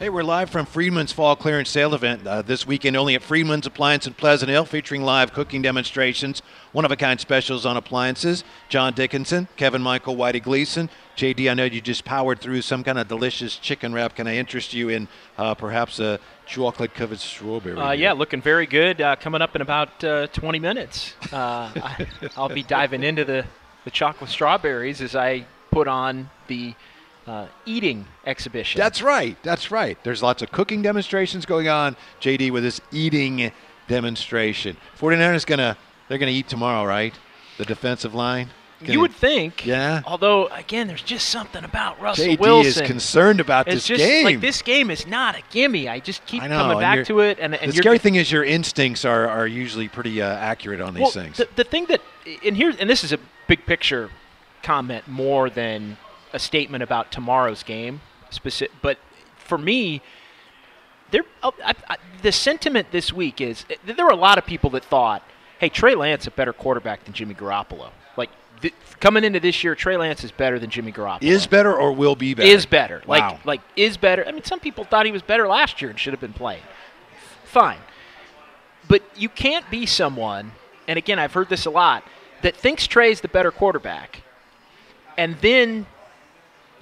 Hey, 0.00 0.08
we're 0.08 0.22
live 0.22 0.48
from 0.48 0.64
Friedman's 0.64 1.12
Fall 1.12 1.36
Clearance 1.36 1.68
Sale 1.68 1.94
event 1.94 2.26
uh, 2.26 2.40
this 2.40 2.66
weekend 2.66 2.96
only 2.96 3.16
at 3.16 3.22
Friedman's 3.22 3.66
Appliance 3.66 4.06
in 4.06 4.14
Pleasant 4.14 4.48
Hill, 4.48 4.64
featuring 4.64 5.02
live 5.02 5.34
cooking 5.34 5.60
demonstrations, 5.60 6.40
one 6.72 6.86
of 6.86 6.90
a 6.90 6.96
kind 6.96 7.20
specials 7.20 7.66
on 7.66 7.76
appliances. 7.76 8.42
John 8.70 8.94
Dickinson, 8.94 9.46
Kevin 9.56 9.82
Michael, 9.82 10.16
Whitey 10.16 10.42
Gleason. 10.42 10.88
JD, 11.18 11.50
I 11.50 11.52
know 11.52 11.64
you 11.64 11.82
just 11.82 12.06
powered 12.06 12.40
through 12.40 12.62
some 12.62 12.82
kind 12.82 12.98
of 12.98 13.08
delicious 13.08 13.56
chicken 13.56 13.92
wrap. 13.92 14.16
Can 14.16 14.26
I 14.26 14.36
interest 14.36 14.72
you 14.72 14.88
in 14.88 15.06
uh, 15.36 15.54
perhaps 15.54 16.00
a 16.00 16.18
chocolate 16.46 16.94
covered 16.94 17.18
strawberry? 17.18 17.76
Uh, 17.76 17.90
yeah, 17.90 18.12
looking 18.12 18.40
very 18.40 18.64
good. 18.64 19.02
Uh, 19.02 19.16
coming 19.16 19.42
up 19.42 19.54
in 19.54 19.60
about 19.60 20.02
uh, 20.02 20.28
20 20.28 20.60
minutes. 20.60 21.12
Uh, 21.30 21.70
I, 21.76 22.06
I'll 22.38 22.48
be 22.48 22.62
diving 22.62 23.02
into 23.02 23.26
the, 23.26 23.44
the 23.84 23.90
chocolate 23.90 24.30
strawberries 24.30 25.02
as 25.02 25.14
I 25.14 25.44
put 25.70 25.88
on 25.88 26.30
the 26.46 26.74
uh, 27.26 27.46
eating 27.66 28.06
exhibition. 28.26 28.78
That's 28.78 29.02
right. 29.02 29.36
That's 29.42 29.70
right. 29.70 30.02
There's 30.04 30.22
lots 30.22 30.42
of 30.42 30.50
cooking 30.50 30.82
demonstrations 30.82 31.46
going 31.46 31.68
on. 31.68 31.96
JD 32.20 32.50
with 32.50 32.64
his 32.64 32.80
eating 32.92 33.52
demonstration. 33.88 34.76
49ers 34.98 35.46
gonna 35.46 35.76
they're 36.08 36.18
gonna 36.18 36.30
eat 36.30 36.48
tomorrow, 36.48 36.86
right? 36.86 37.14
The 37.58 37.64
defensive 37.64 38.14
line. 38.14 38.48
Gonna- 38.80 38.92
you 38.94 39.00
would 39.00 39.12
think. 39.12 39.66
Yeah. 39.66 40.00
Although, 40.06 40.46
again, 40.48 40.86
there's 40.86 41.02
just 41.02 41.28
something 41.28 41.64
about 41.64 42.00
Russell 42.00 42.24
JD 42.24 42.40
Wilson. 42.40 42.82
is 42.84 42.88
concerned 42.88 43.38
about 43.38 43.68
it's 43.68 43.74
this 43.74 43.86
just 43.86 44.02
game. 44.02 44.24
like 44.24 44.40
this 44.40 44.62
game 44.62 44.90
is 44.90 45.06
not 45.06 45.36
a 45.36 45.42
gimme. 45.50 45.86
I 45.86 46.00
just 46.00 46.24
keep 46.24 46.42
I 46.42 46.46
know, 46.46 46.58
coming 46.58 46.80
back 46.80 47.04
to 47.06 47.20
it, 47.20 47.38
and, 47.38 47.54
and 47.54 47.72
the 47.72 47.76
scary 47.76 47.98
thing 47.98 48.14
is 48.14 48.32
your 48.32 48.42
instincts 48.42 49.04
are, 49.04 49.28
are 49.28 49.46
usually 49.46 49.88
pretty 49.88 50.22
uh, 50.22 50.26
accurate 50.26 50.80
on 50.80 50.94
these 50.94 51.02
well, 51.02 51.10
things. 51.10 51.36
The, 51.36 51.48
the 51.56 51.64
thing 51.64 51.86
that, 51.86 52.00
and 52.44 52.56
here, 52.56 52.72
and 52.78 52.88
this 52.88 53.04
is 53.04 53.12
a 53.12 53.18
big 53.48 53.66
picture 53.66 54.10
comment 54.62 55.06
more 55.06 55.50
than 55.50 55.98
a 56.32 56.38
statement 56.38 56.82
about 56.82 57.10
tomorrow's 57.10 57.62
game, 57.62 58.00
specific. 58.30 58.74
But 58.82 58.98
for 59.36 59.58
me, 59.58 60.02
there, 61.10 61.22
oh, 61.42 61.52
I, 61.64 61.74
I, 61.88 61.96
the 62.22 62.32
sentiment 62.32 62.90
this 62.92 63.12
week 63.12 63.40
is 63.40 63.64
there 63.84 64.04
were 64.04 64.12
a 64.12 64.16
lot 64.16 64.38
of 64.38 64.46
people 64.46 64.70
that 64.70 64.84
thought, 64.84 65.22
"Hey, 65.58 65.68
Trey 65.68 65.94
Lance 65.94 66.26
a 66.26 66.30
better 66.30 66.52
quarterback 66.52 67.04
than 67.04 67.12
Jimmy 67.14 67.34
Garoppolo." 67.34 67.90
Like 68.16 68.30
th- 68.60 68.74
coming 69.00 69.24
into 69.24 69.40
this 69.40 69.64
year, 69.64 69.74
Trey 69.74 69.96
Lance 69.96 70.22
is 70.24 70.30
better 70.30 70.58
than 70.58 70.70
Jimmy 70.70 70.92
Garoppolo. 70.92 71.22
is 71.22 71.46
better 71.46 71.74
or 71.74 71.92
will 71.92 72.16
be 72.16 72.34
better? 72.34 72.48
Is 72.48 72.66
better. 72.66 73.02
Wow. 73.06 73.32
Like 73.32 73.46
like 73.46 73.60
is 73.76 73.96
better. 73.96 74.24
I 74.26 74.32
mean, 74.32 74.44
some 74.44 74.60
people 74.60 74.84
thought 74.84 75.06
he 75.06 75.12
was 75.12 75.22
better 75.22 75.48
last 75.48 75.82
year 75.82 75.90
and 75.90 75.98
should 75.98 76.12
have 76.12 76.20
been 76.20 76.32
playing. 76.32 76.62
Fine. 77.44 77.78
But 78.88 79.02
you 79.16 79.28
can't 79.28 79.68
be 79.70 79.86
someone, 79.86 80.52
and 80.88 80.96
again, 80.96 81.18
I've 81.18 81.32
heard 81.32 81.48
this 81.48 81.66
a 81.66 81.70
lot, 81.70 82.04
that 82.42 82.56
thinks 82.56 82.86
Trey's 82.86 83.20
the 83.20 83.28
better 83.28 83.50
quarterback, 83.50 84.22
and 85.16 85.36
then 85.40 85.86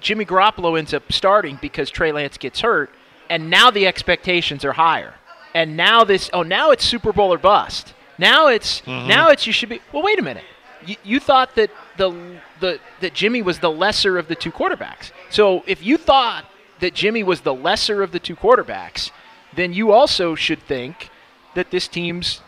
Jimmy 0.00 0.24
Garoppolo 0.24 0.78
ends 0.78 0.94
up 0.94 1.10
starting 1.12 1.58
because 1.60 1.90
Trey 1.90 2.12
Lance 2.12 2.38
gets 2.38 2.60
hurt, 2.60 2.90
and 3.28 3.50
now 3.50 3.70
the 3.70 3.86
expectations 3.86 4.64
are 4.64 4.72
higher. 4.72 5.14
And 5.54 5.76
now 5.76 6.04
this, 6.04 6.30
oh, 6.32 6.42
now 6.42 6.70
it's 6.70 6.84
Super 6.84 7.12
Bowl 7.12 7.32
or 7.32 7.38
bust. 7.38 7.94
Now 8.18 8.48
it's 8.48 8.80
mm-hmm. 8.82 9.08
now 9.08 9.30
it's 9.30 9.46
you 9.46 9.52
should 9.52 9.68
be. 9.68 9.80
Well, 9.92 10.02
wait 10.02 10.18
a 10.18 10.22
minute. 10.22 10.44
You, 10.84 10.96
you 11.04 11.20
thought 11.20 11.54
that 11.54 11.70
the 11.96 12.38
the 12.60 12.80
that 13.00 13.14
Jimmy 13.14 13.42
was 13.42 13.60
the 13.60 13.70
lesser 13.70 14.18
of 14.18 14.28
the 14.28 14.34
two 14.34 14.52
quarterbacks. 14.52 15.12
So 15.30 15.62
if 15.66 15.84
you 15.84 15.96
thought 15.96 16.44
that 16.80 16.94
Jimmy 16.94 17.22
was 17.22 17.42
the 17.42 17.54
lesser 17.54 18.02
of 18.02 18.12
the 18.12 18.18
two 18.18 18.36
quarterbacks, 18.36 19.10
then 19.54 19.72
you 19.72 19.92
also 19.92 20.34
should 20.34 20.60
think 20.62 21.10
that 21.54 21.70
this 21.70 21.88
team's 21.88 22.40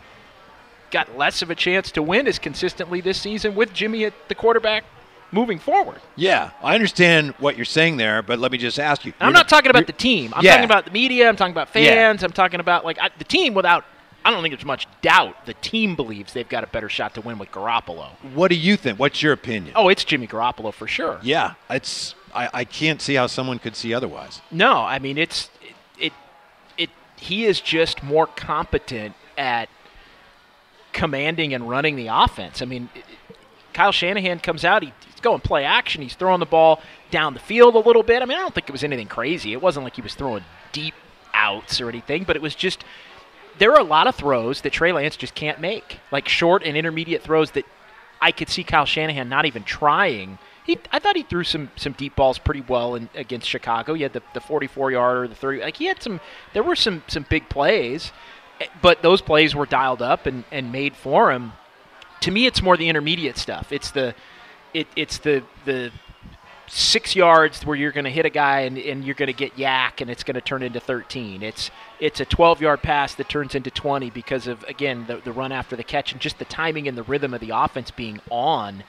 got 0.90 1.16
less 1.16 1.40
of 1.42 1.50
a 1.50 1.54
chance 1.54 1.90
to 1.92 2.02
win 2.02 2.26
as 2.26 2.38
consistently 2.38 3.00
this 3.00 3.20
season 3.20 3.54
with 3.54 3.72
Jimmy 3.72 4.04
at 4.04 4.12
the 4.28 4.34
quarterback 4.34 4.84
moving 5.32 5.58
forward. 5.58 6.00
Yeah, 6.16 6.50
I 6.62 6.74
understand 6.74 7.34
what 7.38 7.56
you're 7.56 7.64
saying 7.64 7.96
there, 7.96 8.22
but 8.22 8.38
let 8.38 8.52
me 8.52 8.58
just 8.58 8.78
ask 8.78 9.04
you. 9.04 9.12
I'm 9.20 9.32
not 9.32 9.48
talking 9.48 9.70
about 9.70 9.86
the 9.86 9.92
team. 9.92 10.32
I'm 10.34 10.44
Yeah. 10.44 10.52
talking 10.52 10.64
about 10.64 10.84
the 10.84 10.90
media. 10.90 11.28
I'm 11.28 11.36
talking 11.36 11.52
about 11.52 11.68
Yeah. 11.74 11.90
fans. 11.94 12.22
I'm 12.22 12.32
talking 12.32 12.60
about 12.60 12.84
like 12.84 12.98
I, 13.00 13.10
the 13.18 13.24
team. 13.24 13.54
Without, 13.54 13.84
I 14.24 14.30
don't 14.30 14.42
think 14.42 14.54
there's 14.54 14.64
much 14.66 14.86
doubt. 15.02 15.46
The 15.46 15.54
team 15.54 15.96
believes 15.96 16.32
they've 16.32 16.48
got 16.48 16.64
a 16.64 16.66
better 16.66 16.88
shot 16.88 17.14
to 17.14 17.20
win 17.20 17.38
with 17.38 17.50
Garoppolo. 17.52 18.08
What 18.34 18.48
do 18.48 18.56
you 18.56 18.76
think? 18.76 18.98
What's 18.98 19.22
your 19.22 19.32
opinion? 19.32 19.72
Oh, 19.76 19.88
it's 19.88 20.04
Jimmy 20.04 20.26
Garoppolo 20.26 20.72
for 20.74 20.86
sure. 20.86 21.18
Yeah, 21.22 21.54
it's. 21.68 22.14
I, 22.34 22.48
I 22.52 22.64
can't 22.64 23.00
see 23.02 23.14
how 23.14 23.26
someone 23.26 23.58
could 23.58 23.74
see 23.74 23.92
otherwise. 23.92 24.40
No, 24.52 24.82
I 24.82 24.98
mean 25.00 25.18
it's 25.18 25.50
it, 25.60 25.74
it 26.06 26.12
it 26.78 26.90
he 27.16 27.44
is 27.46 27.60
just 27.60 28.02
more 28.04 28.26
competent 28.26 29.14
at 29.36 29.68
commanding 30.92 31.54
and 31.54 31.68
running 31.68 31.96
the 31.96 32.08
offense. 32.08 32.62
I 32.62 32.64
mean, 32.66 32.88
Kyle 33.72 33.92
Shanahan 33.92 34.40
comes 34.40 34.64
out, 34.64 34.82
he, 34.82 34.92
going 35.20 35.40
play 35.40 35.64
action, 35.64 36.02
he's 36.02 36.14
throwing 36.14 36.40
the 36.40 36.46
ball 36.46 36.80
down 37.10 37.34
the 37.34 37.40
field 37.40 37.74
a 37.74 37.78
little 37.78 38.02
bit. 38.02 38.22
I 38.22 38.24
mean, 38.26 38.38
I 38.38 38.40
don't 38.40 38.54
think 38.54 38.68
it 38.68 38.72
was 38.72 38.84
anything 38.84 39.08
crazy. 39.08 39.52
It 39.52 39.62
wasn't 39.62 39.84
like 39.84 39.96
he 39.96 40.02
was 40.02 40.14
throwing 40.14 40.44
deep 40.72 40.94
outs 41.32 41.80
or 41.80 41.88
anything, 41.88 42.24
but 42.24 42.36
it 42.36 42.42
was 42.42 42.54
just 42.54 42.84
there 43.58 43.72
are 43.72 43.80
a 43.80 43.84
lot 43.84 44.06
of 44.06 44.14
throws 44.14 44.62
that 44.62 44.72
Trey 44.72 44.92
Lance 44.92 45.16
just 45.16 45.34
can't 45.34 45.60
make, 45.60 46.00
like 46.10 46.28
short 46.28 46.62
and 46.64 46.76
intermediate 46.76 47.22
throws 47.22 47.50
that 47.52 47.66
I 48.20 48.32
could 48.32 48.48
see 48.48 48.64
Kyle 48.64 48.86
Shanahan 48.86 49.28
not 49.28 49.46
even 49.46 49.64
trying. 49.64 50.38
He, 50.64 50.78
I 50.92 50.98
thought 50.98 51.16
he 51.16 51.22
threw 51.22 51.44
some 51.44 51.70
some 51.76 51.92
deep 51.92 52.16
balls 52.16 52.38
pretty 52.38 52.62
well 52.62 52.94
in, 52.94 53.08
against 53.14 53.48
Chicago. 53.48 53.94
He 53.94 54.02
had 54.02 54.12
the, 54.12 54.22
the 54.34 54.40
44 54.40 54.92
yarder, 54.92 55.28
the 55.28 55.34
30. 55.34 55.60
Like 55.60 55.76
he 55.76 55.86
had 55.86 56.02
some. 56.02 56.20
There 56.52 56.62
were 56.62 56.76
some 56.76 57.02
some 57.06 57.26
big 57.28 57.48
plays, 57.48 58.12
eh, 58.60 58.66
but 58.82 59.02
those 59.02 59.20
plays 59.20 59.54
were 59.54 59.66
dialed 59.66 60.02
up 60.02 60.26
and, 60.26 60.44
and 60.50 60.70
made 60.70 60.96
for 60.96 61.32
him. 61.32 61.52
To 62.20 62.30
me, 62.30 62.46
it's 62.46 62.62
more 62.62 62.76
the 62.76 62.88
intermediate 62.88 63.38
stuff. 63.38 63.72
It's 63.72 63.90
the 63.90 64.14
it, 64.74 64.86
it's 64.96 65.18
the 65.18 65.42
the 65.64 65.90
six 66.70 67.16
yards 67.16 67.66
where 67.66 67.76
you're 67.76 67.90
going 67.90 68.04
to 68.04 68.10
hit 68.10 68.24
a 68.24 68.30
guy 68.30 68.60
and, 68.60 68.78
and 68.78 69.04
you're 69.04 69.14
going 69.16 69.26
to 69.26 69.32
get 69.32 69.56
YAC 69.56 70.00
and 70.00 70.08
it's 70.08 70.22
going 70.22 70.36
to 70.36 70.40
turn 70.40 70.62
into 70.62 70.78
13. 70.78 71.42
It's 71.42 71.70
it's 71.98 72.20
a 72.20 72.24
12 72.24 72.60
yard 72.60 72.82
pass 72.82 73.14
that 73.16 73.28
turns 73.28 73.54
into 73.54 73.70
20 73.70 74.10
because 74.10 74.46
of 74.46 74.62
again 74.64 75.04
the, 75.06 75.16
the 75.16 75.32
run 75.32 75.52
after 75.52 75.76
the 75.76 75.84
catch 75.84 76.12
and 76.12 76.20
just 76.20 76.38
the 76.38 76.44
timing 76.44 76.86
and 76.86 76.96
the 76.96 77.02
rhythm 77.02 77.34
of 77.34 77.40
the 77.40 77.50
offense 77.50 77.90
being 77.90 78.20
on. 78.30 78.84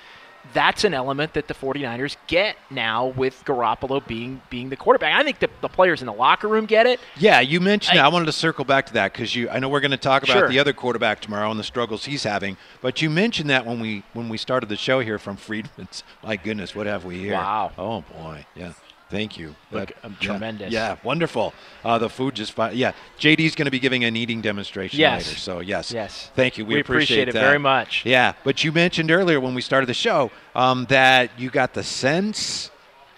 That's 0.53 0.83
an 0.83 0.93
element 0.93 1.33
that 1.33 1.47
the 1.47 1.53
49ers 1.53 2.17
get 2.27 2.55
now 2.69 3.07
with 3.07 3.43
Garoppolo 3.45 4.05
being 4.05 4.41
being 4.49 4.69
the 4.69 4.75
quarterback. 4.75 5.13
I 5.15 5.23
think 5.23 5.39
the, 5.39 5.49
the 5.61 5.69
players 5.69 6.01
in 6.01 6.07
the 6.07 6.13
locker 6.13 6.47
room 6.47 6.65
get 6.65 6.85
it. 6.85 6.99
Yeah, 7.17 7.39
you 7.39 7.59
mentioned. 7.59 7.99
I- 7.99 8.05
I, 8.05 8.07
wanted 8.09 8.25
to 8.25 8.31
circle 8.33 8.65
back 8.65 8.87
to 8.87 8.93
that 8.93 9.13
because 9.13 9.35
you. 9.35 9.49
I 9.49 9.59
know 9.59 9.69
we're 9.69 9.79
going 9.79 9.91
to 9.91 9.97
talk 9.97 10.23
about 10.23 10.33
Sure. 10.33 10.49
the 10.49 10.59
other 10.59 10.73
quarterback 10.73 11.21
tomorrow 11.21 11.49
and 11.49 11.59
the 11.59 11.63
struggles 11.63 12.05
he's 12.05 12.23
having. 12.23 12.57
But 12.81 13.01
you 13.01 13.09
mentioned 13.09 13.49
that 13.49 13.65
when 13.65 13.79
we 13.79 14.03
when 14.13 14.27
we 14.29 14.37
started 14.37 14.67
the 14.69 14.75
show 14.75 14.99
here 14.99 15.17
from 15.19 15.37
Friedman's. 15.37 16.03
My 16.23 16.35
goodness, 16.35 16.75
what 16.75 16.87
have 16.87 17.05
we 17.05 17.19
here? 17.19 17.33
Wow. 17.33 17.71
Oh 17.77 18.01
boy. 18.01 18.45
Yeah. 18.55 18.73
Thank 19.11 19.37
you. 19.37 19.55
Look, 19.71 19.89
That- 19.89 20.05
um, 20.05 20.17
tremendous. 20.21 20.71
Yeah, 20.71 20.95
wonderful. 21.03 21.53
Uh, 21.83 21.97
the 21.97 22.09
food 22.09 22.33
just 22.33 22.53
fine. 22.53 22.75
Yeah, 22.75 22.93
JD's 23.19 23.55
going 23.55 23.65
to 23.65 23.71
be 23.71 23.79
giving 23.79 24.05
an 24.05 24.15
eating 24.15 24.41
demonstration 24.41 24.99
Yes. 24.99 25.27
later. 25.27 25.37
So 25.39 25.59
yes, 25.59 25.91
Yes. 25.91 26.31
Thank 26.35 26.57
you. 26.57 26.65
We, 26.65 26.75
We 26.75 26.79
appreciate 26.81 27.27
it 27.27 27.33
that. 27.33 27.41
very 27.41 27.59
much. 27.59 28.05
Yeah, 28.05 28.33
but 28.45 28.63
you 28.63 28.71
mentioned 28.71 29.11
earlier 29.11 29.39
when 29.41 29.53
we 29.53 29.61
started 29.61 29.87
the 29.87 29.93
show 29.93 30.31
um, 30.55 30.85
that 30.85 31.29
you 31.37 31.49
got 31.49 31.73
the 31.73 31.83
sense 31.83 32.71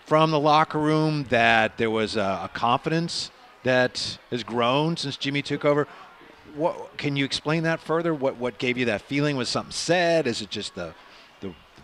from 0.07 0.31
the 0.31 0.39
locker 0.39 0.79
room 0.79 1.25
that 1.29 1.77
there 1.77 1.91
was 1.91 2.15
a, 2.17 2.41
a 2.43 2.49
confidence 2.53 3.29
that 3.63 4.17
has 4.31 4.43
grown 4.43 4.97
since 4.97 5.15
Jimmy 5.15 5.41
took 5.41 5.63
over. 5.63 5.87
What 6.55 6.97
can 6.97 7.15
you 7.15 7.23
explain 7.25 7.63
that 7.63 7.79
further? 7.79 8.13
What 8.13 8.37
what 8.37 8.57
gave 8.57 8.77
you 8.77 8.85
that 8.85 9.01
feeling? 9.01 9.37
Was 9.37 9.49
something 9.49 9.71
said? 9.71 10.27
Is 10.27 10.41
it 10.41 10.49
just 10.49 10.75
the 10.75 10.93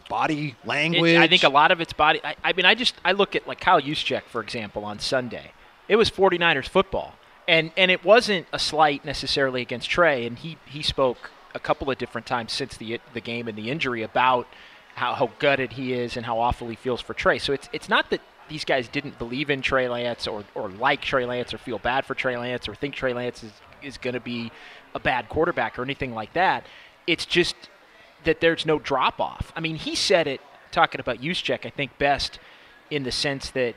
body 0.10 0.50
It- 0.62 0.67
language? 0.67 1.15
I 1.15 1.28
think 1.28 1.43
a 1.43 1.50
lot 1.50 1.72
of 1.72 1.80
it's 1.80 1.93
body. 1.93 2.19
I, 2.24 2.36
I 2.43 2.52
mean, 2.54 2.65
I 2.65 2.76
just 2.76 2.95
I 3.06 3.13
look 3.13 3.36
at 3.36 3.48
like 3.48 3.62
Kyle 3.62 3.80
Juszczyk, 3.82 4.24
for 4.24 4.41
example, 4.41 4.84
on 4.84 5.00
Sunday. 5.00 5.52
It 5.88 5.95
was 5.95 6.10
49ers 6.12 6.67
football, 6.67 7.15
and 7.48 7.72
and 7.78 7.89
it 7.89 8.04
wasn't 8.04 8.48
a 8.52 8.60
slight 8.60 9.06
necessarily 9.06 9.62
against 9.62 9.89
Trey. 9.89 10.26
And 10.26 10.38
he 10.39 10.58
he 10.65 10.82
spoke 10.84 11.32
a 11.56 11.60
couple 11.60 11.89
of 11.89 11.98
different 11.98 12.28
times 12.28 12.52
since 12.52 12.76
the 12.76 13.00
the 13.13 13.22
game 13.22 13.48
and 13.48 13.58
the 13.58 13.72
injury 13.72 14.04
about 14.04 14.48
how, 14.95 15.13
how 15.13 15.32
gutted 15.39 15.74
he 15.74 15.93
is 15.93 16.17
and 16.17 16.26
how 16.26 16.39
awful 16.39 16.67
he 16.67 16.76
feels 16.76 17.00
for 17.00 17.13
Trey. 17.13 17.39
So 17.39 17.54
it's 17.54 17.69
it's 17.72 17.88
not 17.88 18.10
that 18.10 18.22
these 18.50 18.65
guys 18.65 18.88
didn't 18.88 19.17
believe 19.19 19.50
in 19.52 19.62
Trey 19.62 19.88
Lance 19.88 20.28
or, 20.28 20.43
or 20.56 20.69
like 20.69 21.02
Trey 21.02 21.24
Lance 21.26 21.54
or 21.54 21.60
feel 21.60 21.78
bad 21.78 22.04
for 22.04 22.15
Trey 22.15 22.36
Lance 22.36 22.67
or 22.67 22.74
think 22.74 22.95
Trey 22.95 23.13
Lance 23.13 23.43
is, 23.43 23.52
is 23.84 23.98
going 24.00 24.15
to 24.15 24.19
be 24.19 24.52
a 24.95 25.00
bad 25.00 25.30
quarterback 25.30 25.78
or 25.78 25.84
anything 25.84 26.15
like 26.15 26.34
that. 26.34 26.65
It's 27.06 27.28
just 27.28 27.56
that 28.24 28.42
there's 28.42 28.65
no 28.65 28.80
drop 28.80 29.20
off. 29.20 29.52
I 29.56 29.60
mean, 29.60 29.76
he 29.76 29.96
said 29.96 30.28
it 30.28 30.42
talking 30.72 31.00
about 31.00 31.17
Juszczyk, 31.20 31.65
I 31.65 31.70
think 31.70 31.98
best 31.98 32.40
in 32.92 33.04
the 33.04 33.12
sense 33.12 33.50
that 33.52 33.76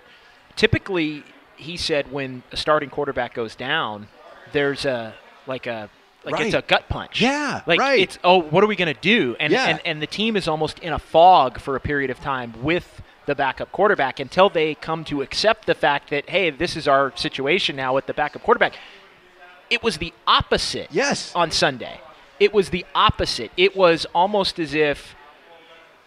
typically 0.57 1.25
he 1.57 1.77
said 1.77 2.11
when 2.11 2.43
a 2.53 2.57
starting 2.57 2.91
quarterback 2.91 3.35
goes 3.35 3.55
down, 3.55 4.09
there's 4.53 4.85
a 4.85 5.15
like 5.47 5.67
a 5.67 5.89
like 6.25 6.41
it's 6.41 6.55
a 6.55 6.63
gut 6.63 6.89
punch. 6.89 7.21
Yeah, 7.21 7.63
like 7.67 7.81
right. 7.81 8.01
it's 8.01 8.19
oh, 8.25 8.39
what 8.43 8.63
are 8.63 8.67
we 8.67 8.77
going 8.77 8.93
to 8.95 9.01
do? 9.01 9.37
And, 9.41 9.53
Yeah. 9.53 9.67
and 9.69 9.81
and 9.85 10.03
the 10.03 10.07
team 10.07 10.37
is 10.37 10.49
almost 10.49 10.79
in 10.81 10.93
a 10.93 10.99
fog 10.99 11.61
for 11.61 11.77
a 11.77 11.81
period 11.81 12.11
of 12.11 12.21
time 12.21 12.55
with 12.63 13.03
the 13.27 13.35
backup 13.35 13.71
quarterback 13.73 14.19
until 14.21 14.49
they 14.49 14.75
come 14.75 15.05
to 15.05 15.23
accept 15.23 15.67
the 15.67 15.75
fact 15.75 16.11
that 16.11 16.29
hey, 16.29 16.51
this 16.51 16.77
is 16.77 16.87
our 16.89 17.13
situation 17.17 17.77
now 17.77 17.95
with 17.95 18.07
the 18.07 18.15
backup 18.15 18.43
quarterback. 18.43 18.75
It 19.71 19.83
was 19.83 19.97
the 19.99 20.13
opposite 20.27 20.89
Yes. 20.91 21.33
on 21.35 21.51
Sunday. 21.51 22.01
It 22.43 22.53
was 22.53 22.71
the 22.71 22.85
opposite. 22.95 23.51
It 23.57 23.77
was 23.77 24.05
almost 24.15 24.59
as 24.59 24.75
if 24.75 25.15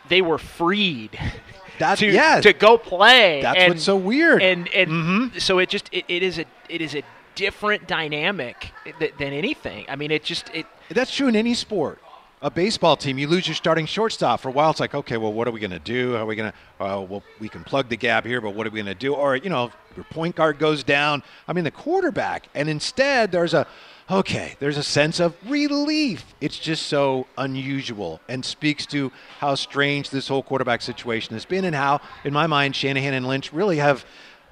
they 0.10 0.22
were 0.22 0.38
freed 0.38 1.18
That- 1.80 1.98
to 2.00 2.08
yes. 2.08 2.44
to 2.44 2.54
go 2.54 2.78
play. 2.78 3.42
That's 3.42 3.58
and, 3.60 3.74
what's 3.74 3.84
so 3.84 3.96
weird. 3.96 4.42
And 4.42 4.68
and 4.74 4.90
Mhm. 5.34 5.42
so 5.42 5.60
it 5.60 5.70
just 5.70 5.90
it, 5.94 6.06
it 6.08 6.24
is 6.24 6.40
a 6.40 6.46
it 6.70 6.82
is 6.82 6.96
a 6.96 7.04
different 7.36 7.88
dynamic 7.88 8.72
th- 9.00 9.14
than 9.18 9.34
anything. 9.34 9.86
I 9.90 9.96
mean, 9.96 10.12
it 10.12 10.24
just 10.24 10.50
it 10.54 10.66
That's 10.90 11.14
true 11.16 11.28
in 11.28 11.36
any 11.36 11.54
sport. 11.54 12.00
A 12.42 12.50
baseball 12.52 12.96
team, 12.96 13.18
you 13.18 13.28
lose 13.28 13.48
your 13.48 13.56
starting 13.56 13.86
shortstop 13.88 14.40
for 14.40 14.50
a 14.50 14.52
while. 14.52 14.70
It's 14.70 14.80
like, 14.80 14.94
okay, 14.94 15.18
well, 15.18 15.34
what 15.34 15.48
are 15.48 15.52
we 15.52 15.60
going 15.60 15.72
to 15.72 15.80
do? 15.80 16.14
How 16.14 16.20
are 16.24 16.26
we 16.26 16.36
going 16.36 16.52
to? 16.52 16.84
Uh, 16.84 17.02
well, 17.02 17.24
we 17.40 17.50
can 17.50 17.64
plug 17.64 17.90
the 17.90 17.98
gap 17.98 18.26
here, 18.26 18.40
but 18.40 18.54
what 18.54 18.68
are 18.68 18.70
we 18.70 18.76
going 18.84 18.94
to 18.94 19.00
do? 19.08 19.16
Or 19.16 19.36
you 19.36 19.50
know, 19.50 19.72
your 19.96 20.06
point 20.12 20.36
guard 20.36 20.60
goes 20.60 20.84
down. 20.84 21.24
I 21.48 21.54
mean, 21.54 21.64
the 21.64 21.72
quarterback, 21.72 22.48
and 22.54 22.70
instead 22.70 23.32
there's 23.32 23.54
a, 23.54 23.66
okay, 24.10 24.56
there's 24.60 24.78
a 24.78 24.84
sense 24.84 25.20
of 25.20 25.36
relief. 25.50 26.36
It's 26.42 26.60
just 26.60 26.88
so 26.88 27.28
unusual 27.38 28.20
and 28.28 28.46
speaks 28.46 28.86
to 28.88 29.12
how 29.40 29.56
strange 29.56 30.10
this 30.10 30.28
whole 30.28 30.44
quarterback 30.44 30.82
situation 30.82 31.34
has 31.34 31.46
been, 31.46 31.66
and 31.66 31.76
how, 31.76 32.02
in 32.24 32.34
my 32.34 32.48
mind, 32.48 32.76
Shanahan 32.76 33.14
and 33.14 33.28
Lynch 33.28 33.52
really 33.54 33.78
have. 33.78 34.06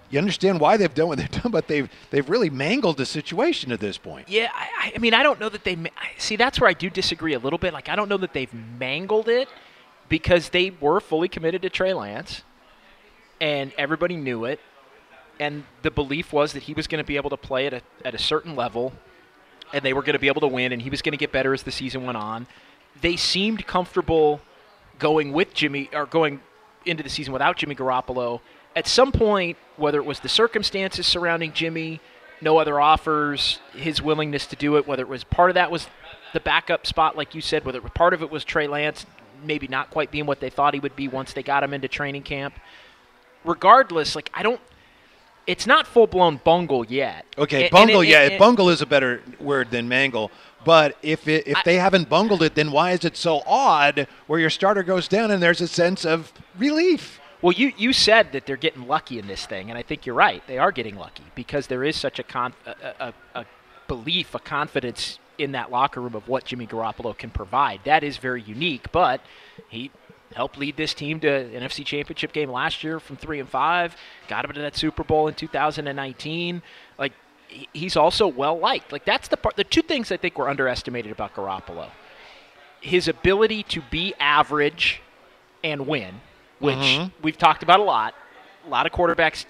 You 0.09 0.19
understand 0.19 0.59
why 0.59 0.77
they've 0.77 0.93
done 0.93 1.07
what 1.07 1.17
they've 1.17 1.31
done, 1.43 1.51
but 1.51 1.67
they've 1.67 1.89
they've 2.11 2.29
really 2.29 2.49
mangled 2.49 2.97
the 2.97 3.05
situation 3.05 3.71
at 3.71 3.79
this 3.79 3.97
point. 3.97 4.29
Yeah, 4.29 4.51
I, 4.53 4.93
I 4.95 4.99
mean, 4.99 5.13
I 5.13 5.23
don't 5.23 5.39
know 5.39 5.49
that 5.49 5.63
they 5.63 5.77
see. 6.17 6.35
That's 6.35 6.59
where 6.59 6.69
I 6.69 6.73
do 6.73 6.89
disagree 6.89 7.33
a 7.33 7.39
little 7.39 7.59
bit. 7.59 7.73
Like, 7.73 7.89
I 7.89 7.95
don't 7.95 8.09
know 8.09 8.17
that 8.17 8.33
they've 8.33 8.53
mangled 8.53 9.27
it 9.27 9.49
because 10.09 10.49
they 10.49 10.69
were 10.69 10.99
fully 10.99 11.27
committed 11.27 11.63
to 11.63 11.69
Trey 11.69 11.93
Lance, 11.93 12.43
and 13.41 13.73
everybody 13.75 14.15
knew 14.15 14.45
it, 14.45 14.59
and 15.39 15.63
the 15.81 15.89
belief 15.89 16.31
was 16.31 16.53
that 16.53 16.63
he 16.63 16.73
was 16.73 16.85
going 16.85 17.03
to 17.03 17.07
be 17.07 17.15
able 17.15 17.31
to 17.31 17.37
play 17.37 17.65
at 17.65 17.73
a 17.73 17.81
at 18.05 18.13
a 18.13 18.19
certain 18.19 18.55
level, 18.55 18.93
and 19.73 19.83
they 19.83 19.93
were 19.93 20.01
going 20.01 20.13
to 20.13 20.19
be 20.19 20.27
able 20.27 20.41
to 20.41 20.47
win, 20.47 20.71
and 20.71 20.81
he 20.81 20.89
was 20.89 21.01
going 21.01 21.11
to 21.11 21.17
get 21.17 21.31
better 21.31 21.53
as 21.53 21.63
the 21.63 21.71
season 21.71 22.05
went 22.05 22.17
on. 22.17 22.47
They 23.01 23.15
seemed 23.15 23.65
comfortable 23.67 24.39
going 24.99 25.33
with 25.33 25.53
Jimmy 25.53 25.89
or 25.91 26.05
going 26.05 26.39
into 26.85 27.03
the 27.03 27.09
season 27.09 27.33
without 27.33 27.57
Jimmy 27.57 27.75
Garoppolo. 27.75 28.39
At 28.75 28.87
some 28.87 29.11
point, 29.11 29.57
whether 29.75 29.97
it 29.97 30.05
was 30.05 30.19
the 30.19 30.29
circumstances 30.29 31.07
surrounding 31.07 31.53
Jimmy, 31.53 31.99
no 32.41 32.57
other 32.57 32.79
offers, 32.79 33.59
his 33.73 34.01
willingness 34.01 34.45
to 34.47 34.55
do 34.55 34.77
it, 34.77 34.87
whether 34.87 35.03
it 35.03 35.09
was 35.09 35.23
part 35.23 35.49
of 35.49 35.55
that 35.55 35.71
was 35.71 35.87
the 36.33 36.39
backup 36.39 36.85
spot, 36.85 37.17
like 37.17 37.35
you 37.35 37.41
said, 37.41 37.65
whether 37.65 37.79
it 37.79 37.93
part 37.93 38.13
of 38.13 38.21
it 38.21 38.29
was 38.29 38.43
Trey 38.43 38.67
Lance 38.67 39.05
maybe 39.43 39.67
not 39.67 39.89
quite 39.89 40.11
being 40.11 40.25
what 40.25 40.39
they 40.39 40.49
thought 40.49 40.73
he 40.73 40.79
would 40.79 40.95
be 40.95 41.07
once 41.07 41.33
they 41.33 41.43
got 41.43 41.63
him 41.63 41.73
into 41.73 41.87
training 41.87 42.23
camp. 42.23 42.55
Regardless, 43.43 44.15
like 44.15 44.29
I 44.33 44.43
don't, 44.43 44.61
it's 45.47 45.67
not 45.67 45.85
full 45.87 46.07
blown 46.07 46.39
bungle 46.43 46.85
yet. 46.85 47.25
Okay, 47.37 47.63
And- 47.63 47.71
bungle. 47.71 47.99
and 48.01 48.07
it- 48.07 48.11
yeah, 48.11 48.21
and- 48.21 48.39
bungle 48.39 48.69
is 48.69 48.81
a 48.81 48.85
better 48.85 49.21
word 49.39 49.71
than 49.71 49.87
mangle. 49.87 50.31
But 50.65 50.95
if 51.01 51.27
it, 51.27 51.45
if 51.47 51.57
I- 51.57 51.61
they 51.65 51.75
haven't 51.75 52.07
bungled 52.09 52.41
it, 52.41 52.55
then 52.55 52.71
why 52.71 52.91
is 52.91 53.03
it 53.03 53.17
so 53.17 53.43
odd 53.45 54.07
where 54.27 54.39
your 54.39 54.49
starter 54.49 54.81
goes 54.83 55.07
down 55.09 55.29
and 55.31 55.43
there's 55.43 55.59
a 55.61 55.67
sense 55.67 56.05
of 56.05 56.31
relief? 56.57 57.19
Well, 57.41 57.51
you, 57.51 57.73
you 57.75 57.91
said 57.91 58.31
that 58.31 58.45
they're 58.45 58.55
getting 58.55 58.87
lucky 58.87 59.19
in 59.19 59.27
this 59.27 59.45
thing, 59.45 59.69
and 59.69 59.77
I 59.77 59.81
think 59.81 60.05
you're 60.05 60.15
right. 60.15 60.41
They 60.47 60.57
are 60.57 60.71
getting 60.71 60.95
lucky 60.95 61.23
because 61.35 61.67
there 61.67 61.83
is 61.83 61.97
such 61.97 62.17
a, 62.17 62.23
conf- 62.23 62.55
a, 62.65 62.93
a, 63.01 63.13
a 63.41 63.45
belief, 63.89 64.33
a 64.33 64.39
confidence 64.39 65.19
in 65.37 65.51
that 65.51 65.69
locker 65.69 65.99
room 65.99 66.15
of 66.15 66.29
what 66.29 66.45
Jimmy 66.45 66.65
Garoppolo 66.65 67.17
can 67.17 67.29
provide. 67.31 67.81
That 67.83 68.01
is 68.01 68.15
very 68.15 68.41
unique, 68.41 68.89
but 68.93 69.19
he 69.67 69.91
helped 70.35 70.57
lead 70.57 70.77
this 70.77 70.93
team 70.93 71.19
to 71.21 71.27
an 71.27 71.51
NFC 71.51 71.85
Championship 71.85 72.33
game 72.33 72.49
last 72.51 72.83
year 72.83 72.99
from 72.99 73.15
three 73.17 73.39
and 73.39 73.49
five. 73.49 73.95
Got 74.27 74.45
him 74.45 74.53
to 74.53 74.61
that 74.61 74.75
Super 74.75 75.03
Bowl 75.03 75.27
in 75.27 75.33
2019. 75.35 76.61
Like 76.97 77.13
he's 77.73 77.95
also 77.95 78.27
well 78.27 78.57
liked. 78.59 78.91
Like 78.91 79.05
that's 79.05 79.27
the 79.27 79.37
part. 79.37 79.55
The 79.55 79.63
two 79.63 79.81
things 79.81 80.11
I 80.11 80.17
think 80.17 80.37
were 80.37 80.49
underestimated 80.49 81.11
about 81.11 81.33
Garoppolo: 81.35 81.89
his 82.81 83.07
ability 83.07 83.63
to 83.63 83.81
be 83.89 84.13
average 84.19 85.01
and 85.63 85.87
win, 85.87 86.15
which 86.59 86.75
Mhm. 86.75 87.11
we've 87.21 87.37
talked 87.37 87.63
about 87.63 87.79
a 87.79 87.83
lot. 87.83 88.13
A 88.65 88.69
lot 88.69 88.85
of 88.85 88.91
quarterbacks 88.91 89.45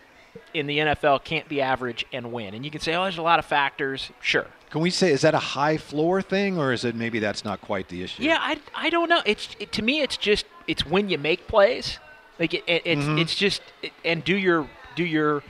in 0.53 0.65
the 0.67 0.79
NFL 0.79 1.19
can't 1.23 1.47
be 1.47 1.61
average 1.61 2.05
and 2.11 2.31
win. 2.31 2.53
And 2.55 2.65
you 2.65 2.71
can 2.71 2.81
say, 2.81 2.95
oh, 2.95 3.03
there's 3.03 3.17
a 3.19 3.21
lot 3.23 3.37
of 3.39 3.45
factors. 3.45 4.09
Sure. 4.19 4.47
Can 4.71 4.81
we 4.81 4.89
say 4.89 5.11
is 5.11 5.21
that 5.21 5.35
a 5.35 5.39
high 5.39 5.77
floor 5.77 6.21
thing, 6.23 6.57
or 6.57 6.73
is 6.73 6.83
it 6.83 6.95
maybe 6.95 7.19
that's 7.19 7.45
not 7.45 7.61
quite 7.61 7.89
the 7.89 8.01
issue? 8.01 8.23
Yeah, 8.23 8.37
I, 8.39 8.57
I 8.75 8.89
don't 8.89 9.07
know. 9.09 9.21
It's 9.25 9.55
it, 9.59 9.71
to 9.73 9.83
me, 9.83 10.01
it's 10.01 10.17
just 10.17 10.45
it's 10.67 10.85
when 10.85 11.09
you 11.09 11.17
make 11.17 11.47
plays, 11.47 11.99
like 12.39 12.53
it, 12.53 12.63
it, 12.67 12.81
it's 12.85 13.01
Mhm. 13.03 13.19
it's 13.21 13.35
just 13.35 13.61
and 14.03 14.23
do 14.23 14.35
your 14.37 14.67
do 14.95 15.03
your 15.03 15.43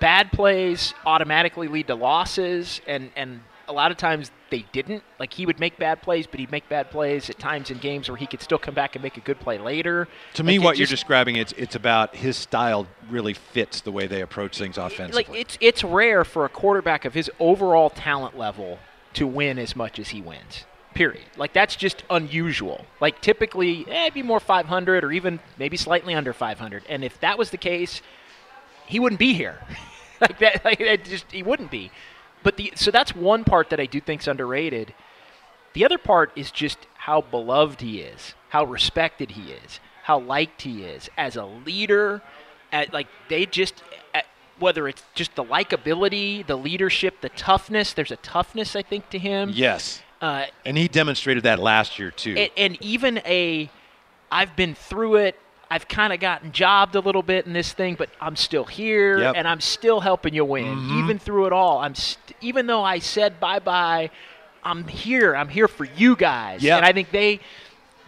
bad 0.00 0.32
plays 0.32 0.94
automatically 1.06 1.68
lead 1.68 1.86
to 1.88 1.94
losses, 1.94 2.80
and 2.86 3.10
and 3.16 3.40
a 3.66 3.72
lot 3.72 3.90
of 3.90 3.96
times 3.96 4.30
they 4.50 4.66
didn't. 4.72 5.02
Like 5.18 5.32
he 5.32 5.46
would 5.46 5.58
make 5.58 5.78
bad 5.78 6.02
plays, 6.02 6.26
but 6.26 6.38
he'd 6.38 6.50
make 6.52 6.68
bad 6.68 6.90
plays 6.90 7.30
at 7.30 7.38
times 7.38 7.70
in 7.70 7.78
games 7.78 8.08
where 8.10 8.16
he 8.16 8.26
could 8.26 8.42
still 8.42 8.58
come 8.58 8.74
back 8.74 8.94
and 8.94 9.02
make 9.02 9.16
a 9.16 9.20
good 9.20 9.40
play 9.40 9.56
later. 9.58 10.06
To 10.34 10.42
me, 10.42 10.58
Like, 10.58 10.62
it 10.62 10.64
what 10.66 10.78
you're 10.78 10.86
describing, 10.86 11.36
it's 11.36 11.52
it's 11.56 11.74
about 11.74 12.14
his 12.16 12.36
style 12.36 12.86
really 13.08 13.32
fits 13.34 13.80
the 13.80 13.90
way 13.92 14.06
they 14.06 14.20
approach 14.20 14.58
things 14.58 14.76
offensively. 14.76 15.24
like 15.30 15.40
it's 15.40 15.58
it's 15.60 15.82
rare 15.82 16.24
for 16.24 16.44
a 16.44 16.48
quarterback 16.50 17.04
of 17.06 17.14
his 17.14 17.30
overall 17.40 17.88
talent 17.90 18.36
level 18.36 18.78
to 19.14 19.26
win 19.26 19.58
as 19.58 19.74
much 19.74 19.98
as 19.98 20.10
he 20.10 20.20
wins. 20.20 20.64
Period. 20.94 21.24
Like 21.36 21.52
that's 21.52 21.76
just 21.76 22.04
unusual. 22.08 22.86
Like 23.00 23.20
typically, 23.20 23.84
eh, 23.88 24.04
it'd 24.04 24.14
be 24.14 24.22
more 24.22 24.40
500 24.40 25.04
or 25.04 25.12
even 25.12 25.40
maybe 25.58 25.76
slightly 25.76 26.14
under 26.14 26.32
500. 26.32 26.84
And 26.88 27.04
if 27.04 27.18
that 27.20 27.36
was 27.36 27.50
the 27.50 27.56
case, 27.56 28.00
he 28.86 29.00
wouldn't 29.00 29.18
be 29.18 29.34
here. 29.34 29.58
like 30.20 30.38
that, 30.38 30.64
like 30.64 31.04
just 31.04 31.30
he 31.32 31.42
wouldn't 31.42 31.70
be. 31.70 31.90
But 32.42 32.56
the 32.56 32.72
so 32.76 32.90
that's 32.90 33.14
one 33.14 33.44
part 33.44 33.70
that 33.70 33.80
I 33.80 33.86
do 33.86 34.00
think's 34.00 34.26
underrated. 34.26 34.94
The 35.72 35.84
other 35.84 35.98
part 35.98 36.30
is 36.36 36.52
just 36.52 36.78
how 36.94 37.20
beloved 37.20 37.80
he 37.80 38.00
is, 38.00 38.34
how 38.50 38.64
respected 38.64 39.32
he 39.32 39.50
is, 39.50 39.80
how 40.04 40.20
liked 40.20 40.62
he 40.62 40.84
is 40.84 41.10
as 41.16 41.36
a 41.36 41.44
leader. 41.44 42.22
At 42.70 42.92
like 42.92 43.08
they 43.28 43.46
just, 43.46 43.82
at, 44.14 44.26
whether 44.58 44.86
it's 44.86 45.02
just 45.14 45.34
the 45.34 45.44
likability, 45.44 46.46
the 46.46 46.56
leadership, 46.56 47.20
the 47.20 47.28
toughness. 47.30 47.92
There's 47.92 48.12
a 48.12 48.16
toughness 48.16 48.76
I 48.76 48.82
think 48.82 49.10
to 49.10 49.18
him. 49.18 49.50
yes, 49.52 50.02
Uh, 50.24 50.46
and 50.64 50.76
he 50.78 50.88
demonstrated 50.88 51.42
that 51.42 51.58
last 51.58 51.98
year 51.98 52.10
too. 52.10 52.34
and, 52.36 52.50
and 52.56 52.82
even 52.82 53.18
a, 53.26 53.68
I've 54.32 54.56
been 54.56 54.74
through 54.74 55.16
it. 55.16 55.38
I've 55.70 55.86
kind 55.88 56.12
of 56.12 56.20
gotten 56.20 56.52
jobbed 56.52 56.94
a 56.94 57.00
little 57.00 57.22
bit 57.22 57.46
in 57.46 57.52
this 57.52 57.72
thing, 57.72 57.94
but 57.96 58.08
I'm 58.20 58.36
still 58.36 58.64
here, 58.64 59.18
Yep. 59.18 59.34
and 59.36 59.48
I'm 59.48 59.60
still 59.60 60.00
helping 60.00 60.32
you 60.34 60.44
win, 60.44 60.64
Mhm. 60.76 61.02
even 61.02 61.18
through 61.18 61.46
it 61.46 61.52
all. 61.52 61.78
I'm 61.78 61.94
st- 61.94 62.36
even 62.40 62.66
though 62.66 62.82
I 62.84 63.00
said 63.00 63.38
bye 63.40 63.58
bye, 63.58 64.10
I'm 64.62 64.86
here. 64.86 65.34
I'm 65.36 65.48
here 65.48 65.68
for 65.68 65.84
you 65.96 66.16
guys, 66.16 66.62
Yep. 66.62 66.76
and 66.78 66.86
I 66.86 66.92
think 66.92 67.10
they 67.10 67.40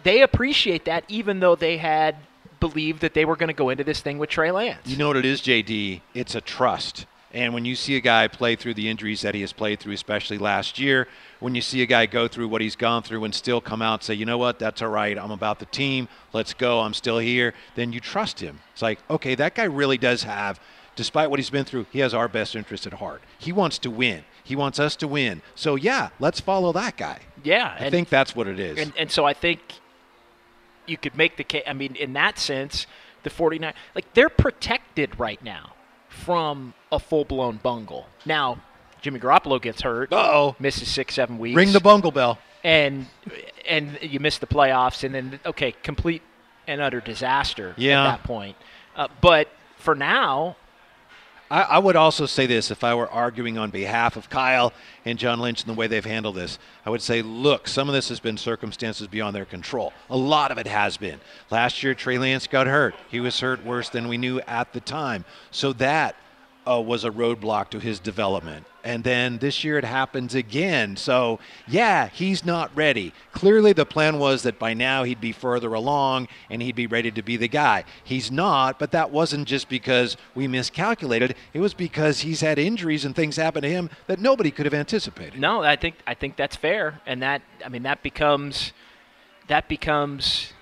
they 0.03 0.21
appreciate 0.21 0.85
that, 0.85 1.03
even 1.09 1.39
though 1.39 1.55
they 1.55 1.77
had 1.77 2.15
believed 2.59 3.01
that 3.01 3.13
they 3.13 3.25
were 3.25 3.35
going 3.35 3.49
to 3.49 3.53
go 3.53 3.69
into 3.69 3.83
this 3.83 3.99
thing 3.99 4.17
with 4.17 4.29
Trey 4.29 4.51
Lance. 4.51 4.87
You 4.87 4.95
know 4.97 5.07
what 5.09 5.17
it 5.17 5.25
is, 5.25 5.41
JD? 5.41 6.01
It's 6.15 6.33
a 6.35 6.41
trust. 6.41 7.05
And 7.37 7.53
when 7.53 7.65
you 7.65 7.75
see 7.75 7.95
a 7.95 7.99
guy 7.99 8.27
play 8.27 8.55
through 8.55 8.73
the 8.73 8.89
injuries 8.89 9.21
that 9.21 9.35
he 9.35 9.41
has 9.41 9.53
played 9.53 9.79
through, 9.79 9.93
especially 9.93 10.39
last 10.39 10.79
year, 10.79 11.07
when 11.39 11.53
you 11.53 11.61
see 11.61 11.83
a 11.83 11.85
guy 11.85 12.07
go 12.07 12.27
through 12.27 12.47
what 12.47 12.61
he's 12.61 12.75
gone 12.75 13.03
through 13.03 13.23
and 13.25 13.35
still 13.35 13.61
come 13.61 13.79
out 13.79 13.99
and 13.99 14.03
say, 14.03 14.15
you 14.15 14.25
know 14.25 14.39
what, 14.39 14.57
that's 14.57 14.81
all 14.81 14.89
right. 14.89 15.15
I'm 15.15 15.29
about 15.29 15.59
the 15.59 15.67
team. 15.67 16.09
Let's 16.33 16.55
go. 16.55 16.79
I'm 16.79 16.95
still 16.95 17.19
here. 17.19 17.53
Then 17.75 17.93
you 17.93 17.99
trust 17.99 18.39
him. 18.39 18.61
It's 18.73 18.81
like, 18.81 18.97
okay, 19.07 19.35
that 19.35 19.53
guy 19.53 19.65
really 19.65 19.99
does 19.99 20.23
have, 20.23 20.59
despite 20.95 21.29
what 21.29 21.37
he's 21.37 21.51
been 21.51 21.63
through, 21.63 21.85
he 21.91 21.99
has 21.99 22.11
our 22.11 22.27
best 22.27 22.55
interest 22.55 22.87
at 22.87 22.93
heart. 22.93 23.21
He 23.37 23.51
wants 23.51 23.77
to 23.79 23.91
win. 23.91 24.23
He 24.43 24.55
wants 24.55 24.79
us 24.79 24.95
to 24.95 25.07
win. 25.07 25.43
So, 25.53 25.75
yeah, 25.75 26.09
let's 26.19 26.39
follow 26.39 26.73
that 26.73 26.97
guy. 26.97 27.19
yeah, 27.43 27.77
I 27.79 27.91
think 27.91 28.09
that's 28.09 28.35
what 28.35 28.47
it 28.47 28.59
is. 28.59 28.79
And, 28.79 28.93
and 28.97 29.11
so 29.11 29.25
I 29.25 29.35
think 29.35 29.59
you 30.87 30.97
could 30.97 31.15
make 31.15 31.37
the 31.37 31.43
case. 31.43 31.65
I 31.67 31.73
mean, 31.73 31.95
in 31.97 32.13
that 32.13 32.39
sense, 32.39 32.87
the 33.21 33.29
49, 33.29 33.75
like, 33.93 34.11
they're 34.15 34.27
protected 34.27 35.19
right 35.19 35.43
now 35.43 35.73
from 36.17 36.73
a 36.91 36.99
full 36.99 37.25
blown 37.25 37.57
bungle. 37.63 38.07
Now, 38.25 38.59
Jimmy 39.01 39.19
Garoppolo 39.19 39.61
gets 39.61 39.81
hurt, 39.81 40.11
Uh-oh. 40.11 40.55
misses 40.59 40.89
six, 40.89 41.15
seven 41.15 41.37
weeks. 41.37 41.55
Ring 41.55 41.71
the 41.71 41.79
bungle 41.79 42.11
bell. 42.11 42.39
and 42.63 43.07
and 43.67 43.97
you 44.01 44.19
miss 44.19 44.37
the 44.39 44.47
playoffs, 44.47 45.03
and 45.03 45.13
then 45.13 45.39
okay, 45.45 45.73
complete 45.83 46.21
and 46.67 46.81
utter 46.81 46.99
disaster 46.99 47.73
Yeah. 47.77 48.03
at 48.07 48.17
that 48.17 48.23
point. 48.23 48.57
Uh, 48.95 49.07
but 49.21 49.47
for 49.77 49.95
now, 49.95 50.55
I, 51.49 51.61
I 51.61 51.79
would 51.79 51.95
also 51.95 52.25
say 52.25 52.45
this 52.45 52.71
if 52.71 52.83
I 52.83 52.93
were 52.95 53.09
arguing 53.09 53.57
on 53.57 53.69
behalf 53.69 54.17
of 54.17 54.29
Kyle 54.29 54.73
and 55.05 55.17
John 55.17 55.39
Lynch 55.39 55.61
and 55.61 55.69
the 55.69 55.77
way 55.77 55.87
they've 55.87 56.03
handled 56.03 56.35
this. 56.35 56.59
I 56.85 56.89
would 56.89 57.01
say, 57.01 57.21
look, 57.21 57.67
some 57.67 57.87
of 57.87 57.93
this 57.95 58.09
has 58.09 58.19
been 58.19 58.37
circumstances 58.37 59.07
beyond 59.07 59.35
their 59.35 59.45
control. 59.45 59.93
A 60.09 60.17
lot 60.17 60.51
of 60.51 60.57
it 60.57 60.67
has 60.67 60.97
been. 60.97 61.19
Last 61.49 61.83
year, 61.83 61.93
Trey 61.93 62.17
Lance 62.17 62.47
got 62.47 62.67
hurt. 62.67 62.95
He 63.09 63.19
was 63.19 63.39
hurt 63.39 63.63
worse 63.65 63.89
than 63.89 64.07
we 64.07 64.17
knew 64.17 64.41
at 64.41 64.73
the 64.73 64.81
time. 64.81 65.23
So 65.51 65.73
that 65.73 66.15
uh, 66.69 66.81
was 66.81 67.03
a 67.03 67.09
roadblock 67.09 67.69
to 67.69 67.79
his 67.79 67.99
development. 67.99 68.65
And 68.83 69.03
then 69.03 69.39
this 69.39 69.63
year 69.65 69.77
it 69.77 69.83
happens 69.83 70.33
again. 70.33 70.95
So, 70.95 71.39
yeah, 71.67 72.07
he's 72.07 72.45
not 72.45 72.71
ready. 72.75 73.11
Clearly, 73.33 73.73
the 73.73 73.85
plan 73.85 74.17
was 74.17 74.43
that 74.43 74.57
by 74.59 74.73
now 74.73 75.03
he'd 75.03 75.19
be 75.19 75.33
further 75.33 75.73
along 75.73 76.29
and 76.49 76.61
he'd 76.61 76.75
be 76.75 76.87
ready 76.87 77.11
to 77.11 77.21
be 77.21 77.35
the 77.35 77.49
guy. 77.49 77.83
He's 78.03 78.31
not, 78.31 78.79
but 78.79 78.91
that 78.91 79.11
wasn't 79.11 79.45
just 79.47 79.67
because 79.67 80.15
we 80.35 80.47
miscalculated. 80.47 81.35
It 81.53 81.59
was 81.59 81.73
because 81.73 82.21
he's 82.21 82.39
had 82.39 82.57
injuries 82.57 83.03
and 83.03 83.13
things 83.13 83.35
happen 83.35 83.61
to 83.63 83.69
him 83.69 83.89
that 84.07 84.19
nobody 84.19 84.51
could 84.51 84.65
have 84.65 84.73
anticipated. 84.73 85.37
No, 85.39 85.63
I 85.63 85.75
think 85.75 85.95
I 86.07 86.13
think 86.13 86.37
that's 86.37 86.55
fair, 86.55 87.01
and 87.05 87.21
that 87.21 87.41
I 87.65 87.69
mean 87.69 87.83
that 87.83 88.01
becomes 88.03 88.71
that 89.47 89.67
becomes 89.67 90.53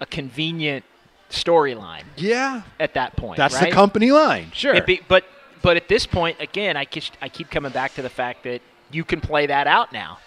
a 0.00 0.06
convenient 0.06 0.84
storyline 1.30 2.04
Yeah, 2.16 2.62
at 2.80 2.94
that 2.94 3.16
point. 3.16 3.36
that's 3.36 3.54
right? 3.54 3.64
the 3.64 3.70
company 3.70 4.10
line. 4.12 4.50
Sure. 4.54 4.80
Be- 4.82 5.00
but 5.06 5.24
but 5.64 5.78
at 5.78 5.88
this 5.88 6.06
point, 6.06 6.36
again, 6.40 6.76
I 6.76 6.84
keep, 6.84 7.04
I 7.22 7.30
keep 7.30 7.50
coming 7.50 7.72
back 7.72 7.94
to 7.94 8.02
the 8.02 8.10
fact 8.10 8.44
that 8.44 8.60
you 8.92 9.02
can 9.02 9.22
play 9.22 9.46
that 9.46 9.66
out 9.66 9.94
now. 9.94 10.18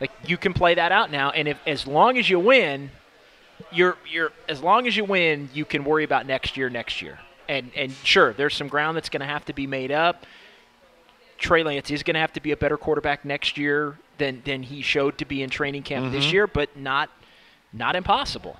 Like 0.00 0.10
you 0.26 0.38
can 0.38 0.54
play 0.54 0.74
that 0.74 0.90
out 0.90 1.10
now, 1.10 1.30
and 1.30 1.46
if 1.48 1.58
as 1.66 1.86
long 1.86 2.18
as 2.18 2.28
you 2.28 2.40
win, 2.40 2.90
you're 3.70 3.96
you're 4.10 4.32
as 4.48 4.62
long 4.62 4.86
as 4.86 4.96
you 4.96 5.04
win, 5.04 5.48
you 5.54 5.64
can 5.64 5.84
worry 5.84 6.04
about 6.04 6.26
next 6.26 6.56
year, 6.56 6.68
next 6.68 7.00
year. 7.00 7.18
And 7.48 7.70
and 7.74 7.92
sure, 8.04 8.34
there's 8.34 8.54
some 8.54 8.68
ground 8.68 8.96
that's 8.96 9.08
going 9.08 9.20
to 9.20 9.26
have 9.26 9.46
to 9.46 9.54
be 9.54 9.66
made 9.66 9.90
up. 9.90 10.26
Trey 11.38 11.62
Lance 11.62 11.90
is 11.90 12.02
going 12.02 12.14
to 12.14 12.20
have 12.20 12.32
to 12.34 12.40
be 12.40 12.52
a 12.52 12.56
better 12.58 12.76
quarterback 12.76 13.24
next 13.24 13.56
year 13.56 13.98
than 14.18 14.42
than 14.44 14.62
he 14.62 14.82
showed 14.82 15.16
to 15.18 15.24
be 15.24 15.42
in 15.42 15.48
training 15.48 15.82
camp 15.82 16.12
this 16.12 16.24
mm-hmm. 16.24 16.34
year, 16.34 16.46
but 16.46 16.76
not 16.76 17.08
not 17.72 17.96
impossible. 17.96 18.56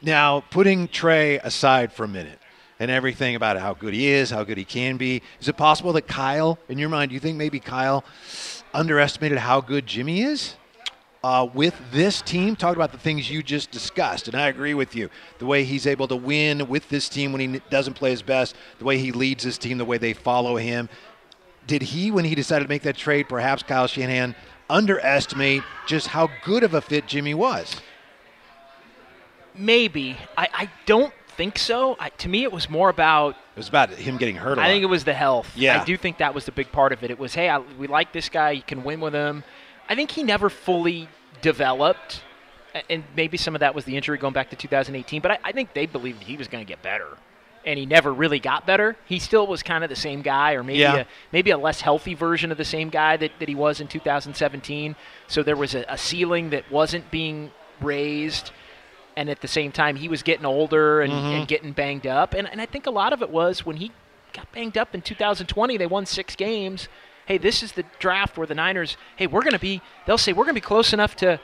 Now, 0.00 0.40
putting 0.50 0.88
Trey 0.88 1.38
aside 1.38 1.92
for 1.92 2.02
a 2.02 2.08
minute 2.08 2.40
and 2.82 2.90
everything 2.90 3.36
about 3.36 3.56
how 3.56 3.74
good 3.74 3.94
he 3.94 4.08
is, 4.08 4.30
how 4.30 4.42
good 4.42 4.58
he 4.58 4.64
can 4.64 4.96
be, 4.96 5.22
is 5.40 5.46
it 5.46 5.56
possible 5.56 5.92
that 5.92 6.08
Kyle, 6.08 6.58
in 6.68 6.78
your 6.78 6.88
mind, 6.88 7.10
do 7.10 7.14
you 7.14 7.20
think 7.20 7.36
maybe 7.36 7.60
Kyle 7.60 8.02
underestimated 8.74 9.38
how 9.38 9.60
good 9.60 9.86
Jimmy 9.86 10.22
is? 10.22 10.56
Uh, 11.22 11.46
with 11.54 11.80
this 11.92 12.20
team, 12.20 12.56
talk 12.56 12.74
about 12.74 12.90
the 12.90 12.98
things 12.98 13.30
you 13.30 13.40
just 13.40 13.70
discussed, 13.70 14.26
and 14.26 14.36
I 14.36 14.48
agree 14.48 14.74
with 14.74 14.96
you. 14.96 15.10
The 15.38 15.46
way 15.46 15.62
he's 15.62 15.86
able 15.86 16.08
to 16.08 16.16
win 16.16 16.66
with 16.66 16.88
this 16.88 17.08
team 17.08 17.30
when 17.30 17.40
he 17.40 17.60
doesn't 17.70 17.94
play 17.94 18.10
his 18.10 18.22
best, 18.22 18.56
the 18.80 18.84
way 18.84 18.98
he 18.98 19.12
leads 19.12 19.44
his 19.44 19.58
team, 19.58 19.78
the 19.78 19.84
way 19.84 19.98
they 19.98 20.12
follow 20.12 20.56
him. 20.56 20.88
Did 21.68 21.82
he, 21.82 22.10
when 22.10 22.24
he 22.24 22.34
decided 22.34 22.64
to 22.64 22.68
make 22.68 22.82
that 22.82 22.96
trade, 22.96 23.28
perhaps 23.28 23.62
Kyle 23.62 23.86
Shanahan 23.86 24.34
underestimate 24.68 25.62
just 25.86 26.08
how 26.08 26.30
good 26.44 26.64
of 26.64 26.74
a 26.74 26.80
fit 26.80 27.06
Jimmy 27.06 27.34
was? 27.34 27.76
Maybe 29.54 30.16
I, 30.36 30.48
I 30.52 30.70
don't 30.84 31.14
think 31.36 31.58
so. 31.58 31.96
I, 31.98 32.08
to 32.10 32.28
me, 32.28 32.42
it 32.44 32.52
was 32.52 32.68
more 32.70 32.88
about 32.88 33.30
It 33.34 33.58
was 33.58 33.68
about 33.68 33.90
him 33.90 34.16
getting 34.16 34.36
hurt. 34.36 34.58
a 34.58 34.62
I 34.62 34.66
think 34.68 34.82
it 34.82 34.86
was 34.86 35.04
the 35.04 35.14
health. 35.14 35.50
Yeah. 35.56 35.80
I 35.80 35.84
do 35.84 35.96
think 35.96 36.18
that 36.18 36.34
was 36.34 36.44
the 36.46 36.52
big 36.52 36.70
part 36.72 36.92
of 36.92 37.02
it. 37.02 37.10
It 37.10 37.18
was, 37.18 37.34
hey, 37.34 37.48
I, 37.48 37.58
we 37.58 37.86
like 37.86 38.12
this 38.12 38.28
guy. 38.28 38.52
You 38.52 38.62
can 38.62 38.84
win 38.84 39.00
with 39.00 39.14
him. 39.14 39.44
I 39.88 39.94
think 39.94 40.10
he 40.10 40.22
never 40.22 40.48
fully 40.48 41.08
developed, 41.42 42.22
and 42.88 43.04
maybe 43.16 43.36
some 43.36 43.54
of 43.54 43.60
that 43.60 43.74
was 43.74 43.84
the 43.84 43.96
injury 43.96 44.16
going 44.16 44.32
back 44.32 44.50
to 44.50 44.56
2018. 44.56 45.20
But 45.20 45.32
I, 45.32 45.38
I 45.44 45.52
think 45.52 45.74
they 45.74 45.86
believed 45.86 46.22
he 46.22 46.36
was 46.36 46.48
going 46.48 46.64
to 46.64 46.68
get 46.68 46.80
better, 46.82 47.08
and 47.66 47.78
he 47.78 47.84
never 47.84 48.12
really 48.12 48.38
got 48.38 48.64
better. 48.66 48.96
He 49.06 49.18
still 49.18 49.46
was 49.46 49.62
kind 49.62 49.82
of 49.84 49.90
the 49.90 49.96
same 49.96 50.22
guy, 50.22 50.52
or 50.54 50.62
maybe 50.62 50.78
Yeah. 50.78 50.94
a, 51.00 51.06
maybe 51.32 51.50
a 51.50 51.58
less 51.58 51.80
healthy 51.80 52.14
version 52.14 52.50
of 52.52 52.58
the 52.58 52.64
same 52.64 52.88
guy 52.90 53.16
that, 53.18 53.32
that 53.40 53.48
he 53.48 53.54
was 53.54 53.80
in 53.80 53.88
2017. 53.88 54.96
So 55.26 55.42
there 55.42 55.56
was 55.56 55.74
a, 55.74 55.84
a 55.88 55.98
ceiling 55.98 56.50
that 56.50 56.70
wasn't 56.70 57.10
being 57.10 57.50
raised 57.80 58.52
and 59.16 59.28
at 59.30 59.40
the 59.40 59.48
same 59.48 59.72
time 59.72 59.96
he 59.96 60.08
was 60.08 60.22
getting 60.22 60.44
older 60.46 61.00
and, 61.00 61.12
and 61.12 61.22
mm-hmm. 61.24 61.44
getting 61.44 61.72
banged 61.72 62.06
up 62.06 62.34
and, 62.34 62.48
and 62.48 62.60
i 62.60 62.66
think 62.66 62.86
a 62.86 62.90
lot 62.90 63.12
of 63.12 63.22
it 63.22 63.30
was 63.30 63.64
when 63.64 63.76
he 63.76 63.90
got 64.32 64.50
banged 64.52 64.78
up 64.78 64.94
in 64.94 65.02
2020 65.02 65.76
they 65.76 65.86
won 65.86 66.06
six 66.06 66.36
games 66.36 66.88
hey 67.26 67.38
this 67.38 67.62
is 67.62 67.72
the 67.72 67.84
draft 67.98 68.36
where 68.36 68.46
the 68.46 68.54
niners 68.54 68.96
hey 69.16 69.26
we're 69.26 69.42
going 69.42 69.52
to 69.52 69.58
be 69.58 69.80
they'll 70.06 70.18
say 70.18 70.32
we're 70.32 70.44
going 70.44 70.54
to 70.54 70.60
be 70.60 70.60
close 70.60 70.92
enough 70.92 71.16
to 71.16 71.40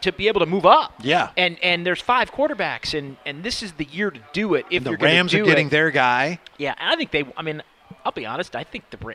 to 0.00 0.12
be 0.12 0.28
able 0.28 0.40
to 0.40 0.46
move 0.46 0.64
up 0.64 0.94
Yeah. 1.00 1.30
and 1.36 1.58
and 1.62 1.84
there's 1.84 2.00
five 2.00 2.32
quarterbacks 2.32 2.96
and 2.96 3.16
and 3.26 3.42
this 3.42 3.62
is 3.62 3.72
the 3.72 3.84
year 3.84 4.10
to 4.10 4.20
do 4.32 4.54
it 4.54 4.66
if 4.70 4.84
the 4.84 4.90
you're 4.90 4.98
Rams 4.98 5.34
are 5.34 5.44
getting 5.44 5.68
it. 5.68 5.70
their 5.70 5.90
guy. 5.90 6.38
yeah 6.56 6.74
and 6.78 6.90
i 6.90 6.96
think 6.96 7.10
they 7.10 7.24
i 7.36 7.42
mean 7.42 7.62
i'll 8.04 8.12
be 8.12 8.26
honest 8.26 8.54
i 8.54 8.64
think 8.64 8.88
the 8.90 9.14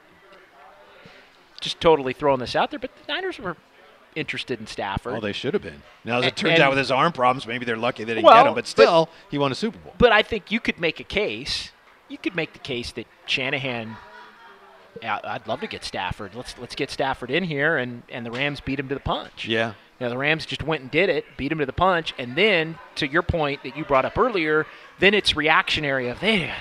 just 1.62 1.80
totally 1.80 2.12
throwing 2.12 2.40
this 2.40 2.56
out 2.56 2.72
there 2.72 2.80
but 2.80 2.92
the 3.06 3.14
niners 3.14 3.40
were 3.40 3.56
interested 4.16 4.60
in 4.60 4.68
stafford 4.68 5.14
Well, 5.14 5.22
they 5.22 5.34
should 5.34 5.54
have 5.54 5.64
been. 5.64 5.82
Now, 6.04 6.20
as 6.20 6.26
it 6.26 6.36
turns 6.36 6.54
and- 6.54 6.64
out, 6.64 6.70
with 6.70 6.78
his 6.80 6.92
arm 6.92 7.12
problems, 7.12 7.46
maybe 7.48 7.66
they're 7.66 7.78
lucky 7.78 8.04
they 8.04 8.14
didn't 8.14 8.26
Well, 8.26 8.36
get 8.44 8.48
him. 8.50 8.54
But 8.56 8.62
but- 8.64 8.68
still, 8.68 9.10
he 9.30 9.38
won 9.38 9.52
a 9.52 9.56
Super 9.56 9.78
Bowl. 9.80 9.94
But 9.98 10.12
I 10.12 10.22
think 10.22 10.52
you 10.52 10.60
could 10.60 10.80
make 10.80 11.00
a 11.00 11.04
case. 11.04 11.72
You 12.10 12.18
could 12.18 12.36
make 12.36 12.54
the 12.54 12.60
case 12.60 12.92
that 12.94 13.08
Shanahan. 13.26 13.96
I'd 15.02 15.48
love 15.48 15.60
to 15.62 15.68
get 15.68 15.84
Stafford. 15.84 16.36
Let's 16.36 16.56
let's 16.60 16.76
get 16.76 16.92
Stafford 16.92 17.32
in 17.32 17.44
here, 17.44 17.78
and 17.78 18.04
and 18.10 18.26
the 18.26 18.32
Rams 18.32 18.60
beat 18.60 18.80
him 18.80 18.88
to 18.90 18.94
the 18.96 19.02
punch. 19.02 19.48
Yeah. 19.48 19.74
Know, 20.00 20.10
the 20.10 20.18
Rams 20.18 20.46
just 20.46 20.62
went 20.64 20.82
and 20.82 20.92
did 20.92 21.10
it, 21.10 21.26
beat 21.38 21.52
him 21.52 21.60
to 21.60 21.66
the 21.66 21.72
punch, 21.74 22.14
and 22.18 22.36
then 22.36 22.78
to 22.96 23.08
your 23.08 23.22
point 23.22 23.64
that 23.64 23.78
you 23.78 23.86
brought 23.86 24.04
up 24.06 24.18
earlier, 24.18 24.66
then 25.00 25.14
it's 25.14 25.36
reactionary 25.36 26.10
of 26.10 26.20
they, 26.20 26.52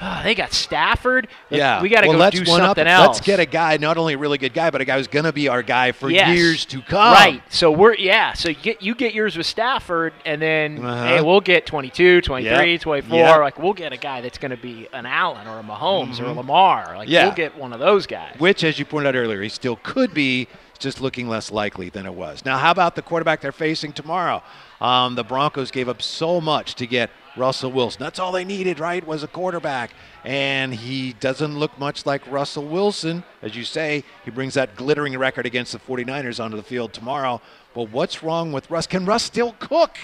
oh, 0.00 0.20
they 0.22 0.34
got 0.34 0.52
Stafford. 0.52 1.28
Yeah. 1.50 1.80
we 1.82 1.88
got 1.88 2.02
to 2.02 2.08
well, 2.08 2.16
go 2.16 2.20
let's 2.20 2.40
do 2.40 2.50
one 2.50 2.60
up- 2.60 2.68
something 2.68 2.86
else. 2.86 3.06
Let's 3.16 3.20
get 3.26 3.40
a 3.40 3.46
guy, 3.46 3.76
not 3.78 3.96
only 3.98 4.14
a 4.14 4.18
really 4.18 4.38
good 4.38 4.54
guy, 4.54 4.70
but 4.70 4.80
a 4.80 4.84
guy 4.84 4.96
who's 4.98 5.08
going 5.08 5.24
to 5.24 5.32
be 5.32 5.48
our 5.48 5.62
guy 5.62 5.92
for 5.92 6.10
Yes. 6.10 6.36
years 6.36 6.64
to 6.66 6.80
come. 6.82 7.12
Right. 7.12 7.42
So 7.48 7.70
we're 7.70 7.94
yeah. 7.94 8.32
So 8.34 8.48
you 8.50 8.54
get 8.54 8.82
you 8.82 8.94
get 8.94 9.14
yours 9.14 9.36
with 9.36 9.46
Stafford, 9.46 10.12
and 10.24 10.40
then 10.40 10.84
Uh-huh. 10.84 11.04
hey, 11.06 11.20
we'll 11.20 11.40
get 11.40 11.66
22, 11.66 12.20
23, 12.20 12.72
Yep. 12.72 12.80
24. 12.80 13.18
Yep. 13.18 13.40
Like 13.40 13.58
we'll 13.58 13.72
get 13.72 13.92
a 13.92 13.96
guy 13.96 14.20
that's 14.20 14.38
going 14.38 14.50
to 14.50 14.56
be 14.56 14.88
an 14.92 15.06
Allen 15.06 15.46
or 15.46 15.58
a 15.60 15.62
Mahomes 15.62 16.20
or 16.20 16.24
a 16.26 16.32
Lamar. 16.32 16.96
Like 16.96 17.08
Mm-hmm. 17.08 17.12
Yeah. 17.12 17.24
we'll 17.26 17.34
get 17.34 17.56
one 17.56 17.72
of 17.72 17.80
those 17.80 18.06
guys. 18.06 18.34
Which, 18.38 18.64
as 18.64 18.78
you 18.78 18.84
pointed 18.84 19.08
out 19.08 19.14
earlier, 19.18 19.42
he 19.42 19.48
still 19.48 19.76
could 19.82 20.12
be 20.14 20.48
just 20.78 21.00
looking 21.00 21.28
less 21.28 21.50
likely 21.50 21.88
than 21.88 22.06
it 22.06 22.14
was. 22.14 22.44
Now, 22.44 22.56
how 22.58 22.70
about 22.70 22.94
the 22.94 23.02
quarterback 23.02 23.40
they're 23.40 23.50
facing 23.50 23.92
tomorrow? 23.92 24.42
Um, 24.80 25.16
the 25.16 25.24
Broncos 25.24 25.72
gave 25.72 25.88
up 25.88 26.00
so 26.02 26.40
much 26.40 26.76
to 26.76 26.86
get 26.86 27.10
Russell 27.38 27.70
Wilson. 27.72 28.00
That's 28.02 28.18
all 28.18 28.32
they 28.32 28.44
needed, 28.44 28.78
right? 28.80 29.06
Was 29.06 29.22
a 29.22 29.28
quarterback. 29.28 29.92
And 30.24 30.74
he 30.74 31.14
doesn't 31.14 31.58
look 31.58 31.78
much 31.78 32.04
like 32.04 32.28
Russell 32.30 32.64
Wilson. 32.66 33.24
As 33.40 33.56
you 33.56 33.64
say, 33.64 34.04
he 34.24 34.30
brings 34.30 34.54
that 34.54 34.76
glittering 34.76 35.16
record 35.16 35.46
against 35.46 35.72
the 35.72 35.78
49ers 35.78 36.42
onto 36.42 36.56
the 36.56 36.62
field 36.62 36.92
tomorrow. 36.92 37.40
But 37.74 37.90
what's 37.90 38.22
wrong 38.22 38.52
with 38.52 38.70
Russ? 38.70 38.86
Can 38.86 39.06
Russ 39.06 39.22
still 39.22 39.54
cook? 39.58 39.96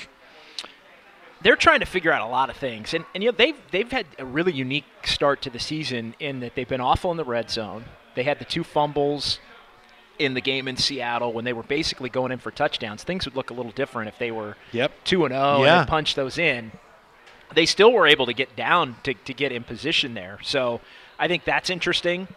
They're 1.43 1.57
trying 1.57 1.81
to 1.81 1.87
figure 1.87 2.11
out 2.11 2.23
a 2.23 2.31
lot 2.31 2.49
of 2.49 2.57
things, 2.57 2.95
and 2.95 3.05
and 3.15 3.23
you 3.23 3.31
know 3.31 3.37
they've 3.37 3.57
they've 3.71 3.91
had 3.91 4.07
a 4.19 4.25
really 4.25 4.53
unique 4.53 4.85
start 5.05 5.43
to 5.43 5.51
the 5.51 5.59
season 5.59 6.15
in 6.19 6.41
that 6.41 6.55
they've 6.55 6.69
been 6.69 6.81
awful 6.81 7.11
in 7.11 7.19
the 7.19 7.25
red 7.25 7.51
zone. 7.51 7.85
They 8.15 8.23
had 8.23 8.39
the 8.39 8.47
two 8.47 8.65
fumbles 8.65 9.41
in 10.19 10.33
the 10.33 10.41
game 10.41 10.69
in 10.69 10.77
Seattle 10.79 11.33
when 11.35 11.45
they 11.45 11.53
were 11.53 11.65
basically 11.65 12.09
going 12.09 12.33
in 12.33 12.39
for 12.39 12.51
touchdowns. 12.51 13.03
Things 13.05 13.27
would 13.27 13.37
look 13.37 13.51
a 13.51 13.53
little 13.53 13.73
different 13.73 14.09
if 14.09 14.19
they 14.19 14.31
were 14.31 14.57
Yep. 14.73 14.93
two 15.05 15.25
and 15.27 15.35
oh 15.35 15.57
zero 15.59 15.65
Yeah. 15.65 15.81
and 15.81 15.89
punched 15.89 16.17
those 16.17 16.39
in. 16.39 16.73
They 17.55 17.67
still 17.67 17.93
were 17.93 18.07
able 18.07 18.27
to 18.27 18.33
get 18.33 18.55
down 18.57 18.97
to, 19.05 19.15
to 19.15 19.33
get 19.35 19.53
in 19.53 19.63
position 19.65 20.15
there. 20.15 20.39
So 20.43 20.81
I 21.19 21.29
think 21.29 21.45
that's 21.45 21.71
interesting. 21.71 22.29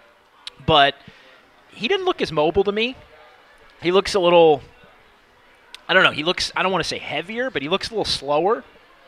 But 0.65 0.95
he 1.71 1.87
didn't 1.87 2.05
look 2.05 2.21
as 2.21 2.31
mobile 2.31 2.63
to 2.63 2.71
me. 2.71 2.95
He 3.81 3.91
looks 3.91 4.13
a 4.15 4.19
little. 4.19 4.61
I 5.87 5.93
don't 5.93 6.03
know. 6.03 6.11
He 6.11 6.23
looks. 6.23 6.51
I 6.55 6.63
don't 6.63 6.71
want 6.71 6.83
to 6.83 6.87
say 6.87 6.97
heavier, 6.97 7.49
but 7.49 7.61
he 7.61 7.69
looks 7.69 7.89
a 7.89 7.91
little 7.91 8.05
slower, 8.05 8.63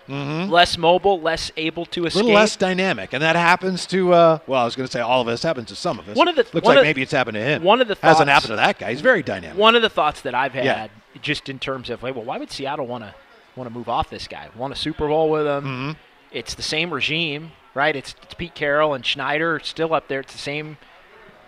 less 0.08 0.78
mobile, 0.78 1.20
less 1.20 1.52
able 1.58 1.86
to 1.88 2.04
A 2.04 2.08
escape. 2.08 2.24
little 2.24 2.36
less 2.40 2.56
dynamic, 2.56 3.12
and 3.14 3.22
that 3.24 3.36
happens 3.36 3.86
to. 3.88 4.14
Uh, 4.14 4.40
well, 4.48 4.62
I 4.62 4.66
was 4.66 4.76
going 4.76 4.88
to 4.88 4.92
say 4.92 5.00
all 5.02 5.22
of 5.22 5.28
us. 5.28 5.44
Happens 5.44 5.68
to 5.70 5.76
some 5.76 6.00
of 6.00 6.08
us. 6.08 6.16
One 6.16 6.28
of 6.28 6.36
the- 6.36 6.46
looks 6.54 6.66
like 6.68 6.78
of- 6.78 6.84
maybe 6.84 7.02
it's 7.02 7.12
happened 7.12 7.36
to 7.36 7.42
him. 7.42 7.64
one 7.64 7.82
of 7.82 7.88
the 7.88 7.98
hasn't 8.02 8.30
happened 8.30 8.52
to 8.52 8.56
that 8.56 8.78
guy. 8.80 8.92
He's 8.92 9.02
very 9.02 9.24
dynamic. 9.24 9.58
One 9.58 9.76
of 9.76 9.82
the 9.82 9.90
thoughts 9.90 10.22
that 10.22 10.34
I've 10.36 10.54
had, 10.54 10.64
Yeah. 10.66 10.88
just 11.22 11.50
in 11.50 11.60
terms 11.60 11.90
of, 11.90 12.02
like, 12.04 12.16
well, 12.16 12.24
why 12.24 12.38
would 12.38 12.52
Seattle 12.52 12.88
want 12.88 13.04
to 13.04 13.14
want 13.60 13.70
to 13.70 13.74
move 13.74 13.90
off 13.90 14.10
this 14.10 14.28
guy? 14.28 14.50
Want 14.56 14.74
a 14.74 14.76
Super 14.76 15.08
Bowl 15.08 15.30
with 15.30 15.46
him? 15.46 15.64
Mm-hmm. 15.64 15.92
It's 16.32 16.56
the 16.56 16.64
same 16.64 16.92
regime, 16.92 17.52
right? 17.76 17.96
It's, 17.96 18.16
it's 18.24 18.34
Pete 18.34 18.56
Carroll 18.56 18.94
and 18.94 19.06
Schneider 19.06 19.60
still 19.60 19.94
up 19.94 20.08
there. 20.08 20.22
It's 20.22 20.34
the 20.34 20.40
same 20.40 20.78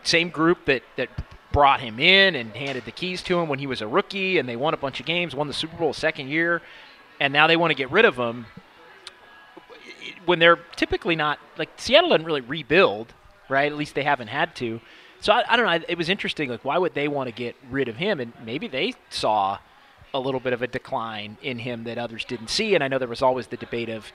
same 0.03 0.29
group 0.29 0.65
that 0.65 0.83
that 0.97 1.09
brought 1.51 1.79
him 1.81 1.99
in 1.99 2.35
and 2.35 2.55
handed 2.55 2.85
the 2.85 2.91
keys 2.91 3.21
to 3.21 3.39
him 3.39 3.49
when 3.49 3.59
he 3.59 3.67
was 3.67 3.81
a 3.81 3.87
rookie, 3.87 4.37
and 4.37 4.47
they 4.47 4.55
won 4.55 4.73
a 4.73 4.77
bunch 4.77 4.99
of 4.99 5.05
games, 5.05 5.35
won 5.35 5.47
the 5.47 5.53
Super 5.53 5.75
Bowl 5.77 5.93
second 5.93 6.29
year, 6.29 6.61
and 7.19 7.33
now 7.33 7.47
they 7.47 7.57
want 7.57 7.71
to 7.71 7.75
get 7.75 7.91
rid 7.91 8.05
of 8.05 8.15
him 8.15 8.45
when 10.25 10.39
they're 10.39 10.59
typically 10.75 11.15
not 11.15 11.39
like 11.57 11.69
Seattle 11.77 12.09
doesn't 12.09 12.25
really 12.25 12.41
rebuild, 12.41 13.13
right? 13.49 13.71
At 13.71 13.77
least 13.77 13.95
they 13.95 14.03
haven't 14.03 14.27
had 14.27 14.55
to. 14.57 14.79
So 15.19 15.33
I, 15.33 15.43
I 15.47 15.57
don't 15.57 15.65
know. 15.65 15.85
It 15.87 15.97
was 15.97 16.09
interesting. 16.09 16.49
Like, 16.49 16.65
why 16.65 16.77
would 16.77 16.93
they 16.93 17.07
want 17.07 17.27
to 17.27 17.33
get 17.33 17.55
rid 17.69 17.87
of 17.87 17.97
him? 17.97 18.19
And 18.19 18.33
maybe 18.43 18.67
they 18.67 18.95
saw 19.09 19.59
a 20.13 20.19
little 20.19 20.39
bit 20.39 20.53
of 20.53 20.61
a 20.61 20.67
decline 20.67 21.37
in 21.41 21.59
him 21.59 21.83
that 21.85 21.97
others 21.97 22.25
didn't 22.25 22.49
see. 22.49 22.75
And 22.75 22.83
I 22.83 22.87
know 22.87 22.97
there 22.99 23.07
was 23.07 23.21
always 23.21 23.47
the 23.47 23.57
debate 23.57 23.89
of 23.89 24.11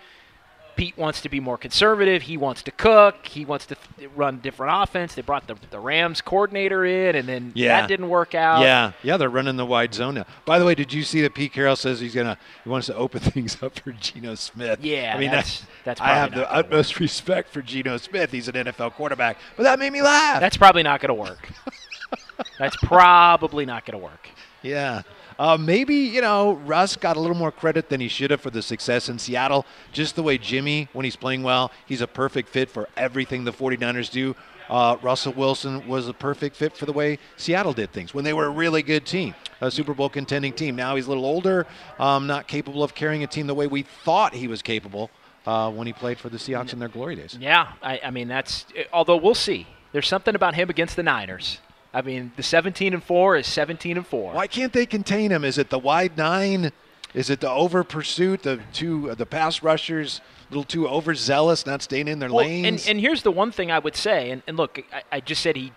Pete 0.77 0.99
wants 0.99 1.23
to 1.23 1.31
be 1.31 1.41
more 1.41 1.57
conservative. 1.57 2.21
He 2.21 2.37
wants 2.37 2.63
to 2.65 2.71
cook. 2.71 3.25
He 3.29 3.47
wants 3.47 3.65
to 3.65 3.77
th- 3.97 4.11
run 4.15 4.41
different 4.41 4.75
offense. 4.83 5.15
They 5.15 5.23
brought 5.23 5.47
the, 5.47 5.57
the 5.71 5.81
Rams 5.81 6.21
coordinator 6.21 6.85
in, 6.85 7.17
and 7.17 7.27
then 7.27 7.53
Yeah. 7.55 7.81
that 7.81 7.89
didn't 7.89 8.11
work 8.11 8.35
out. 8.35 8.61
Yeah, 8.61 8.93
yeah, 9.03 9.17
they're 9.17 9.31
running 9.31 9.57
the 9.57 9.65
wide 9.65 9.95
zone 9.95 10.17
now. 10.17 10.27
By 10.45 10.59
the 10.59 10.67
way, 10.67 10.75
did 10.75 10.93
you 10.93 11.03
see 11.03 11.23
that 11.23 11.33
Pete 11.35 11.55
Carroll 11.55 11.77
says 11.77 11.99
he's 12.01 12.15
gonna 12.15 12.37
he 12.63 12.69
wants 12.69 12.89
to 12.89 12.95
open 12.95 13.21
things 13.33 13.63
up 13.63 13.79
for 13.79 13.93
Geno 13.93 14.35
Smith? 14.35 14.81
Yeah, 14.85 15.15
I 15.17 15.19
mean 15.19 15.31
that's- 15.31 15.63
that's 15.85 15.99
I 15.99 16.09
have 16.09 16.33
the 16.33 16.43
gonna 16.43 16.49
utmost 16.49 17.01
respect 17.01 17.49
for 17.55 17.63
Geno 17.63 17.97
Smith. 17.97 18.31
He's 18.31 18.49
an 18.49 18.55
NFL 18.57 18.93
quarterback, 18.93 19.39
but 19.57 19.63
that 19.63 19.79
made 19.79 19.95
me 19.95 20.03
laugh. 20.03 20.41
That's 20.41 20.59
probably 20.59 20.83
not 20.83 21.01
going 21.01 21.09
to 21.09 21.15
work. 21.15 21.49
That's 22.59 22.77
probably 22.77 23.65
not 23.65 23.87
going 23.87 23.99
to 23.99 24.05
work. 24.05 24.29
Yeah. 24.63 25.03
Uh, 25.39 25.57
maybe, 25.59 25.95
you 25.95 26.21
know, 26.21 26.55
Russ 26.55 26.97
got 26.97 27.17
a 27.17 27.21
little 27.21 27.37
more 27.37 27.53
credit 27.53 27.89
than 27.89 28.01
he 28.01 28.09
should 28.09 28.31
have 28.31 28.41
for 28.41 28.51
the 28.51 28.63
success 28.63 29.09
in 29.09 29.19
Seattle. 29.19 29.67
Just 29.93 30.17
the 30.17 30.23
way 30.23 30.39
Jimmy, 30.39 30.89
when 30.93 31.05
he's 31.05 31.17
playing 31.17 31.43
well, 31.43 31.71
he's 31.87 32.01
a 32.01 32.07
perfect 32.07 32.49
fit 32.49 32.71
for 32.71 32.89
everything 32.97 33.45
the 33.45 33.53
49ers 33.53 34.11
do. 34.11 34.35
Uh, 34.69 34.97
Russell 35.03 35.33
Wilson 35.33 35.87
was 35.87 36.09
a 36.09 36.15
perfect 36.15 36.57
fit 36.57 36.77
for 36.77 36.87
the 36.87 36.93
way 36.93 37.19
Seattle 37.37 37.73
did 37.73 37.93
things 37.93 38.13
when 38.13 38.25
they 38.25 38.33
were 38.33 38.47
a 38.47 38.51
really 38.51 38.83
good 38.83 39.07
team, 39.07 39.35
a 39.61 39.71
Super 39.71 39.95
Bowl 39.95 40.09
contending 40.09 40.53
team. 40.53 40.75
Now 40.75 40.97
he's 40.97 41.07
a 41.07 41.09
little 41.09 41.25
older, 41.25 41.67
um, 41.99 42.27
not 42.27 42.49
capable 42.49 42.83
of 42.83 42.95
carrying 42.95 43.23
a 43.23 43.29
team 43.29 43.47
the 43.47 43.55
way 43.55 43.67
we 43.69 43.83
thought 43.83 44.35
he 44.35 44.49
was 44.49 44.63
capable 44.63 45.11
uh, 45.47 45.71
when 45.71 45.87
he 45.87 45.93
played 45.93 46.19
for 46.19 46.29
the 46.29 46.39
Seahawks 46.39 46.73
in 46.73 46.81
their 46.81 46.89
glory 46.89 47.15
days. 47.15 47.37
Yeah, 47.41 47.73
I, 47.83 48.01
I 48.05 48.11
mean 48.11 48.27
that's. 48.27 48.67
Although 48.93 49.17
we'll 49.19 49.35
see. 49.35 49.67
There's 49.93 50.09
something 50.09 50.35
about 50.35 50.55
him 50.55 50.69
against 50.69 50.97
the 50.97 51.03
Niners. 51.03 51.61
I 51.97 52.03
mean, 52.03 52.31
the 52.37 52.43
17 52.43 52.93
and 52.93 53.03
four 53.03 53.37
is 53.37 53.47
17 53.47 53.97
and 53.97 54.07
four. 54.07 54.35
Why 54.35 54.47
can't 54.47 54.73
they 54.75 54.85
contain 54.85 55.31
him? 55.31 55.45
Is 55.45 55.57
it 55.57 55.71
the 55.71 55.79
wide 55.79 56.19
nine? 56.19 56.71
Is 57.15 57.31
it 57.31 57.41
the 57.41 57.49
over 57.51 57.83
pursuit? 57.85 58.43
The 58.43 58.61
two, 58.75 59.11
uh, 59.11 59.15
the 59.15 59.25
pass 59.25 59.63
rushers, 59.63 60.21
a 60.51 60.53
little 60.53 60.65
too 60.65 60.87
overzealous, 60.87 61.65
not 61.65 61.81
staying 61.81 62.09
in 62.09 62.19
their 62.19 62.31
Well, 62.31 62.45
lanes. 62.45 62.67
and, 62.87 62.91
and 62.91 63.01
here's 63.01 63.23
the 63.23 63.33
one 63.33 63.51
thing 63.51 63.71
I 63.71 63.79
would 63.79 63.97
say, 63.97 64.31
and, 64.31 64.43
and 64.47 64.59
look, 64.59 64.79
I, 64.93 65.03
I 65.17 65.21
just 65.21 65.41
said 65.41 65.57
he 65.57 65.73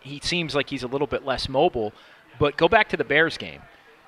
he 0.00 0.20
seems 0.22 0.54
like 0.54 0.68
he's 0.68 0.82
a 0.82 0.88
little 0.88 1.06
bit 1.06 1.24
less 1.24 1.48
mobile, 1.48 1.92
but 2.38 2.58
go 2.58 2.68
back 2.68 2.88
to 2.90 2.96
the 2.98 3.04
Bears 3.04 3.38
game, 3.38 3.62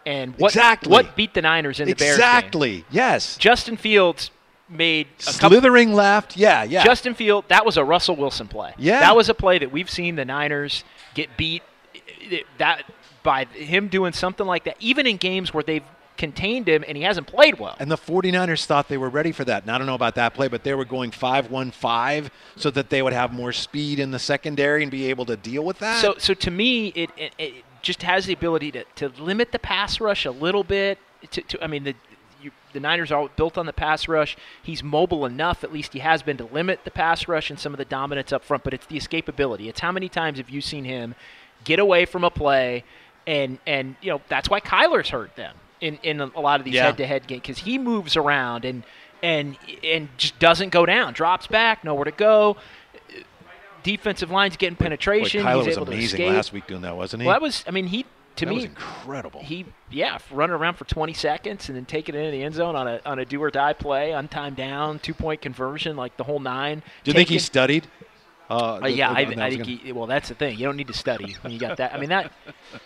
and 0.05 0.37
what 0.39 0.51
Exactly. 0.51 0.91
what 0.93 1.17
beat 1.17 1.33
the 1.33 1.41
Niners 1.41 1.81
in 1.81 1.89
the 1.89 1.95
Bears 1.95 2.19
game? 2.19 2.27
exactly. 2.27 2.85
Yes. 2.91 3.39
Justin 3.39 3.79
Fields 3.79 4.31
made 4.69 5.09
a 5.21 5.33
couple. 5.33 5.51
Slithering 5.51 5.93
left. 5.93 6.37
Yeah. 6.37 6.65
Yeah. 6.65 6.85
Justin 6.85 7.15
Field, 7.15 7.45
that 7.49 7.65
was 7.65 7.77
a 7.77 7.85
Russell 7.85 8.17
Wilson 8.17 8.49
play. 8.49 8.75
Yeah. 8.79 9.01
that 9.01 9.17
was 9.17 9.29
a 9.29 9.35
play 9.35 9.59
that 9.59 9.71
we've 9.71 9.91
seen 9.91 10.17
the 10.17 10.25
Niners 10.25 10.85
get 11.15 11.37
beat. 11.37 11.63
That 12.59 12.85
by 13.23 13.47
him 13.47 13.89
doing 13.89 14.13
something 14.13 14.47
like 14.47 14.65
that, 14.65 14.77
even 14.81 15.07
in 15.07 15.17
games 15.17 15.53
where 15.53 15.63
they've 15.63 15.85
contained 16.17 16.69
him 16.69 16.85
and 16.87 16.97
he 16.97 17.03
hasn't 17.03 17.27
played 17.27 17.59
well. 17.59 17.77
And 17.81 17.91
the 17.91 17.97
49ers 17.97 18.67
thought 18.67 18.89
they 18.89 18.99
were 18.99 19.09
ready 19.09 19.33
for 19.33 19.45
that. 19.45 19.63
And 19.63 19.73
I 19.73 19.79
don't 19.79 19.87
know 19.87 19.95
about 19.95 20.15
that 20.15 20.35
play, 20.35 20.49
but 20.49 20.63
they 20.63 20.75
were 20.75 20.85
going 20.85 21.11
5 21.11 21.51
1 21.51 21.71
5 21.71 22.31
so 22.57 22.71
that 22.71 22.91
they 22.91 23.03
would 23.03 23.13
have 23.13 23.33
more 23.33 23.53
speed 23.53 23.99
in 23.99 24.11
the 24.11 24.19
secondary 24.19 24.83
and 24.83 24.93
be 24.93 25.11
able 25.11 25.25
to 25.27 25.37
deal 25.37 25.65
with 25.65 25.81
that. 25.81 26.01
So, 26.01 26.15
so 26.19 26.35
to 26.35 26.51
me, 26.51 26.89
it, 26.89 27.11
it, 27.17 27.35
it 27.39 27.55
just 27.83 28.03
has 28.03 28.27
the 28.27 28.33
ability 28.33 28.71
to, 28.73 28.85
to 28.97 29.09
limit 29.21 29.53
the 29.53 29.59
pass 29.59 30.01
rush 30.01 30.25
a 30.25 30.31
little 30.31 30.65
bit. 30.65 30.99
To, 31.33 31.41
to 31.43 31.65
I 31.65 31.67
mean, 31.67 31.85
the 31.85 31.95
the 32.75 32.81
Niners 32.81 33.11
are 33.11 33.29
built 33.37 33.57
on 33.57 33.65
the 33.65 33.73
pass 33.73 34.07
rush. 34.07 34.37
He's 34.63 34.83
mobile 34.83 35.25
enough, 35.25 35.65
at 35.65 35.73
least 35.73 35.95
he 35.95 36.01
has 36.01 36.23
been, 36.23 36.37
to 36.37 36.45
limit 36.45 36.81
the 36.85 36.91
pass 36.91 37.27
rush 37.27 37.49
and 37.49 37.59
some 37.59 37.73
of 37.73 37.79
the 37.79 37.85
dominance 37.87 38.33
up 38.33 38.45
front. 38.45 38.63
But 38.65 38.75
it's 38.75 38.85
the 38.87 38.97
escapability. 38.99 39.69
It's 39.69 39.81
how 39.81 39.93
many 39.93 40.09
times 40.11 40.37
have 40.39 40.51
you 40.51 40.61
seen 40.61 40.85
him 40.85 41.15
get 41.65 41.79
away 41.79 42.05
from 42.05 42.25
a 42.25 42.31
play, 42.31 42.85
and 43.27 43.59
and 43.67 43.97
you 44.03 44.11
know 44.11 44.21
that's 44.29 44.51
why 44.51 44.61
Kyler's 44.61 45.09
hurt 45.09 45.35
them 45.37 45.57
in 45.81 45.99
in 46.03 46.21
a 46.21 46.41
lot 46.41 46.61
of 46.61 46.65
these 46.67 46.75
Yeah. 46.75 46.85
head-to-head 46.85 47.27
games 47.27 47.41
because 47.43 47.59
he 47.61 47.79
moves 47.79 48.17
around 48.17 48.65
and 48.67 48.83
and 49.23 49.57
and 49.83 50.09
just 50.19 50.39
doesn't 50.39 50.69
go 50.71 50.85
down, 50.85 51.15
drops 51.15 51.47
back, 51.47 51.85
nowhere 51.85 52.05
to 52.05 52.11
go. 52.11 52.57
Defensive 53.83 54.31
line's 54.31 54.57
getting 54.57 54.77
Boy, 54.77 54.85
penetration. 54.85 55.45
Kyler 55.45 55.67
He's 55.67 55.79
was 55.79 55.89
amazing 55.89 56.27
last 56.33 56.53
week 56.53 56.67
doing 56.67 56.83
that, 56.83 56.97
wasn't 56.97 57.23
he? 57.23 57.27
Well, 57.27 57.35
that 57.35 57.43
was. 57.43 57.65
I 57.67 57.71
mean, 57.71 57.87
he 57.87 58.07
to 58.37 58.45
That 58.47 58.51
me 58.51 58.55
was 58.57 58.65
incredible. 58.65 59.41
He 59.43 59.67
yeah, 59.95 60.19
running 60.31 60.55
around 60.55 60.75
for 60.75 60.85
20 60.85 61.13
seconds 61.15 61.69
and 61.69 61.77
then 61.77 61.85
taking 61.85 62.15
it 62.15 62.19
into 62.19 62.31
the 62.33 62.43
end 62.43 62.55
zone 62.55 62.77
on 62.77 62.87
a 62.89 63.01
on 63.07 63.19
a 63.19 63.25
do 63.25 63.43
or 63.43 63.51
die 63.51 63.73
play, 63.73 64.11
untimed 64.11 64.57
down, 64.57 64.99
two 64.99 65.15
point 65.15 65.41
conversion, 65.41 65.97
like 65.97 66.17
the 66.17 66.25
whole 66.25 66.41
nine. 66.41 66.83
Do 67.05 67.11
you 67.11 67.15
think 67.15 67.29
he 67.29 67.39
studied? 67.39 67.87
Uh, 68.51 68.81
uh, 68.83 68.87
yeah, 68.87 69.11
the- 69.15 69.19
I, 69.19 69.25
the- 69.25 69.43
I 69.43 69.51
think 69.51 69.65
he, 69.67 69.93
well, 69.93 70.07
that's 70.07 70.29
the 70.29 70.35
thing. 70.35 70.59
You 70.59 70.67
don't 70.67 70.77
need 70.77 70.89
to 70.89 70.93
study 70.93 71.35
when 71.41 71.53
you 71.53 71.59
got 71.59 71.79
that. 71.79 71.95
I 71.95 71.99
mean 71.99 72.11
that, 72.11 72.31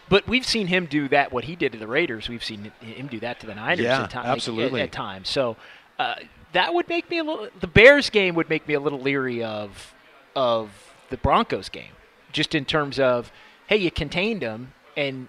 but 0.09 0.29
we've 0.29 0.47
seen 0.47 0.69
him 0.69 0.87
do 0.87 1.09
that. 1.09 1.33
What 1.33 1.45
he 1.45 1.57
did 1.57 1.73
to 1.73 1.79
the 1.79 1.89
Raiders, 1.89 2.29
we've 2.29 2.45
seen 2.45 2.71
him 2.81 3.09
do 3.09 3.19
that 3.21 3.41
to 3.41 3.47
the 3.47 3.57
Niners. 3.57 3.81
Yeah, 3.85 4.05
at, 4.05 4.11
ti- 4.11 4.19
absolutely. 4.19 4.81
At, 4.83 4.89
at 4.89 4.93
times, 4.93 5.29
so 5.29 5.57
uh, 5.99 6.15
that 6.53 6.73
would 6.75 6.89
make 6.89 7.11
me 7.11 7.19
a 7.19 7.25
little. 7.25 7.49
The 7.61 7.67
Bears 7.67 8.09
game 8.09 8.37
would 8.37 8.49
make 8.49 8.69
me 8.69 8.75
a 8.75 8.81
little 8.81 9.01
leery 9.01 9.43
of 9.43 9.95
of 10.37 10.71
the 11.11 11.17
Broncos 11.17 11.69
game, 11.69 11.93
just 12.33 12.55
in 12.55 12.65
terms 12.65 13.01
of, 13.01 13.33
hey, 13.67 13.79
you 13.79 13.91
contained 13.91 14.43
them 14.43 14.73
and 14.97 15.29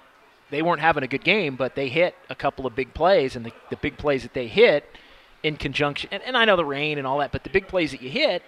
they 0.52 0.62
weren't 0.62 0.82
having 0.82 1.04
a 1.04 1.08
good 1.08 1.24
game, 1.24 1.56
but 1.56 1.76
they 1.76 1.90
hit 1.90 2.16
a 2.30 2.36
couple 2.36 2.66
of 2.66 2.76
big 2.76 2.94
plays, 2.94 3.36
and 3.36 3.46
the, 3.46 3.52
the 3.70 3.78
big 3.78 3.98
plays 3.98 4.24
that 4.24 4.34
they 4.34 4.48
hit 4.48 4.86
in 5.44 5.56
conjunction, 5.56 6.10
and, 6.12 6.22
and 6.24 6.36
I 6.36 6.46
know 6.46 6.56
the 6.56 6.66
rain 6.66 6.98
and 6.98 7.08
all 7.08 7.20
that, 7.20 7.32
but 7.32 7.44
the 7.44 7.50
big 7.50 7.68
plays 7.68 7.92
that 7.92 8.02
you 8.02 8.10
hit, 8.10 8.44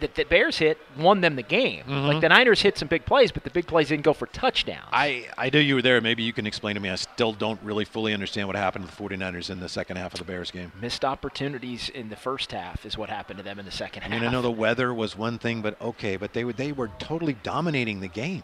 that 0.00 0.14
the 0.14 0.24
Bears 0.24 0.58
hit, 0.58 0.78
won 0.96 1.20
them 1.20 1.36
the 1.36 1.42
game. 1.42 1.84
Like 1.88 1.96
mm-hmm. 1.96 2.20
the 2.20 2.28
Niners 2.28 2.62
hit 2.62 2.78
some 2.78 2.88
big 2.88 3.04
plays, 3.04 3.32
but 3.32 3.44
the 3.44 3.50
big 3.50 3.66
plays 3.66 3.88
didn't 3.88 4.04
go 4.04 4.12
for 4.12 4.26
touchdowns. 4.26 4.88
I, 4.92 5.26
I 5.36 5.50
knew 5.50 5.58
you 5.58 5.74
were 5.74 5.82
there. 5.82 6.00
Maybe 6.00 6.22
you 6.22 6.32
can 6.32 6.46
explain 6.46 6.76
to 6.76 6.80
me. 6.80 6.88
I 6.88 6.94
still 6.94 7.32
don't 7.32 7.60
really 7.62 7.84
fully 7.84 8.14
understand 8.14 8.46
what 8.46 8.56
happened 8.56 8.88
to 8.88 8.96
the 8.96 9.02
49ers 9.02 9.50
in 9.50 9.60
the 9.60 9.68
second 9.68 9.96
half 9.96 10.12
of 10.14 10.20
the 10.20 10.24
Bears 10.24 10.50
game. 10.50 10.72
Missed 10.80 11.04
opportunities 11.04 11.88
in 11.88 12.08
the 12.10 12.16
first 12.16 12.52
half 12.52 12.86
is 12.86 12.96
what 12.96 13.10
happened 13.10 13.38
to 13.38 13.42
them 13.42 13.58
in 13.58 13.64
the 13.64 13.72
second 13.72 14.02
I 14.02 14.06
half. 14.06 14.20
mean, 14.20 14.28
I 14.28 14.32
know 14.32 14.42
the 14.42 14.50
weather 14.50 14.94
was 14.94 15.16
one 15.16 15.38
thing, 15.38 15.62
but 15.62 15.80
okay, 15.80 16.16
but 16.16 16.32
they 16.32 16.44
were 16.44 16.52
they 16.52 16.72
were 16.72 16.88
totally 16.98 17.36
dominating 17.42 18.00
the 18.00 18.08
game. 18.08 18.42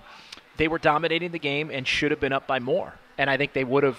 They 0.56 0.68
were 0.68 0.78
dominating 0.78 1.32
the 1.32 1.38
game 1.38 1.70
and 1.70 1.86
should 1.86 2.10
have 2.10 2.20
been 2.20 2.32
up 2.32 2.46
by 2.46 2.58
more. 2.58 2.94
And 3.18 3.30
I 3.30 3.36
think 3.36 3.52
they 3.52 3.64
would 3.64 3.84
have, 3.84 3.98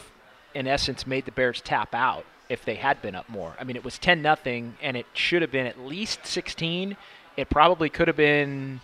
in 0.54 0.68
essence, 0.68 1.06
made 1.06 1.26
the 1.26 1.32
Bears 1.32 1.62
tap 1.62 1.94
out 1.94 2.26
if 2.50 2.64
they 2.64 2.76
had 2.76 3.02
been 3.02 3.16
up 3.16 3.28
more. 3.30 3.56
I 3.60 3.64
mean, 3.64 3.76
it 3.76 3.84
was 3.84 3.98
10 3.98 4.22
nothing, 4.22 4.78
and 4.82 4.96
it 4.96 5.06
should 5.14 5.42
have 5.42 5.52
been 5.52 5.66
at 5.66 5.80
least 5.80 6.26
16. 6.26 6.96
It 7.38 7.50
probably 7.50 7.90
could 7.90 8.08
have 8.08 8.18
been, 8.18 8.82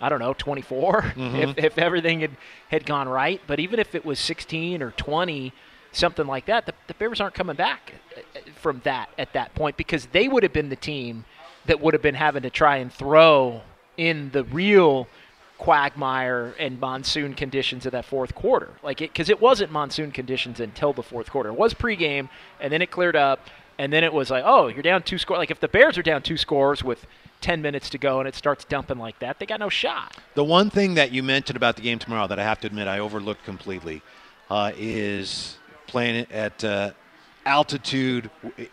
I 0.00 0.08
don't 0.08 0.18
know, 0.18 0.34
24 0.34 1.12
if, 1.16 1.58
if 1.58 1.78
everything 1.78 2.20
had, 2.20 2.36
had 2.68 2.86
gone 2.86 3.08
right. 3.08 3.40
But 3.46 3.60
even 3.60 3.78
if 3.78 3.94
it 3.94 4.04
was 4.04 4.18
16 4.18 4.82
or 4.82 4.90
20, 4.92 5.52
something 5.92 6.26
like 6.26 6.46
that, 6.46 6.66
the, 6.66 6.74
the 6.86 6.94
Bears 6.94 7.20
aren't 7.20 7.34
coming 7.34 7.56
back 7.56 7.94
uh, 8.16 8.40
from 8.56 8.80
that 8.84 9.08
at 9.16 9.32
that 9.32 9.54
point 9.54 9.76
because 9.76 10.06
they 10.06 10.28
would 10.28 10.42
have 10.42 10.52
been 10.52 10.68
the 10.68 10.76
team 10.76 11.24
that 11.66 11.80
would 11.80 11.94
have 11.94 12.02
been 12.02 12.14
having 12.14 12.42
to 12.42 12.50
try 12.50 12.76
and 12.76 12.92
throw 12.92 13.62
in 13.96 14.30
the 14.32 14.44
real 14.44 15.06
quagmire 15.64 16.54
and 16.58 16.78
monsoon 16.78 17.32
conditions 17.32 17.86
of 17.86 17.92
that 17.92 18.04
fourth 18.04 18.34
quarter. 18.34 18.68
Like 18.82 19.00
it, 19.00 19.10
because 19.10 19.30
it 19.30 19.40
wasn't 19.40 19.72
monsoon 19.72 20.10
conditions 20.10 20.60
until 20.60 20.92
the 20.92 21.02
fourth 21.02 21.30
quarter. 21.30 21.48
It 21.48 21.54
was 21.54 21.72
pregame, 21.72 22.28
and 22.60 22.70
then 22.70 22.82
it 22.82 22.90
cleared 22.90 23.16
up, 23.16 23.40
and 23.78 23.90
then 23.90 24.04
it 24.04 24.12
was 24.12 24.30
like, 24.30 24.44
oh, 24.46 24.66
you're 24.66 24.82
down 24.82 25.02
two 25.02 25.16
scores. 25.16 25.38
Like 25.38 25.50
if 25.50 25.60
the 25.60 25.68
Bears 25.68 25.96
are 25.96 26.02
down 26.02 26.20
two 26.20 26.36
scores 26.36 26.84
with 26.84 27.06
10 27.40 27.62
minutes 27.62 27.88
to 27.90 27.96
go 27.96 28.18
and 28.18 28.28
it 28.28 28.34
starts 28.34 28.66
dumping 28.66 28.98
like 28.98 29.18
that, 29.20 29.38
they 29.38 29.46
got 29.46 29.58
no 29.58 29.70
shot. 29.70 30.14
The 30.34 30.44
one 30.44 30.68
thing 30.68 30.94
that 30.96 31.12
you 31.12 31.22
mentioned 31.22 31.56
about 31.56 31.76
the 31.76 31.82
game 31.82 31.98
tomorrow 31.98 32.26
that 32.26 32.38
I 32.38 32.42
have 32.42 32.60
to 32.60 32.66
admit 32.66 32.86
I 32.86 32.98
overlooked 32.98 33.44
completely 33.46 34.02
uh, 34.50 34.72
is 34.76 35.56
playing 35.86 36.26
at 36.30 36.62
uh, 36.62 36.90
altitude 37.46 38.30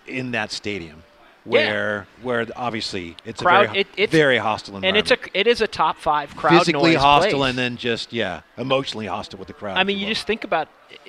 in 0.08 0.32
that 0.32 0.52
stadium, 0.52 1.04
where 1.44 2.08
where 2.22 2.46
obviously 2.56 3.16
it's 3.26 3.42
Crowd- 3.42 3.66
a 3.66 3.68
very, 3.68 3.80
it- 3.82 3.88
it's- 3.98 4.12
very 4.12 4.38
hostile 4.38 4.76
And 4.76 4.86
environment. 4.86 5.12
it's 5.12 5.28
a 5.36 5.40
it 5.40 5.48
is 5.48 5.62
a 5.62 5.68
top 5.68 5.98
five 5.98 6.36
crowd 6.36 6.60
physically 6.60 6.96
hostile 6.96 7.40
place. 7.40 7.50
and 7.50 7.58
then 7.58 7.78
just 7.78 8.14
yeah, 8.14 8.42
emotionally 8.58 9.08
hostile 9.08 9.40
with 9.40 9.48
the 9.48 9.54
crowd. 9.54 9.78
I 9.78 9.84
mean, 9.84 9.98
you 9.98 10.08
just 10.08 10.28
think 10.28 10.44
about. 10.44 10.68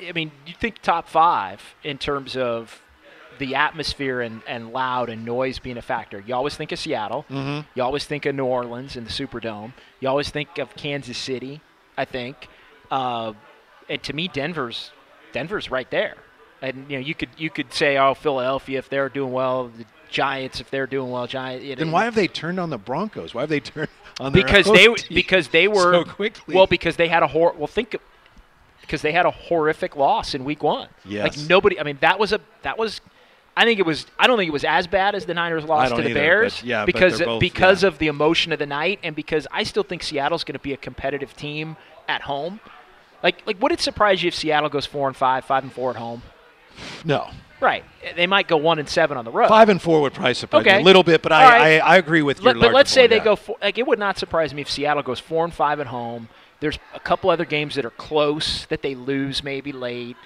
I 0.09 0.12
mean, 0.12 0.30
you 0.47 0.55
think 0.55 0.80
top 0.80 1.09
five 1.09 1.61
in 1.85 1.99
terms 1.99 2.37
of 2.37 2.80
the 3.39 3.55
atmosphere 3.57 4.20
and, 4.20 4.41
and 4.47 4.72
loud 4.72 5.09
and 5.09 5.24
noise 5.24 5.59
being 5.59 5.76
a 5.76 5.83
factor. 5.83 6.22
You 6.24 6.35
always 6.35 6.55
think 6.55 6.70
of 6.70 6.78
Seattle. 6.78 7.24
Mm-hmm. 7.28 7.66
You 7.74 7.83
always 7.83 8.05
think 8.05 8.24
of 8.26 8.35
New 8.35 8.45
Orleans 8.45 8.95
and 8.97 9.07
the 9.07 9.11
Superdome. 9.11 9.72
You 10.01 10.09
always 10.09 10.30
think 10.30 10.59
of 10.59 10.74
Kansas 10.76 11.18
City. 11.18 11.61
I 11.97 12.05
think, 12.05 12.49
uh, 12.91 13.33
and 13.89 14.03
to 14.05 14.12
me, 14.12 14.28
Denver's 14.28 14.93
Denver's 15.33 15.70
right 15.70 15.91
there. 15.91 16.16
And 16.63 16.87
you 16.89 16.97
know, 16.97 17.05
you 17.05 17.15
could 17.15 17.29
you 17.37 17.51
could 17.51 17.73
say, 17.75 17.99
oh, 17.99 18.15
Philadelphia 18.15 18.79
if 18.79 18.89
they're 18.89 19.09
doing 19.09 19.33
well, 19.33 19.69
the 19.69 19.85
Giants 20.09 20.61
if 20.61 20.71
they're 20.71 20.87
doing 20.87 21.11
well, 21.11 21.27
Giants. 21.27 21.65
You 21.65 21.71
know, 21.71 21.81
then 21.81 21.91
why 21.91 22.05
have 22.05 22.15
they 22.15 22.29
turned 22.29 22.61
on 22.61 22.71
the 22.71 22.79
Broncos? 22.79 23.35
Why 23.35 23.43
have 23.43 23.51
they 23.51 23.61
turned 23.61 23.89
on 24.21 24.33
because 24.33 24.67
they 24.67 24.89
because 25.11 25.49
they 25.49 25.67
were 25.67 25.93
so 25.93 26.05
quickly? 26.05 26.55
well 26.55 26.69
because 26.69 26.97
they 26.97 27.09
had 27.09 27.23
a 27.23 27.27
hor 27.27 27.53
well 27.59 27.67
think 27.67 27.97
because 28.81 29.03
they 29.03 29.13
had 29.13 29.27
a 29.27 29.31
horrific 29.31 29.97
loss 29.97 30.35
in 30.35 30.45
week 30.45 30.63
one. 30.63 30.89
Yes. 31.05 31.37
Like 31.37 31.49
nobody. 31.49 31.81
I 31.81 31.83
mean 31.83 31.99
that 32.01 32.19
was 32.19 32.33
a 32.33 32.41
that 32.63 32.79
was. 32.79 33.01
I 33.55 33.65
think 33.65 33.79
it 33.79 33.85
was. 33.85 34.07
I 34.19 34.27
don't 34.27 34.39
think 34.39 34.49
it 34.49 34.53
was 34.53 34.65
as 34.65 34.87
bad 34.87 35.15
as 35.15 35.27
the 35.27 35.35
Niners 35.35 35.65
loss 35.65 35.91
don't 35.91 35.99
to 35.99 36.05
the 36.05 36.11
either, 36.11 36.21
Bears. 36.21 36.63
yeah, 36.63 36.87
because 36.87 37.21
both- 37.21 37.41
because 37.41 37.83
yeah. 37.83 37.89
of 37.89 37.99
the 37.99 38.07
emotion 38.07 38.51
of 38.51 38.59
the 38.59 38.67
night, 38.67 38.99
and 39.03 39.15
because 39.15 39.47
I 39.51 39.65
still 39.65 39.83
think 39.83 40.03
Seattle's 40.03 40.43
going 40.43 40.55
to 40.55 40.59
be 40.59 40.73
a 40.73 40.79
competitive 40.79 41.37
team 41.37 41.77
at 42.09 42.23
home. 42.23 42.61
Like 43.23 43.47
like 43.47 43.61
would 43.61 43.73
it 43.73 43.81
surprise 43.81 44.23
you 44.23 44.29
if 44.29 44.35
Seattle 44.35 44.71
goes 44.71 44.87
four 44.87 45.07
and 45.07 45.17
five, 45.17 45.45
five 45.45 45.65
and 45.65 45.73
four 45.73 45.91
at 45.91 45.97
home? 45.97 46.23
No. 47.05 47.29
Right. 47.61 47.85
They 48.16 48.27
might 48.27 48.49
go 48.49 48.57
one 48.57 48.81
and 48.81 48.89
seven 48.89 49.16
on 49.16 49.25
the 49.25 49.31
road. 49.31 49.49
Five 49.49 49.68
and 49.68 49.81
four 49.81 50.01
would 50.01 50.12
probably 50.12 50.35
surprise 50.35 50.64
me 50.64 50.73
a 50.73 50.81
little 50.81 51.05
bit, 51.05 51.23
but 51.23 51.31
I, 51.31 51.45
right. 51.45 51.81
I, 51.81 51.95
I 51.95 51.97
agree 51.97 52.23
with 52.23 52.43
your 52.43 52.55
Let, 52.55 52.61
but 52.61 52.75
let's 52.75 52.91
say 52.91 53.07
they 53.07 53.20
go 53.20 53.37
four, 53.37 53.57
like 53.62 53.79
it 53.79 53.87
would 53.87 54.01
not 54.01 54.18
surprise 54.18 54.53
me 54.53 54.62
if 54.62 54.70
Seattle 54.70 55.05
goes 55.05 55.20
four 55.20 55.45
and 55.45 55.55
five 55.55 55.79
at 55.79 55.87
home. 55.87 56.29
There's 56.59 56.79
a 56.93 57.01
couple 57.01 57.31
other 57.31 57.45
games 57.45 57.77
that 57.77 57.85
are 57.85 57.91
close 57.91 58.66
that 58.66 58.83
they 58.83 58.97
lose 58.97 59.45
maybe 59.45 59.70
late, 59.70 60.16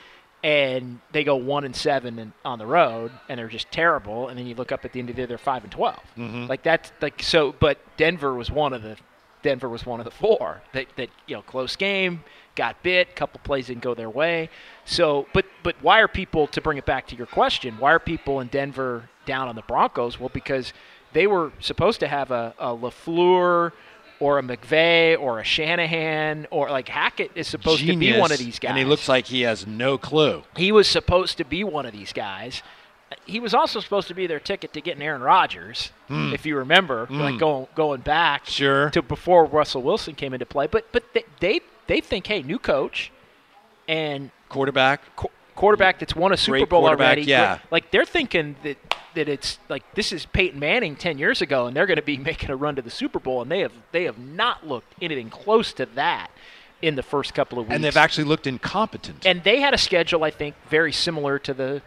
and 0.43 1.01
they 1.13 1.25
go 1.25 1.37
one 1.37 1.65
and 1.65 1.77
seven 1.77 2.19
and, 2.19 2.33
on 2.43 2.59
the 2.59 2.67
road, 2.67 3.11
and 3.29 3.39
they're 3.39 3.49
just 3.49 3.71
terrible. 3.71 4.29
And 4.29 4.39
then 4.39 4.47
you 4.47 4.55
look 4.55 4.73
up 4.73 4.87
at 4.87 4.93
the 4.93 5.01
end 5.01 5.11
of 5.11 5.17
the 5.17 5.21
year, 5.21 5.27
they're 5.27 5.39
five 5.39 5.63
and 5.63 5.73
12 5.73 5.97
Mm-hmm. 6.17 6.47
Like 6.47 6.63
that's 6.63 6.91
like 7.03 7.23
so. 7.23 7.53
But 7.53 7.79
Denver 7.99 8.33
was 8.33 8.51
one 8.51 8.73
of 8.73 8.83
the 8.83 8.97
Denver 9.43 9.69
was 9.69 9.85
one 9.85 10.01
of 10.01 10.05
the 10.05 10.11
four 10.11 10.63
that 10.73 10.87
that 10.97 11.11
you 11.27 11.37
know 11.37 11.43
close 11.43 11.77
game 11.77 12.25
got 12.57 12.83
bit, 12.83 13.15
couple 13.15 13.41
plays 13.45 13.69
didn't 13.69 13.83
go 13.83 13.95
their 13.95 14.11
way. 14.11 14.49
So, 14.85 15.27
but 15.33 15.45
but 15.63 15.77
why 15.83 16.01
are 16.01 16.09
people 16.09 16.47
to 16.49 16.61
bring 16.61 16.79
it 16.79 16.87
back 16.87 17.07
to 17.09 17.17
your 17.17 17.27
question? 17.27 17.77
Why 17.79 17.93
are 17.93 17.99
people 18.01 18.41
in 18.41 18.49
Denver 18.49 19.09
down 19.27 19.49
on 19.49 19.55
the 19.57 19.63
Broncos? 19.63 20.19
Well, 20.19 20.31
because 20.33 20.73
they 21.13 21.27
were 21.27 21.53
supposed 21.61 22.01
to 22.01 22.09
have 22.09 22.31
a, 22.31 22.55
a 22.59 22.69
Lafleur 22.69 23.73
or 24.19 24.39
a 24.39 24.43
McVay 24.43 25.19
or 25.21 25.41
a 25.41 25.45
Shanahan 25.45 26.47
or 26.51 26.71
like 26.71 26.89
Hackett 26.89 27.31
is 27.35 27.47
supposed 27.47 27.87
to 27.87 27.97
be 27.97 28.19
one 28.19 28.33
of 28.33 28.39
these 28.39 28.59
guys. 28.59 28.71
and 28.71 28.79
he 28.79 28.85
looks 28.85 29.09
like 29.09 29.27
he 29.27 29.43
has 29.43 29.67
no 29.67 29.99
clue. 29.99 30.43
he 30.57 30.73
was 30.73 30.89
supposed 30.89 31.37
to 31.39 31.45
be 31.45 31.63
one 31.65 31.85
of 31.87 31.93
these 31.93 32.13
guys. 32.15 32.63
he 33.27 33.39
was 33.41 33.53
also 33.55 33.79
supposed 33.79 34.09
to 34.09 34.15
be 34.15 34.27
their 34.27 34.41
ticket 34.41 34.73
to 34.73 34.81
getting 34.81 35.03
Aaron 35.03 35.21
Rodgers, 35.21 35.93
if 36.09 36.47
you 36.47 36.57
remember, 36.57 37.07
like 37.11 37.39
going 37.39 37.67
going 37.75 38.01
back 38.01 38.45
Hmm. 38.47 38.51
Sure. 38.51 38.91
to 38.91 39.03
before 39.03 39.45
Russell 39.45 39.83
Wilson 39.83 40.15
came 40.15 40.33
into 40.33 40.47
play. 40.47 40.67
But 40.67 40.91
but 40.93 41.05
they 41.13 41.25
they, 41.41 41.61
they 41.87 42.01
think, 42.01 42.27
hey, 42.27 42.43
new 42.43 42.59
coach 42.59 43.11
and 43.89 44.31
Quarterback. 44.49 45.01
qu- 45.17 45.29
quarterback 45.55 45.99
that's 45.99 46.15
won 46.15 46.33
a 46.33 46.37
Super 46.37 46.67
Bowl 46.67 46.87
already. 46.87 47.23
yeah. 47.23 47.59
Like 47.71 47.91
they're 47.91 48.05
thinking 48.05 48.57
that 48.63 48.77
that 49.15 49.29
it's 49.29 49.59
like 49.69 49.83
this 49.95 50.13
is 50.13 50.27
Peyton 50.27 50.61
Manning 50.61 50.95
10 50.95 51.17
years 51.19 51.41
ago 51.41 51.67
and 51.67 51.75
they're 51.75 51.87
going 51.87 51.97
to 51.97 52.03
be 52.03 52.17
making 52.31 52.51
a 52.51 52.57
run 52.57 52.77
to 52.77 52.83
the 52.83 52.91
Super 52.91 53.19
Bowl 53.19 53.43
and 53.43 53.51
they 53.51 53.61
have 53.61 53.73
they 53.93 54.05
have 54.05 54.19
not 54.19 54.67
looked 54.67 54.95
anything 55.01 55.31
close 55.31 55.73
to 55.75 55.87
that 55.95 56.31
in 56.83 56.95
the 56.95 57.03
first 57.03 57.33
couple 57.35 57.59
of 57.59 57.67
weeks. 57.67 57.75
And 57.75 57.83
they've 57.83 57.97
actually 57.97 58.25
looked 58.25 58.47
incompetent. 58.47 59.25
and 59.27 59.43
they 59.43 59.61
had 59.61 59.73
a 59.75 59.79
schedule 59.79 60.23
I 60.25 60.31
think 60.31 60.55
very 60.69 60.93
similar 60.93 61.39
to 61.41 61.55
the 61.55 61.83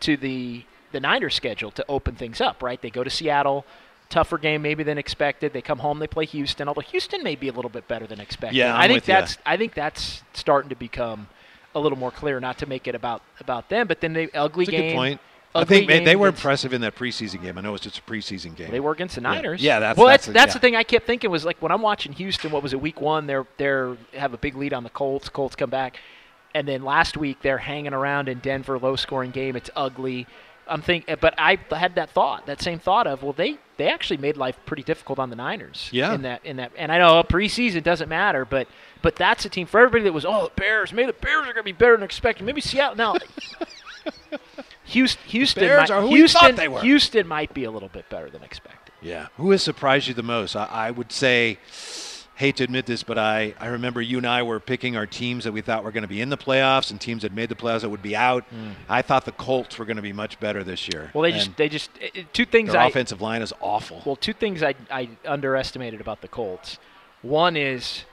to 0.00 0.16
the 0.16 0.64
the 0.92 1.00
Niners 1.00 1.34
schedule 1.34 1.72
to 1.72 1.84
open 1.88 2.14
things 2.14 2.40
up, 2.40 2.62
right? 2.62 2.80
They 2.80 2.90
go 2.90 3.02
to 3.02 3.10
Seattle, 3.10 3.64
tougher 4.10 4.38
game 4.38 4.62
maybe 4.62 4.82
than 4.82 4.98
expected. 4.98 5.52
They 5.52 5.62
come 5.62 5.78
home, 5.78 5.98
they 5.98 6.06
play 6.06 6.26
Houston, 6.26 6.68
although 6.68 6.80
Houston 6.82 7.22
may 7.22 7.34
be 7.36 7.48
a 7.48 7.52
little 7.52 7.70
bit 7.70 7.88
better 7.88 8.06
than 8.06 8.20
expected. 8.20 8.56
Yeah, 8.56 8.74
I'm 8.74 8.82
I 8.82 8.88
think 8.88 9.04
that's 9.04 9.38
I 9.46 9.56
think 9.56 9.74
that's 9.74 10.22
starting 10.32 10.68
to 10.70 10.76
become 10.76 11.28
a 11.74 11.80
little 11.80 11.98
more 11.98 12.10
clear, 12.12 12.38
not 12.40 12.58
to 12.58 12.66
make 12.66 12.86
it 12.86 12.94
about 12.94 13.22
about 13.40 13.68
them, 13.68 13.86
but 13.86 14.00
then 14.00 14.12
they 14.12 14.30
ugly 14.32 14.64
That's 14.66 14.76
a 14.76 14.80
game. 14.80 14.90
good 14.90 14.96
point. 14.96 15.20
I 15.56 15.62
think 15.64 15.86
they, 15.86 16.04
they 16.04 16.16
were 16.16 16.26
impressive 16.26 16.72
in 16.72 16.80
that 16.80 16.96
preseason 16.96 17.40
game. 17.40 17.56
I 17.56 17.60
know 17.60 17.74
it's 17.74 17.84
just 17.84 17.98
a 17.98 18.02
preseason 18.02 18.56
game. 18.56 18.72
They 18.72 18.80
were 18.80 18.90
against 18.90 19.14
the 19.14 19.20
Niners. 19.20 19.62
Yeah, 19.62 19.78
that's- 19.78 19.96
well. 19.96 20.08
that's 20.08 20.26
That's 20.26 20.26
the- 20.26 20.32
that's 20.32 20.48
yeah. 20.50 20.52
the 20.54 20.58
thing 20.58 20.74
I 20.76 20.82
kept 20.82 21.06
thinking 21.06 21.30
was 21.30 21.44
like 21.44 21.62
when 21.62 21.70
I'm 21.70 21.80
watching 21.82 22.12
Houston. 22.14 22.50
What 22.50 22.62
was 22.64 22.72
it? 22.72 22.80
Week 22.80 23.00
one, 23.00 23.28
they're 23.28 23.46
they're 23.56 23.96
have 24.14 24.34
a 24.34 24.36
big 24.36 24.56
lead 24.56 24.72
on 24.72 24.82
the 24.82 24.90
Colts. 24.90 25.28
Colts 25.28 25.54
come 25.54 25.70
back, 25.70 26.00
and 26.56 26.66
then 26.66 26.82
last 26.82 27.16
week 27.16 27.38
they're 27.42 27.58
hanging 27.58 27.92
around 27.94 28.28
in 28.28 28.40
Denver, 28.40 28.80
low 28.80 28.96
scoring 28.96 29.30
game. 29.30 29.54
It's 29.54 29.70
ugly. 29.76 30.26
I'm 30.66 30.82
thinking, 30.82 31.12
eh, 31.12 31.16
but 31.20 31.34
I 31.38 31.58
had 31.70 31.94
that 31.96 32.10
thought, 32.10 32.46
that 32.46 32.60
same 32.60 32.78
thought 32.78 33.06
of 33.06 33.22
well, 33.22 33.32
they 33.32 33.58
they 33.76 33.88
actually 33.88 34.18
made 34.18 34.36
life 34.36 34.58
pretty 34.66 34.82
difficult 34.82 35.18
on 35.18 35.30
the 35.30 35.36
Niners. 35.36 35.88
Yeah. 35.92 36.14
In 36.14 36.22
that 36.22 36.44
in 36.44 36.56
that, 36.56 36.72
and 36.76 36.90
I 36.92 36.98
know 36.98 37.18
oh, 37.18 37.22
preseason 37.22 37.82
doesn't 37.82 38.08
matter, 38.08 38.44
but 38.44 38.68
but 39.02 39.16
that's 39.16 39.44
a 39.44 39.48
team 39.48 39.66
for 39.66 39.80
everybody 39.80 40.04
that 40.04 40.12
was 40.12 40.24
oh 40.24 40.44
the 40.44 40.60
Bears, 40.60 40.92
maybe 40.92 41.06
the 41.06 41.12
Bears 41.14 41.42
are 41.42 41.52
going 41.52 41.56
to 41.56 41.62
be 41.62 41.72
better 41.72 41.96
than 41.96 42.04
expected. 42.04 42.44
Maybe 42.44 42.60
Seattle 42.60 42.96
now. 42.96 43.14
Houston, 44.86 45.22
Houston, 45.28 45.62
Bears 45.62 45.88
might, 45.88 45.96
are 45.96 46.02
who 46.02 46.08
Houston, 46.08 46.40
thought 46.40 46.56
they 46.56 46.68
were. 46.68 46.80
Houston 46.80 47.26
might 47.26 47.54
be 47.54 47.64
a 47.64 47.70
little 47.70 47.88
bit 47.88 48.08
better 48.10 48.28
than 48.28 48.42
expected. 48.42 48.92
Yeah. 49.00 49.28
Who 49.36 49.50
has 49.50 49.62
surprised 49.62 50.08
you 50.08 50.14
the 50.14 50.22
most? 50.22 50.56
I, 50.56 50.64
I 50.64 50.90
would 50.90 51.10
say, 51.10 51.58
hate 52.36 52.56
to 52.56 52.64
admit 52.64 52.84
this, 52.86 53.02
but 53.04 53.16
I, 53.16 53.54
I 53.60 53.66
remember 53.68 54.00
you 54.02 54.18
and 54.18 54.26
I 54.26 54.42
were 54.42 54.58
picking 54.58 54.96
our 54.96 55.06
teams 55.06 55.44
that 55.44 55.52
we 55.52 55.60
thought 55.60 55.84
were 55.84 55.92
going 55.92 56.02
to 56.02 56.08
be 56.08 56.20
in 56.20 56.30
the 56.30 56.36
playoffs 56.36 56.90
and 56.90 57.00
teams 57.00 57.22
that 57.22 57.32
made 57.32 57.48
the 57.48 57.54
playoffs 57.54 57.82
that 57.82 57.88
would 57.90 58.02
be 58.02 58.16
out. 58.16 58.44
I 58.88 59.02
thought 59.02 59.24
the 59.24 59.30
Colts 59.32 59.78
were 59.78 59.84
going 59.84 59.96
to 59.96 60.02
be 60.02 60.12
much 60.12 60.40
better 60.40 60.64
this 60.64 60.88
year. 60.88 61.10
Well, 61.14 61.22
they 61.22 61.30
And 61.30 61.38
just 61.40 61.56
they 61.56 61.68
just 61.68 61.90
uh, 62.02 62.22
two 62.32 62.44
things 62.44 62.72
their 62.72 62.80
I 62.80 62.88
offensive 62.88 63.20
line 63.20 63.40
is 63.42 63.52
awful. 63.60 64.02
well 64.04 64.16
two 64.16 64.32
things 64.32 64.62
I 64.64 64.74
I 64.90 65.10
underestimated 65.24 66.00
about 66.00 66.22
the 66.22 66.28
Colts. 66.28 66.78
One 67.22 67.56
is 67.56 68.04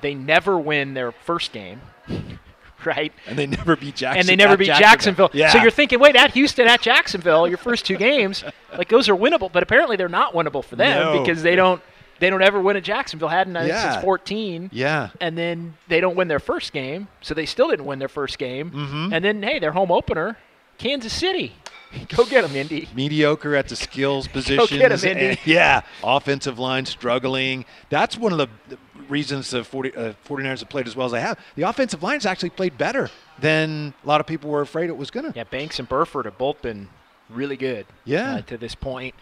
they 0.00 0.14
never 0.14 0.58
win 0.58 0.94
their 0.94 1.12
first 1.12 1.52
game, 1.52 1.80
right? 2.84 3.12
and 3.26 3.38
they 3.38 3.46
never 3.46 3.76
beat 3.76 3.96
Jackson. 3.96 4.20
and 4.20 4.28
they 4.28 4.36
never 4.36 4.54
at 4.54 4.58
beat 4.58 4.66
Jacksonville. 4.66 5.30
Yeah. 5.32 5.50
So 5.52 5.58
you're 5.60 5.70
thinking, 5.70 6.00
wait, 6.00 6.16
at 6.16 6.32
Houston, 6.32 6.66
at 6.66 6.80
Jacksonville, 6.80 7.46
your 7.46 7.58
first 7.58 7.84
two 7.86 7.96
games, 7.96 8.42
like 8.76 8.88
those 8.88 9.08
are 9.08 9.14
winnable, 9.14 9.52
but 9.52 9.62
apparently 9.62 9.96
they're 9.96 10.08
not 10.08 10.32
winnable 10.34 10.64
for 10.64 10.76
them 10.76 11.14
No. 11.14 11.20
because 11.22 11.42
they 11.42 11.54
don't 11.54 11.80
they 12.22 12.30
don't 12.30 12.40
ever 12.42 12.60
win 12.60 12.76
at 12.76 12.84
Jacksonville. 12.84 13.28
Hadn't 13.28 13.56
I 13.56 13.62
think, 13.62 13.72
Yeah. 13.72 13.92
since 13.94 14.04
14. 14.04 14.70
yeah. 14.72 15.10
And 15.20 15.36
then 15.36 15.74
they 15.88 16.00
don't 16.00 16.14
win 16.16 16.28
their 16.28 16.38
first 16.40 16.72
game, 16.72 17.08
so 17.20 17.34
they 17.34 17.46
still 17.46 17.68
didn't 17.68 17.84
win 17.84 17.98
their 17.98 18.08
first 18.08 18.38
game. 18.38 18.70
Mm-hmm. 18.70 19.12
And 19.12 19.24
then 19.24 19.42
hey, 19.42 19.58
their 19.58 19.72
home 19.72 19.90
opener, 19.90 20.38
Kansas 20.78 21.12
City. 21.12 21.52
Go 22.16 22.24
get 22.24 22.40
them, 22.42 22.56
Indy. 22.56 22.88
mediocre 22.94 23.54
at 23.54 23.68
the 23.68 23.76
skills 23.76 24.26
positions. 24.38 24.70
get 24.70 24.92
'em, 24.92 24.98
Indy. 25.10 25.26
and- 25.26 25.38
yeah, 25.44 25.82
offensive 26.02 26.58
line 26.58 26.86
struggling. 26.86 27.66
That's 27.90 28.16
one 28.16 28.32
of 28.32 28.38
the 28.38 28.48
the 28.68 28.78
reasons 29.08 29.50
the 29.50 29.62
40, 29.64 29.94
uh, 29.94 30.12
49ers 30.26 30.60
have 30.60 30.68
played 30.70 30.86
as 30.86 30.96
well 30.96 31.06
as 31.06 31.12
they 31.12 31.20
have. 31.20 31.38
The 31.56 31.62
offensive 31.64 32.02
line's 32.02 32.24
actually 32.24 32.50
played 32.50 32.78
better 32.78 33.10
than 33.40 33.92
a 34.02 34.06
lot 34.06 34.20
of 34.20 34.26
people 34.26 34.48
were 34.48 34.62
afraid 34.62 34.88
it 34.88 34.96
was 34.96 35.10
going 35.10 35.30
to. 35.30 35.36
Yeah, 35.36 35.44
Banks 35.44 35.78
and 35.80 35.88
Burford 35.88 36.24
have 36.24 36.38
both 36.38 36.62
been 36.62 36.88
really 37.28 37.56
good. 37.56 37.84
Yeah. 38.04 38.36
uh, 38.36 38.40
to 38.42 38.56
this 38.56 38.74
point, 38.74 39.14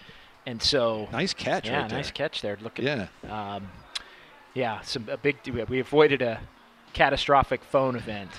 and 0.46 0.62
so 0.62 1.08
Nice 1.12 1.34
catch 1.34 1.66
yeah, 1.66 1.80
right 1.82 1.88
there. 1.88 1.98
nice 1.98 2.10
catch 2.10 2.42
there. 2.42 2.56
Look 2.62 2.78
at 2.78 2.84
Yeah. 2.84 3.54
um, 3.56 3.68
yeah, 4.54 4.80
some 4.80 5.08
a 5.10 5.16
big. 5.16 5.36
We 5.68 5.78
avoided 5.80 6.22
a 6.22 6.40
catastrophic 6.92 7.62
phone 7.62 7.94
event 7.96 8.30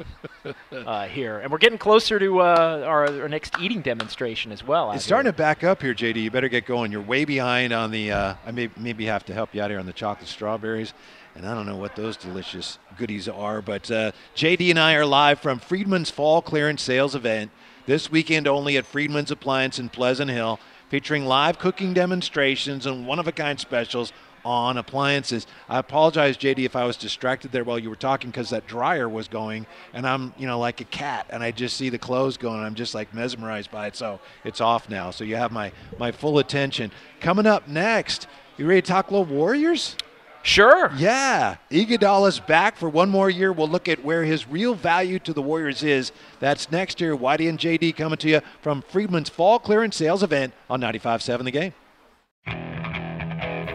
uh, 0.72 1.06
here, 1.06 1.38
and 1.38 1.52
we're 1.52 1.58
getting 1.58 1.78
closer 1.78 2.18
to 2.18 2.40
uh, 2.40 2.82
our, 2.84 3.22
our 3.22 3.28
next 3.28 3.54
eating 3.60 3.80
demonstration 3.80 4.50
as 4.50 4.66
well. 4.66 4.90
It's 4.92 5.04
starting 5.04 5.26
here. 5.26 5.32
to 5.32 5.38
back 5.38 5.62
up 5.62 5.80
here, 5.82 5.94
JD. 5.94 6.16
You 6.22 6.30
better 6.30 6.48
get 6.48 6.66
going. 6.66 6.90
You're 6.90 7.00
way 7.00 7.24
behind 7.24 7.72
on 7.72 7.90
the. 7.92 8.10
Uh, 8.10 8.34
I 8.44 8.50
may 8.50 8.70
maybe 8.76 9.06
have 9.06 9.24
to 9.26 9.34
help 9.34 9.54
you 9.54 9.62
out 9.62 9.70
here 9.70 9.78
on 9.78 9.86
the 9.86 9.92
chocolate 9.92 10.28
strawberries, 10.28 10.94
and 11.36 11.46
I 11.46 11.54
don't 11.54 11.66
know 11.66 11.76
what 11.76 11.94
those 11.94 12.16
delicious 12.16 12.78
goodies 12.98 13.28
are. 13.28 13.62
But 13.62 13.88
uh, 13.90 14.12
JD 14.34 14.70
and 14.70 14.80
I 14.80 14.94
are 14.94 15.06
live 15.06 15.38
from 15.38 15.60
Friedman's 15.60 16.10
Fall 16.10 16.42
Clearance 16.42 16.82
Sales 16.82 17.14
event 17.14 17.50
this 17.86 18.10
weekend 18.10 18.48
only 18.48 18.76
at 18.76 18.84
Friedman's 18.86 19.30
Appliance 19.30 19.78
in 19.78 19.88
Pleasant 19.88 20.30
Hill, 20.30 20.58
featuring 20.92 21.24
live 21.24 21.58
cooking 21.58 21.94
demonstrations 21.94 22.84
and 22.84 23.06
one-of-a-kind 23.06 23.58
specials 23.58 24.12
on 24.44 24.76
appliances. 24.76 25.46
I 25.66 25.78
apologize, 25.78 26.36
JD, 26.36 26.66
if 26.66 26.76
I 26.76 26.84
was 26.84 26.98
distracted 26.98 27.50
there 27.50 27.64
while 27.64 27.78
you 27.78 27.88
were 27.88 27.96
talking 27.96 28.28
because 28.28 28.50
that 28.50 28.66
dryer 28.66 29.08
was 29.08 29.26
going, 29.26 29.66
and 29.94 30.06
I'm, 30.06 30.34
you 30.36 30.46
know, 30.46 30.58
like 30.58 30.82
a 30.82 30.84
cat, 30.84 31.28
and 31.30 31.42
I 31.42 31.50
just 31.50 31.78
see 31.78 31.88
the 31.88 31.96
clothes 31.96 32.36
going. 32.36 32.58
And 32.58 32.66
I'm 32.66 32.74
just 32.74 32.94
like 32.94 33.14
mesmerized 33.14 33.70
by 33.70 33.86
it. 33.86 33.96
So 33.96 34.20
it's 34.44 34.60
off 34.60 34.90
now. 34.90 35.10
So 35.10 35.24
you 35.24 35.36
have 35.36 35.50
my 35.50 35.72
my 35.98 36.12
full 36.12 36.38
attention. 36.38 36.92
Coming 37.20 37.46
up 37.46 37.68
next, 37.68 38.26
you 38.58 38.66
ready 38.66 38.82
to 38.82 38.86
talk 38.86 39.10
little 39.10 39.24
Warriors? 39.24 39.96
Sure. 40.42 40.90
Yeah, 40.96 41.56
Iguodala's 41.70 42.40
back 42.40 42.76
for 42.76 42.88
one 42.88 43.10
more 43.10 43.30
year. 43.30 43.52
We'll 43.52 43.68
look 43.68 43.88
at 43.88 44.04
where 44.04 44.24
his 44.24 44.48
real 44.48 44.74
value 44.74 45.18
to 45.20 45.32
the 45.32 45.42
Warriors 45.42 45.82
is. 45.82 46.12
That's 46.40 46.70
next 46.72 47.00
year. 47.00 47.16
Whitey 47.16 47.48
and 47.48 47.58
JD 47.58 47.96
coming 47.96 48.18
to 48.18 48.28
you 48.28 48.40
from 48.60 48.82
Friedman's 48.82 49.28
Fall 49.28 49.58
Clearance 49.58 49.96
Sales 49.96 50.22
event 50.22 50.52
on 50.68 50.80
95.7 50.80 51.44
The 51.44 51.50
Game. 51.50 51.72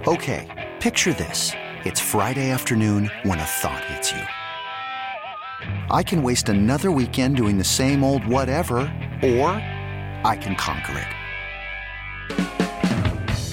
Okay, 0.07 0.71
picture 0.79 1.13
this. 1.13 1.51
It's 1.85 1.99
Friday 2.01 2.49
afternoon 2.49 3.09
when 3.23 3.39
a 3.39 3.43
thought 3.43 3.83
hits 3.85 4.11
you. 4.11 4.21
I 5.89 6.03
can 6.03 6.21
waste 6.21 6.49
another 6.49 6.91
weekend 6.91 7.37
doing 7.37 7.57
the 7.57 7.63
same 7.63 8.03
old 8.03 8.25
whatever, 8.25 8.77
or 9.23 9.49
I 10.23 10.37
can 10.39 10.55
conquer 10.55 10.99
it. 10.99 12.66